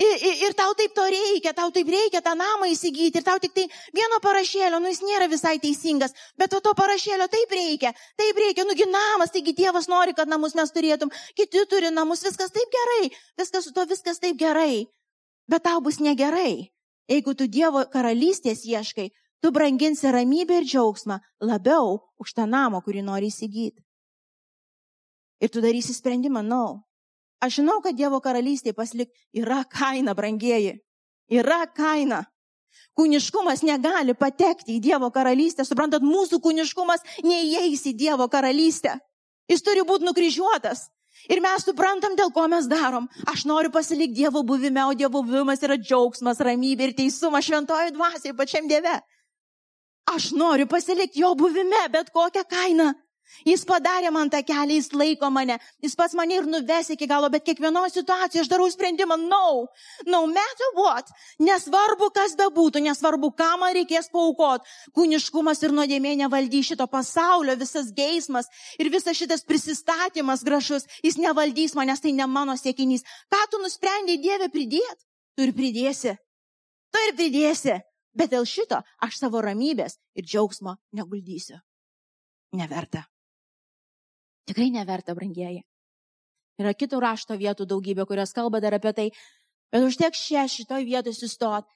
Ir, 0.00 0.14
ir, 0.24 0.36
ir 0.46 0.54
tau 0.56 0.72
taip 0.72 0.94
to 0.96 1.04
reikia, 1.04 1.52
tau 1.52 1.68
taip 1.70 1.88
reikia 1.92 2.22
tą 2.24 2.32
namą 2.38 2.70
įsigyti, 2.72 3.20
ir 3.20 3.24
tau 3.26 3.36
tik 3.42 3.52
tai 3.52 3.66
vieno 3.92 4.18
parašėlio, 4.24 4.78
nu 4.80 4.88
jis 4.88 5.02
nėra 5.04 5.26
visai 5.28 5.58
teisingas, 5.60 6.14
bet 6.40 6.48
to, 6.50 6.62
to 6.64 6.72
parašėlio 6.78 7.26
taip 7.30 7.52
reikia, 7.52 7.92
taip 8.16 8.40
reikia, 8.40 8.64
nugi 8.64 8.86
namas, 8.88 9.34
taigi 9.34 9.52
Dievas 9.58 9.90
nori, 9.92 10.14
kad 10.16 10.32
namus 10.32 10.56
mes 10.56 10.72
turėtum, 10.72 11.12
kiti 11.36 11.66
turi 11.68 11.90
namus, 11.92 12.24
viskas 12.24 12.54
taip 12.54 12.72
gerai, 12.72 13.10
viskas 13.38 13.68
su 13.68 13.74
to 13.76 13.84
viskas 13.90 14.22
taip 14.22 14.38
gerai, 14.40 14.86
bet 15.52 15.66
tau 15.68 15.82
bus 15.84 16.00
negerai. 16.00 16.72
Jeigu 17.12 17.34
tu 17.36 17.44
Dievo 17.50 17.82
karalystės 17.92 18.64
ieškai, 18.64 19.10
tu 19.44 19.52
branginsi 19.52 20.08
ramybę 20.08 20.62
ir 20.62 20.68
džiaugsmą 20.70 21.18
labiau 21.44 21.98
už 22.22 22.32
tą 22.32 22.46
namą, 22.48 22.80
kurį 22.80 23.04
nori 23.04 23.28
įsigyti. 23.28 23.84
Ir 25.42 25.50
tu 25.52 25.60
darysi 25.60 25.92
sprendimą, 25.92 26.40
na, 26.40 26.48
no, 26.56 26.64
Aš 27.42 27.58
žinau, 27.58 27.80
kad 27.82 27.96
Dievo 27.98 28.20
karalystėje 28.22 28.76
paslik 28.78 29.10
yra 29.34 29.64
kaina, 29.66 30.14
brangieji. 30.14 30.76
Yra 31.32 31.64
kaina. 31.74 32.22
Kūniškumas 32.98 33.64
negali 33.66 34.14
patekti 34.14 34.76
į 34.76 34.82
Dievo 34.84 35.08
karalystę. 35.12 35.64
Suprantat, 35.66 36.04
mūsų 36.06 36.38
kūniškumas 36.44 37.02
neįeis 37.24 37.86
į 37.88 37.96
Dievo 37.98 38.28
karalystę. 38.32 38.98
Jis 39.50 39.64
turi 39.64 39.82
būti 39.88 40.06
nukryžiuotas. 40.06 40.86
Ir 41.30 41.42
mes 41.44 41.64
suprantam, 41.66 42.14
dėl 42.18 42.32
ko 42.34 42.46
mes 42.50 42.66
darom. 42.70 43.08
Aš 43.30 43.44
noriu 43.48 43.70
pasilikti 43.74 44.22
Dievo 44.22 44.42
buvime, 44.46 44.84
o 44.86 44.94
Dievo 44.94 45.22
buvimas 45.22 45.62
yra 45.62 45.76
džiaugsmas, 45.78 46.40
ramybė 46.42 46.88
ir 46.88 46.94
teisumas 46.98 47.46
šventojo 47.46 47.92
dvasiai 47.94 48.36
pačiam 48.38 48.68
Dieve. 48.70 48.94
Aš 50.10 50.32
noriu 50.36 50.66
pasilikti 50.70 51.22
jo 51.22 51.34
buvime, 51.38 51.84
bet 51.92 52.10
kokią 52.14 52.42
kainą. 52.48 52.92
Jis 53.46 53.64
padarė 53.68 54.10
man 54.14 54.30
tą 54.30 54.42
kelią, 54.46 54.76
jis 54.78 54.90
laiko 54.94 55.30
mane, 55.32 55.58
jis 55.82 55.96
pats 55.98 56.14
mane 56.18 56.36
ir 56.38 56.46
nuves 56.46 56.90
iki 56.94 57.08
galo, 57.10 57.30
bet 57.32 57.44
kiekvienoje 57.46 57.94
situacijoje 57.96 58.44
aš 58.44 58.50
darau 58.50 58.68
sprendimą, 58.70 59.16
no, 59.18 59.66
no 60.06 60.22
matter 60.30 60.72
what, 60.78 61.10
nesvarbu 61.42 62.10
kas 62.14 62.36
bebūtų, 62.38 62.84
nesvarbu 62.86 63.32
ką 63.38 63.50
man 63.62 63.74
reikės 63.76 64.10
paukot, 64.12 64.66
kūniškumas 64.96 65.62
ir 65.64 65.74
nuodėmė 65.76 66.14
nevaldys 66.22 66.72
šito 66.72 66.86
pasaulio, 66.90 67.56
visas 67.58 67.90
geismas 67.96 68.50
ir 68.78 68.92
visas 68.92 69.18
šitas 69.18 69.46
prisistatymas 69.48 70.44
gražus, 70.46 70.86
jis 71.02 71.18
nevaldys 71.20 71.76
manęs, 71.78 72.04
tai 72.04 72.14
ne 72.16 72.26
mano 72.26 72.56
siekinys. 72.58 73.06
Ką 73.32 73.46
tu 73.50 73.62
nusprendai 73.62 74.20
Dievę 74.22 74.48
pridėti? 74.52 75.02
Tu 75.36 75.48
ir 75.48 75.54
pridėsi. 75.56 76.16
Tu 76.92 77.06
ir 77.08 77.16
pridėsi. 77.16 77.78
Bet 78.12 78.32
dėl 78.34 78.44
šito 78.48 78.82
aš 79.00 79.22
savo 79.22 79.40
ramybės 79.40 79.96
ir 80.18 80.26
džiaugsmo 80.28 80.76
neguldysiu. 80.92 81.56
Neverta. 82.52 83.06
Tikrai 84.48 84.70
neverta, 84.74 85.14
brangieji. 85.14 85.62
Yra 86.60 86.74
kitų 86.76 87.00
rašto 87.02 87.36
vietų 87.38 87.66
daugybė, 87.70 88.06
kurios 88.08 88.34
kalba 88.36 88.60
dar 88.60 88.76
apie 88.76 88.92
tai, 88.96 89.06
bet 89.72 89.86
užtek 89.86 90.16
šia 90.18 90.44
šitoj 90.50 90.84
vietoj 90.88 91.14
sustot. 91.16 91.68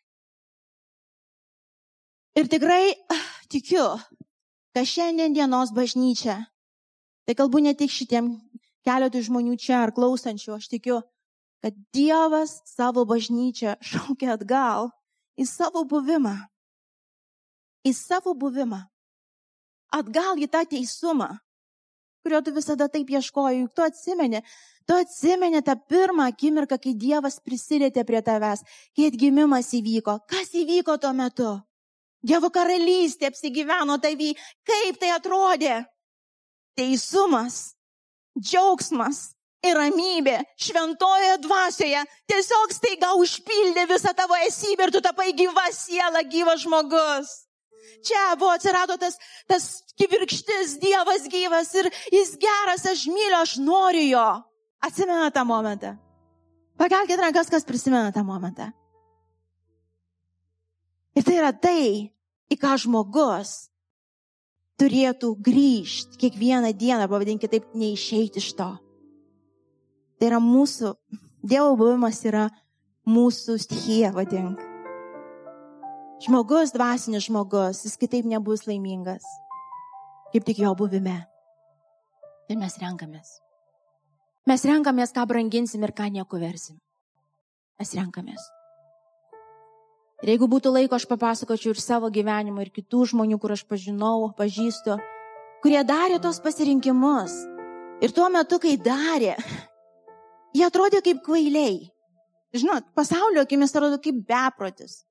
Ir 2.36 2.50
tikrai 2.52 2.92
ah, 3.12 3.28
tikiu, 3.48 3.86
kad 4.76 4.84
šiandien 4.84 5.32
dienos 5.32 5.72
bažnyčia, 5.72 6.42
tai 7.24 7.34
kalbu 7.38 7.62
ne 7.64 7.72
tik 7.72 7.90
šitiem 7.90 8.34
keletui 8.84 9.24
žmonių 9.24 9.56
čia 9.56 9.80
ar 9.86 9.94
klausančių, 9.96 10.58
aš 10.58 10.68
tikiu, 10.74 11.00
kad 11.64 11.78
Dievas 11.96 12.60
savo 12.68 13.06
bažnyčią 13.08 13.78
šaukia 13.80 14.34
atgal 14.36 14.90
į 15.40 15.46
savo 15.48 15.86
buvimą. 15.88 16.36
Į 17.86 17.94
savo 17.96 18.34
buvimą. 18.36 18.84
Atgal 19.96 20.36
į 20.42 20.50
tą 20.52 20.66
teisumą 20.68 21.30
kurio 22.26 22.42
tu 22.42 22.50
visada 22.50 22.88
taip 22.90 23.06
ieškojai, 23.14 23.60
juk 23.60 23.74
tu 23.78 23.84
atsimeni, 23.86 24.40
tu 24.82 24.98
atsimeni 24.98 25.62
tą 25.62 25.76
pirmą 25.78 26.26
akimirką, 26.32 26.80
kai 26.82 26.96
Dievas 26.98 27.38
prisilietė 27.38 28.02
prie 28.08 28.18
tavęs, 28.26 28.64
kai 28.96 29.06
atgimimas 29.12 29.70
įvyko. 29.78 30.18
Kas 30.26 30.50
įvyko 30.58 30.98
tuo 30.98 31.14
metu? 31.14 31.52
Dievo 32.26 32.50
karalystė 32.50 33.30
apsigyveno 33.30 34.00
tavy. 34.02 34.32
Kaip 34.66 34.98
tai 34.98 35.12
atrodė? 35.14 35.84
Teisumas, 36.74 37.76
džiaugsmas 38.34 39.22
ir 39.62 39.78
ramybė 39.78 40.40
šventojoje 40.58 41.38
dvasioje 41.46 42.02
tiesiog 42.26 42.74
staiga 42.74 43.14
užpildė 43.22 43.86
visą 43.94 44.10
tavo 44.18 44.34
esybę 44.48 44.88
ir 44.88 44.96
tu 44.98 45.04
tapai 45.04 45.30
gyva 45.38 45.70
siela, 45.70 46.26
gyvas 46.26 46.66
žmogus. 46.66 47.45
Čia 48.06 48.36
buvo 48.38 48.54
atsirado 48.54 48.96
tas, 49.00 49.18
tas 49.48 49.68
kibirkštis, 49.98 50.76
Dievas 50.82 51.28
gyvas 51.32 51.72
ir 51.78 51.90
jis 52.12 52.34
geras, 52.40 52.86
aš 52.86 53.06
myliu, 53.10 53.38
aš 53.40 53.56
noriu 53.62 54.08
jo. 54.10 54.26
Atsimena 54.86 55.30
tą 55.34 55.44
momentą. 55.48 55.96
Pakelkite 56.76 57.22
rankas, 57.22 57.48
kas 57.50 57.64
prisimena 57.64 58.12
tą 58.12 58.24
momentą. 58.24 58.70
Ir 61.16 61.24
tai 61.24 61.38
yra 61.38 61.52
tai, 61.56 62.12
į 62.52 62.58
ką 62.60 62.74
žmogus 62.84 63.70
turėtų 64.76 65.32
grįžti 65.40 66.20
kiekvieną 66.20 66.74
dieną, 66.76 67.08
pavadinkite 67.08 67.56
taip, 67.56 67.72
neišeiti 67.72 68.42
iš 68.42 68.52
to. 68.58 68.68
Tai 70.20 70.30
yra 70.30 70.42
mūsų, 70.42 70.94
Dievo 71.46 71.76
buvimas 71.78 72.24
yra 72.26 72.48
mūsų 73.06 73.60
stichija, 73.62 74.10
vadink. 74.16 74.65
Žmogus, 76.16 76.72
dvasinis 76.72 77.26
žmogus, 77.28 77.82
jis 77.84 77.98
kitaip 78.00 78.24
nebus 78.24 78.62
laimingas, 78.64 79.24
kaip 80.32 80.46
tik 80.48 80.62
jo 80.62 80.70
buvime. 80.78 81.18
Ir 82.48 82.56
mes 82.56 82.76
renkamės. 82.80 83.34
Mes 84.48 84.62
renkamės, 84.64 85.12
ką 85.12 85.26
branginsim 85.28 85.82
ir 85.84 85.92
ką 85.92 86.06
nieko 86.14 86.38
versim. 86.40 86.78
Mes 87.76 87.92
renkamės. 87.98 88.46
Ir 90.24 90.32
jeigu 90.32 90.48
būtų 90.48 90.72
laiko, 90.72 90.96
aš 90.96 91.04
papasakočiau 91.10 91.74
ir 91.74 91.80
savo 91.82 92.08
gyvenimą, 92.08 92.64
ir 92.64 92.70
kitų 92.72 93.10
žmonių, 93.12 93.36
kur 93.42 93.52
aš 93.52 93.66
pažinau, 93.68 94.30
pažįstu, 94.38 94.96
kurie 95.60 95.82
darė 95.84 96.16
tos 96.24 96.40
pasirinkimus. 96.40 97.34
Ir 98.00 98.14
tuo 98.16 98.30
metu, 98.32 98.56
kai 98.62 98.78
darė, 98.80 99.34
jie 100.56 100.64
atrodė 100.64 101.02
kaip 101.04 101.20
kvailiai. 101.26 101.90
Žinot, 102.56 102.88
pasaulio 102.96 103.44
akimis 103.44 103.76
atrodo 103.76 104.00
kaip 104.00 104.24
beprotis. 104.24 105.02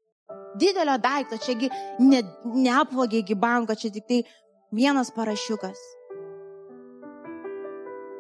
Didelio 0.60 0.95
daikto, 1.01 1.39
čiagi 1.41 1.70
ne, 1.99 2.22
neapvogė 2.56 3.22
iki 3.24 3.36
banko, 3.36 3.76
čia 3.76 3.91
tik 3.91 4.08
tai 4.08 4.22
vienas 4.76 5.12
parašiukas. 5.16 5.82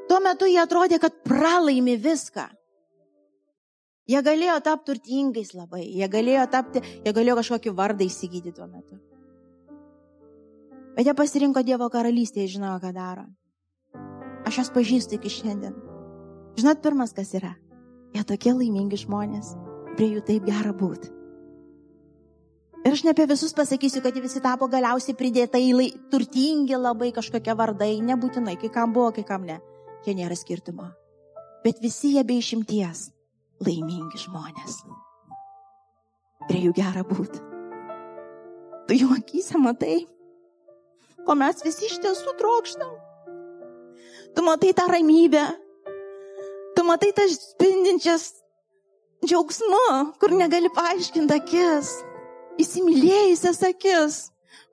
Tuo 0.09 0.19
metu 0.21 0.47
jie 0.49 0.59
atrodė, 0.61 0.99
kad 1.01 1.15
pralaimi 1.25 1.95
viską. 1.97 2.45
Jie 4.05 4.21
galėjo 4.21 4.59
tapti 4.61 4.91
turtingais 4.91 5.55
labai, 5.57 5.81
jie 5.89 6.07
galėjo 6.11 6.43
tapti, 6.53 6.83
jie 7.01 7.13
galėjo 7.15 7.39
kažkokį 7.39 7.73
vardą 7.73 8.05
įsigyti 8.05 8.53
tuo 8.53 8.67
metu. 8.69 8.99
Bet 10.95 11.09
jie 11.09 11.15
pasirinko 11.17 11.63
Dievo 11.65 11.89
karalystę, 11.89 12.43
jie 12.43 12.53
žinojo, 12.55 12.77
ką 12.83 12.93
daro. 12.95 13.25
Aš 14.45 14.61
jas 14.61 14.71
pažįstu 14.75 15.17
iki 15.17 15.31
šiandien. 15.33 15.73
Žinot, 16.59 16.83
pirmas 16.85 17.15
kas 17.17 17.33
yra? 17.35 17.55
Jie 18.13 18.23
tokie 18.29 18.53
laimingi 18.53 19.01
žmonės, 19.01 19.55
prie 19.97 20.13
jų 20.13 20.21
taip 20.29 20.45
gera 20.45 20.71
būti. 20.71 21.14
Ir 22.85 22.93
aš 22.93 23.01
ne 23.01 23.15
apie 23.15 23.25
visus 23.25 23.53
pasakysiu, 23.57 24.03
kad 24.05 24.13
jie 24.13 24.21
visi 24.21 24.41
tapo 24.43 24.67
galiausiai 24.69 25.17
pridėtai 25.17 25.63
lai, 25.73 25.87
turtingi 26.13 26.77
labai 26.77 27.09
kažkokie 27.15 27.55
vardai, 27.57 27.95
nebūtinai, 28.05 28.59
kai 28.61 28.69
kam 28.69 28.93
buvo, 28.93 29.09
kai 29.15 29.25
kam 29.25 29.47
ne. 29.47 29.57
Čia 30.05 30.13
nėra 30.13 30.37
skirtumo. 30.37 30.91
Bet 31.65 31.81
visi 31.81 32.13
jie 32.13 32.21
be 32.21 32.37
išimties 32.37 33.07
laimingi 33.65 34.21
žmonės. 34.21 34.83
Prie 36.45 36.61
jų 36.67 36.75
gera 36.77 37.01
būti. 37.09 37.41
Tu 38.85 38.99
jų 39.01 39.09
akise 39.17 39.57
matai, 39.57 40.03
ko 41.25 41.33
mes 41.33 41.65
visi 41.65 41.89
iš 41.89 41.97
tiesų 42.05 42.37
trokštam. 42.37 42.95
Tu 44.37 44.45
matai 44.45 44.75
tą 44.77 44.85
ramybę, 44.93 45.41
tu 46.77 46.85
matai 46.85 47.15
tas 47.17 47.33
spindinčias 47.33 48.35
džiaugsmu, 49.25 49.87
kur 50.21 50.37
negali 50.37 50.69
paaiškinti 50.75 51.33
akis, 51.33 51.95
įsimylėjusias 52.61 53.61
akis, 53.69 54.19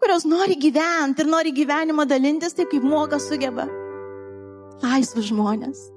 kurios 0.02 0.26
nori 0.28 0.56
gyventi 0.58 1.24
ir 1.24 1.30
nori 1.30 1.54
gyvenimą 1.54 2.06
dalintis 2.08 2.56
taip, 2.58 2.70
kaip 2.72 2.84
moka 2.86 3.20
sugeba. 3.22 3.68
Laisvus 4.82 5.30
žmonės. 5.30 5.88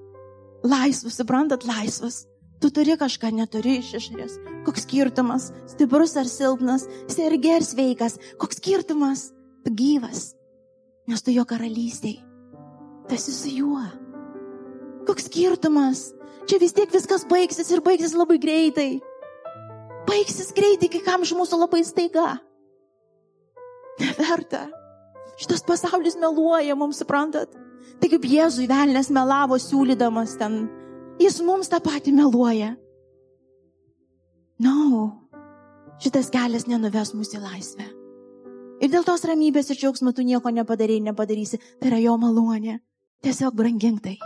Laisvus, 0.65 1.17
suprantat, 1.17 1.65
laisvus. 1.65 2.25
Tu 2.61 2.71
turi 2.73 2.95
kažką, 2.97 3.29
neturi 3.35 3.79
iš 3.81 3.91
išorės. 3.99 4.37
Koks 4.65 4.85
skirtumas? 4.85 5.51
Stiprus 5.69 6.15
ar 6.17 6.29
silpnas? 6.29 6.87
Sergi 7.11 7.51
ar 7.53 7.65
sveikas? 7.65 8.17
Koks 8.41 8.61
skirtumas? 8.61 9.27
Tu 9.65 9.73
gyvas. 9.75 10.31
Nes 11.09 11.21
tu 11.21 11.33
jo 11.35 11.45
karalystėj. 11.45 12.15
Tu 13.09 13.17
esi 13.17 13.33
su 13.35 13.51
juo. 13.53 13.83
Koks 15.05 15.27
skirtumas? 15.27 16.07
Čia 16.49 16.61
vis 16.61 16.73
tiek 16.77 16.89
viskas 16.93 17.25
baigsis 17.29 17.69
ir 17.73 17.83
baigsis 17.85 18.15
labai 18.17 18.39
greitai. 18.41 19.01
Baigsis 20.05 20.53
greitai, 20.55 20.89
kai 20.91 21.01
kam 21.05 21.25
iš 21.25 21.33
mūsų 21.37 21.59
labai 21.59 21.81
staiga. 21.87 22.37
Neverta. 24.01 24.67
Šitas 25.39 25.63
pasaulis 25.67 26.17
meluoja, 26.19 26.75
mums 26.77 27.01
suprantat. 27.01 27.51
Tai 27.99 28.09
kaip 28.11 28.25
Jėzui 28.27 28.67
velnės 28.69 29.11
melavo 29.13 29.57
siūlydamas 29.61 30.35
ten 30.39 30.65
Jis 31.21 31.39
mums 31.47 31.69
tą 31.71 31.79
patį 31.83 32.11
meluoja. 32.15 32.73
No, 34.59 34.75
šitas 36.03 36.27
kelias 36.31 36.67
nenuves 36.67 37.13
mūsų 37.15 37.39
į 37.39 37.43
laisvę. 37.43 37.87
Ir 38.83 38.91
dėl 38.91 39.07
tos 39.07 39.23
ramybės 39.27 39.71
ir 39.71 39.79
džiaugsmo 39.79 40.11
tu 40.15 40.25
nieko 40.27 40.51
nepadarėjai, 40.51 41.05
nepadarysi. 41.07 41.61
Tai 41.79 41.93
yra 41.93 42.01
jo 42.03 42.17
malonė. 42.19 42.81
Tiesiog 43.23 43.55
brangink 43.55 44.03
tai. 44.03 44.17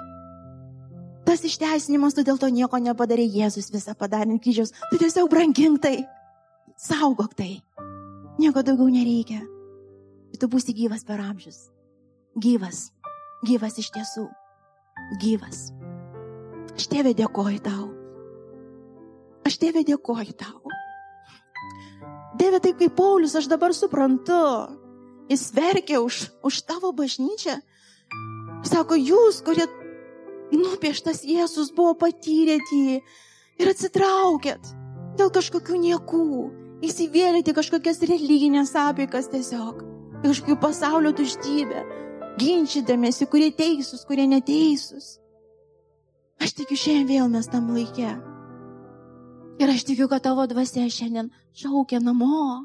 Tas 1.29 1.43
išteisinimas, 1.45 2.15
tu 2.17 2.23
dėl 2.25 2.39
to 2.41 2.47
nieko 2.49 2.79
nepadarė, 2.81 3.21
Jėzus 3.29 3.67
visą 3.69 3.93
padarė 3.93 4.33
ant 4.33 4.41
kryžiaus. 4.41 4.71
Tu 4.89 4.97
tiesiog 4.97 5.27
brangink 5.29 5.77
tai. 5.83 5.99
Saugok 6.73 7.35
tai. 7.37 7.59
Nieko 8.41 8.63
daugiau 8.65 8.89
nereikia. 8.89 9.43
Ir 10.33 10.41
tu 10.41 10.49
būsi 10.49 10.73
gyvas 10.73 11.05
per 11.05 11.21
amžius. 11.21 11.67
Gyvas. 12.33 12.87
Gyvas 13.45 13.77
iš 13.77 13.91
tiesų. 13.93 14.25
Gyvas. 15.21 15.67
Aš 16.73 16.89
tėvė 16.89 17.13
dėkoju 17.21 17.61
tau. 17.61 17.85
Aš 19.45 19.61
tėvė 19.61 19.85
dėkoju 19.85 20.33
tau. 20.33 20.73
Dieve, 22.41 22.57
taip 22.57 22.81
kaip 22.81 22.97
Paulius, 22.97 23.37
aš 23.37 23.51
dabar 23.51 23.77
suprantu. 23.77 24.41
Jis 25.29 25.51
verkia 25.53 26.01
už, 26.01 26.23
už 26.41 26.63
tavo 26.65 26.89
bažnyčią. 26.89 27.59
Sako, 28.65 28.97
jūs, 28.97 29.43
kurie 29.45 29.69
nupieštas 30.55 31.23
Jėzus 31.27 31.73
buvo 31.75 31.93
patyrėt 31.99 32.73
jį 32.73 32.99
ir 33.59 33.71
atsitraukėt 33.71 34.73
dėl 35.19 35.31
kažkokių 35.35 35.79
niekų. 35.83 36.25
Įsivėlėte 36.85 37.51
kažkokias 37.57 37.99
religinės 38.07 38.71
apėkas 38.79 39.27
tiesiog. 39.33 39.81
Kažkokių 40.23 40.55
pasaulio 40.63 41.11
tuštybę. 41.15 41.83
Ginčydamėsi, 42.39 43.27
kurie 43.27 43.49
teisūs, 43.51 44.05
kurie 44.07 44.29
neteisūs. 44.31 45.17
Aš 46.39 46.55
tikiu 46.55 46.77
šiandien 46.79 47.07
vėl 47.09 47.31
mes 47.33 47.51
tam 47.51 47.67
laikė. 47.75 48.13
Ir 49.59 49.71
aš 49.73 49.83
tikiu, 49.89 50.07
kad 50.07 50.23
tavo 50.23 50.45
dvasia 50.47 50.85
šiandien 50.87 51.33
šaukia 51.51 51.99
namo. 51.99 52.63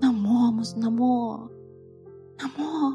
Namo, 0.00 0.48
mus 0.56 0.72
namo. 0.80 1.50
Namo. 2.40 2.92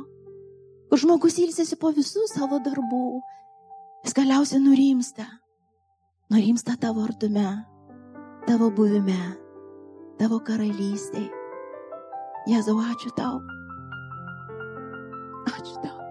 Kur 0.90 1.02
žmogus 1.04 1.38
ilsėsi 1.44 1.78
po 1.78 1.94
visų 1.94 2.26
savo 2.32 2.58
darbų. 2.66 3.20
Jis 4.08 4.14
galiausiai 4.16 4.62
nurimsta. 4.64 5.26
Nurimsta 6.32 6.78
tavo 6.80 7.02
artume, 7.04 7.44
tavo 8.48 8.70
buvime, 8.72 9.18
tavo 10.16 10.38
karalystėje. 10.48 11.28
Jėzau, 12.48 12.78
ačiū 12.88 13.10
tau. 13.18 13.42
Ačiū 15.52 15.74
tau. 15.84 16.06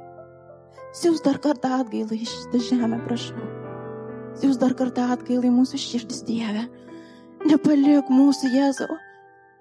Siūs 0.92 1.22
dar 1.24 1.40
kartą 1.40 1.70
atgailą 1.78 2.18
iš 2.18 2.34
šitą 2.34 2.60
žemę, 2.66 2.98
prašau. 3.06 3.46
Siūs 4.42 4.60
dar 4.60 4.74
kartą 4.76 5.06
atgailą 5.14 5.48
į 5.48 5.54
mūsų 5.54 5.80
širdis 5.80 6.20
Dieve. 6.28 6.66
Nepalik 7.48 8.10
mūsų 8.12 8.50
Jėzau. 8.58 8.98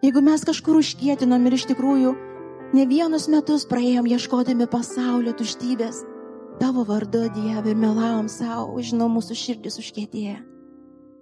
Jeigu 0.04 0.26
mes 0.28 0.44
kažkur 0.44 0.82
užkietinom 0.82 1.48
ir 1.48 1.56
iš 1.56 1.70
tikrųjų 1.72 2.12
ne 2.76 2.84
vienus 2.92 3.30
metus 3.32 3.64
praėjom 3.72 4.12
ieškodami 4.12 4.68
pasaulio 4.68 5.32
tuštybės, 5.40 6.04
tavo 6.60 6.86
vardu 6.88 7.26
Dieve 7.36 7.74
ir 7.74 7.80
melavom 7.80 8.30
savo, 8.32 8.78
žinau, 8.82 9.10
mūsų 9.12 9.38
širdis 9.38 9.80
užkietėja. 9.82 10.38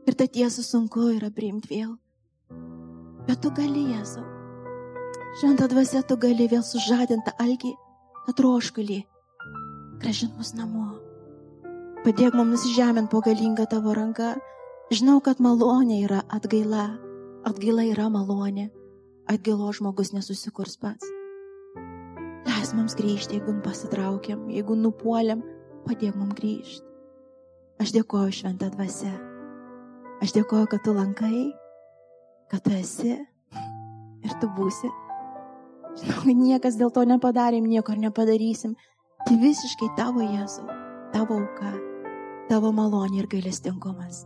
Ir 0.08 0.20
tą 0.20 0.28
tiesą 0.28 0.66
sunku 0.66 1.08
yra 1.16 1.32
priimti 1.32 1.72
vėl. 1.72 1.96
Bet 3.28 3.40
tu 3.44 3.54
gali, 3.56 3.88
Jėzau. 3.94 4.26
Šventą 5.40 5.70
dvasę 5.72 6.04
tu 6.08 6.20
gali 6.20 6.50
vėl 6.52 6.62
sužadinti 6.66 7.34
algį, 7.42 7.72
atroškulį 8.30 9.02
gražink 10.04 10.36
mus 10.36 10.52
namo. 10.58 11.00
Padėk 12.04 12.36
mums 12.36 12.58
nusižemint 12.58 13.08
po 13.12 13.22
galingą 13.24 13.64
tavo 13.72 13.96
ranką. 13.96 14.34
Žinau, 14.92 15.22
kad 15.24 15.40
malonė 15.40 16.02
yra 16.04 16.20
atgaila. 16.28 16.90
Atgaila 17.48 17.88
yra 17.88 18.10
malonė. 18.12 18.68
Atgailo 19.32 19.72
žmogus 19.72 20.12
nesusikurs 20.12 20.76
pats. 20.82 21.13
Leis 22.48 22.74
mums 22.76 22.96
grįžti, 23.00 23.40
jeigu 23.40 23.56
pasitraukiam, 23.64 24.48
jeigu 24.52 24.76
nupuoliam, 24.76 25.44
padėk 25.88 26.18
mums 26.20 26.36
grįžti. 26.40 26.86
Aš 27.82 27.94
dėkoju 27.96 28.34
šventą 28.40 28.70
dvasę. 28.74 29.12
Aš 30.24 30.34
dėkoju, 30.36 30.68
kad 30.72 30.84
tu 30.86 30.94
lankai, 30.96 31.52
kad 32.52 32.64
tu 32.64 32.74
esi 32.76 33.16
ir 34.24 34.36
tu 34.42 34.50
būsi. 34.58 34.92
Žinau, 36.00 36.36
niekas 36.38 36.78
dėl 36.80 36.94
to 36.94 37.04
nepadarėm, 37.06 37.66
nieko 37.70 37.96
nepadarysim. 37.98 38.78
Tai 39.24 39.36
visiškai 39.40 39.92
tavo 39.98 40.24
Jėzau, 40.26 40.66
tavo 41.14 41.38
auka, 41.40 41.74
tavo 42.50 42.74
malonė 42.76 43.22
ir 43.22 43.30
gailestingumas. 43.32 44.26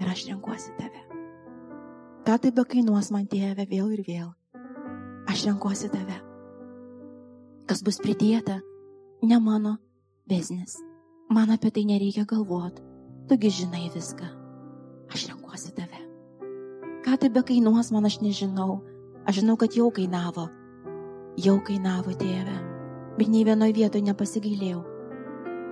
Ir 0.00 0.08
aš 0.12 0.26
renkuosi 0.30 0.72
tave. 0.78 1.02
Ką 2.26 2.38
tai 2.42 2.50
be 2.50 2.64
kainuos 2.66 3.12
man 3.14 3.28
tėve 3.30 3.68
vėl 3.70 3.92
ir 3.94 4.02
vėl. 4.06 4.30
Aš 5.30 5.46
renkuosi 5.46 5.90
tave. 5.92 6.18
Kas 7.66 7.82
bus 7.82 7.96
pridėta, 7.98 8.60
ne 9.26 9.38
mano 9.42 9.76
biznis. 10.30 10.76
Man 11.30 11.50
apie 11.50 11.72
tai 11.74 11.82
nereikia 11.88 12.22
galvoti. 12.22 12.84
Tugi 13.26 13.50
žinai 13.50 13.88
viską. 13.90 14.28
Aš 15.10 15.24
renkuosi 15.32 15.72
tave. 15.74 16.02
Ką 17.02 17.16
tai 17.18 17.30
be 17.34 17.42
kainuos 17.42 17.90
man 17.90 18.06
aš 18.06 18.20
nežinau. 18.22 18.84
Aš 19.26 19.40
žinau, 19.40 19.56
kad 19.58 19.74
jau 19.74 19.90
kainavo. 19.90 20.46
Jau 21.42 21.56
kainavo 21.66 22.14
tėve. 22.14 22.54
Bet 23.18 23.32
nei 23.32 23.42
vienoje 23.48 23.74
vietoje 23.74 24.06
nepasigailėjau. 24.06 24.84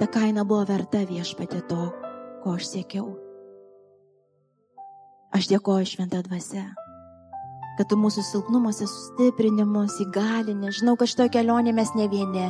Ta 0.00 0.10
kaina 0.10 0.42
buvo 0.42 0.64
verta 0.66 1.04
viešpatė 1.06 1.62
to, 1.70 1.92
ko 2.42 2.56
aš 2.58 2.72
siekiau. 2.72 3.12
Aš 5.34 5.46
dėkoju 5.50 5.86
šventą 5.94 6.24
dvasę, 6.26 6.64
kad 7.78 7.88
tu 7.90 7.98
mūsų 7.98 8.22
silpnumuose 8.26 8.86
sustiprinimus 8.86 9.98
įgalini. 10.04 10.72
Žinau, 10.74 10.96
kad 11.00 11.10
šito 11.10 11.28
kelionė 11.34 11.74
mes 11.76 11.90
ne 11.98 12.08
vieni. 12.12 12.48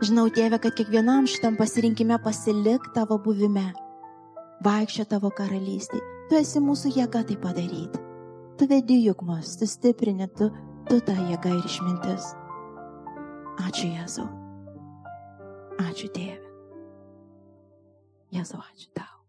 Žinau, 0.00 0.28
tėve, 0.32 0.60
kad 0.62 0.76
kiekvienam 0.78 1.26
šitam 1.28 1.58
pasirinkime 1.60 2.16
pasilik 2.24 2.86
tavo 2.94 3.18
buvime. 3.20 3.66
Vaikščio 4.64 5.06
tavo 5.10 5.32
karalystė. 5.34 6.00
Tu 6.30 6.38
esi 6.40 6.62
mūsų 6.62 6.94
jėga 6.96 7.24
tai 7.28 7.36
padaryti. 7.40 8.00
Tu 8.60 8.68
vedi 8.68 9.00
juk 9.06 9.24
mus, 9.24 9.54
tu 9.56 9.66
stiprini, 9.68 10.28
tu, 10.36 10.50
tu 10.88 11.00
ta 11.04 11.16
jėga 11.16 11.54
ir 11.56 11.64
išmintis. 11.68 12.34
Ačiū 13.60 13.88
Jėzau. 13.92 14.28
Ačiū 15.80 16.08
Tėve. 16.12 16.44
Jėzau, 18.36 18.60
ačiū 18.60 18.92
tau. 18.94 19.19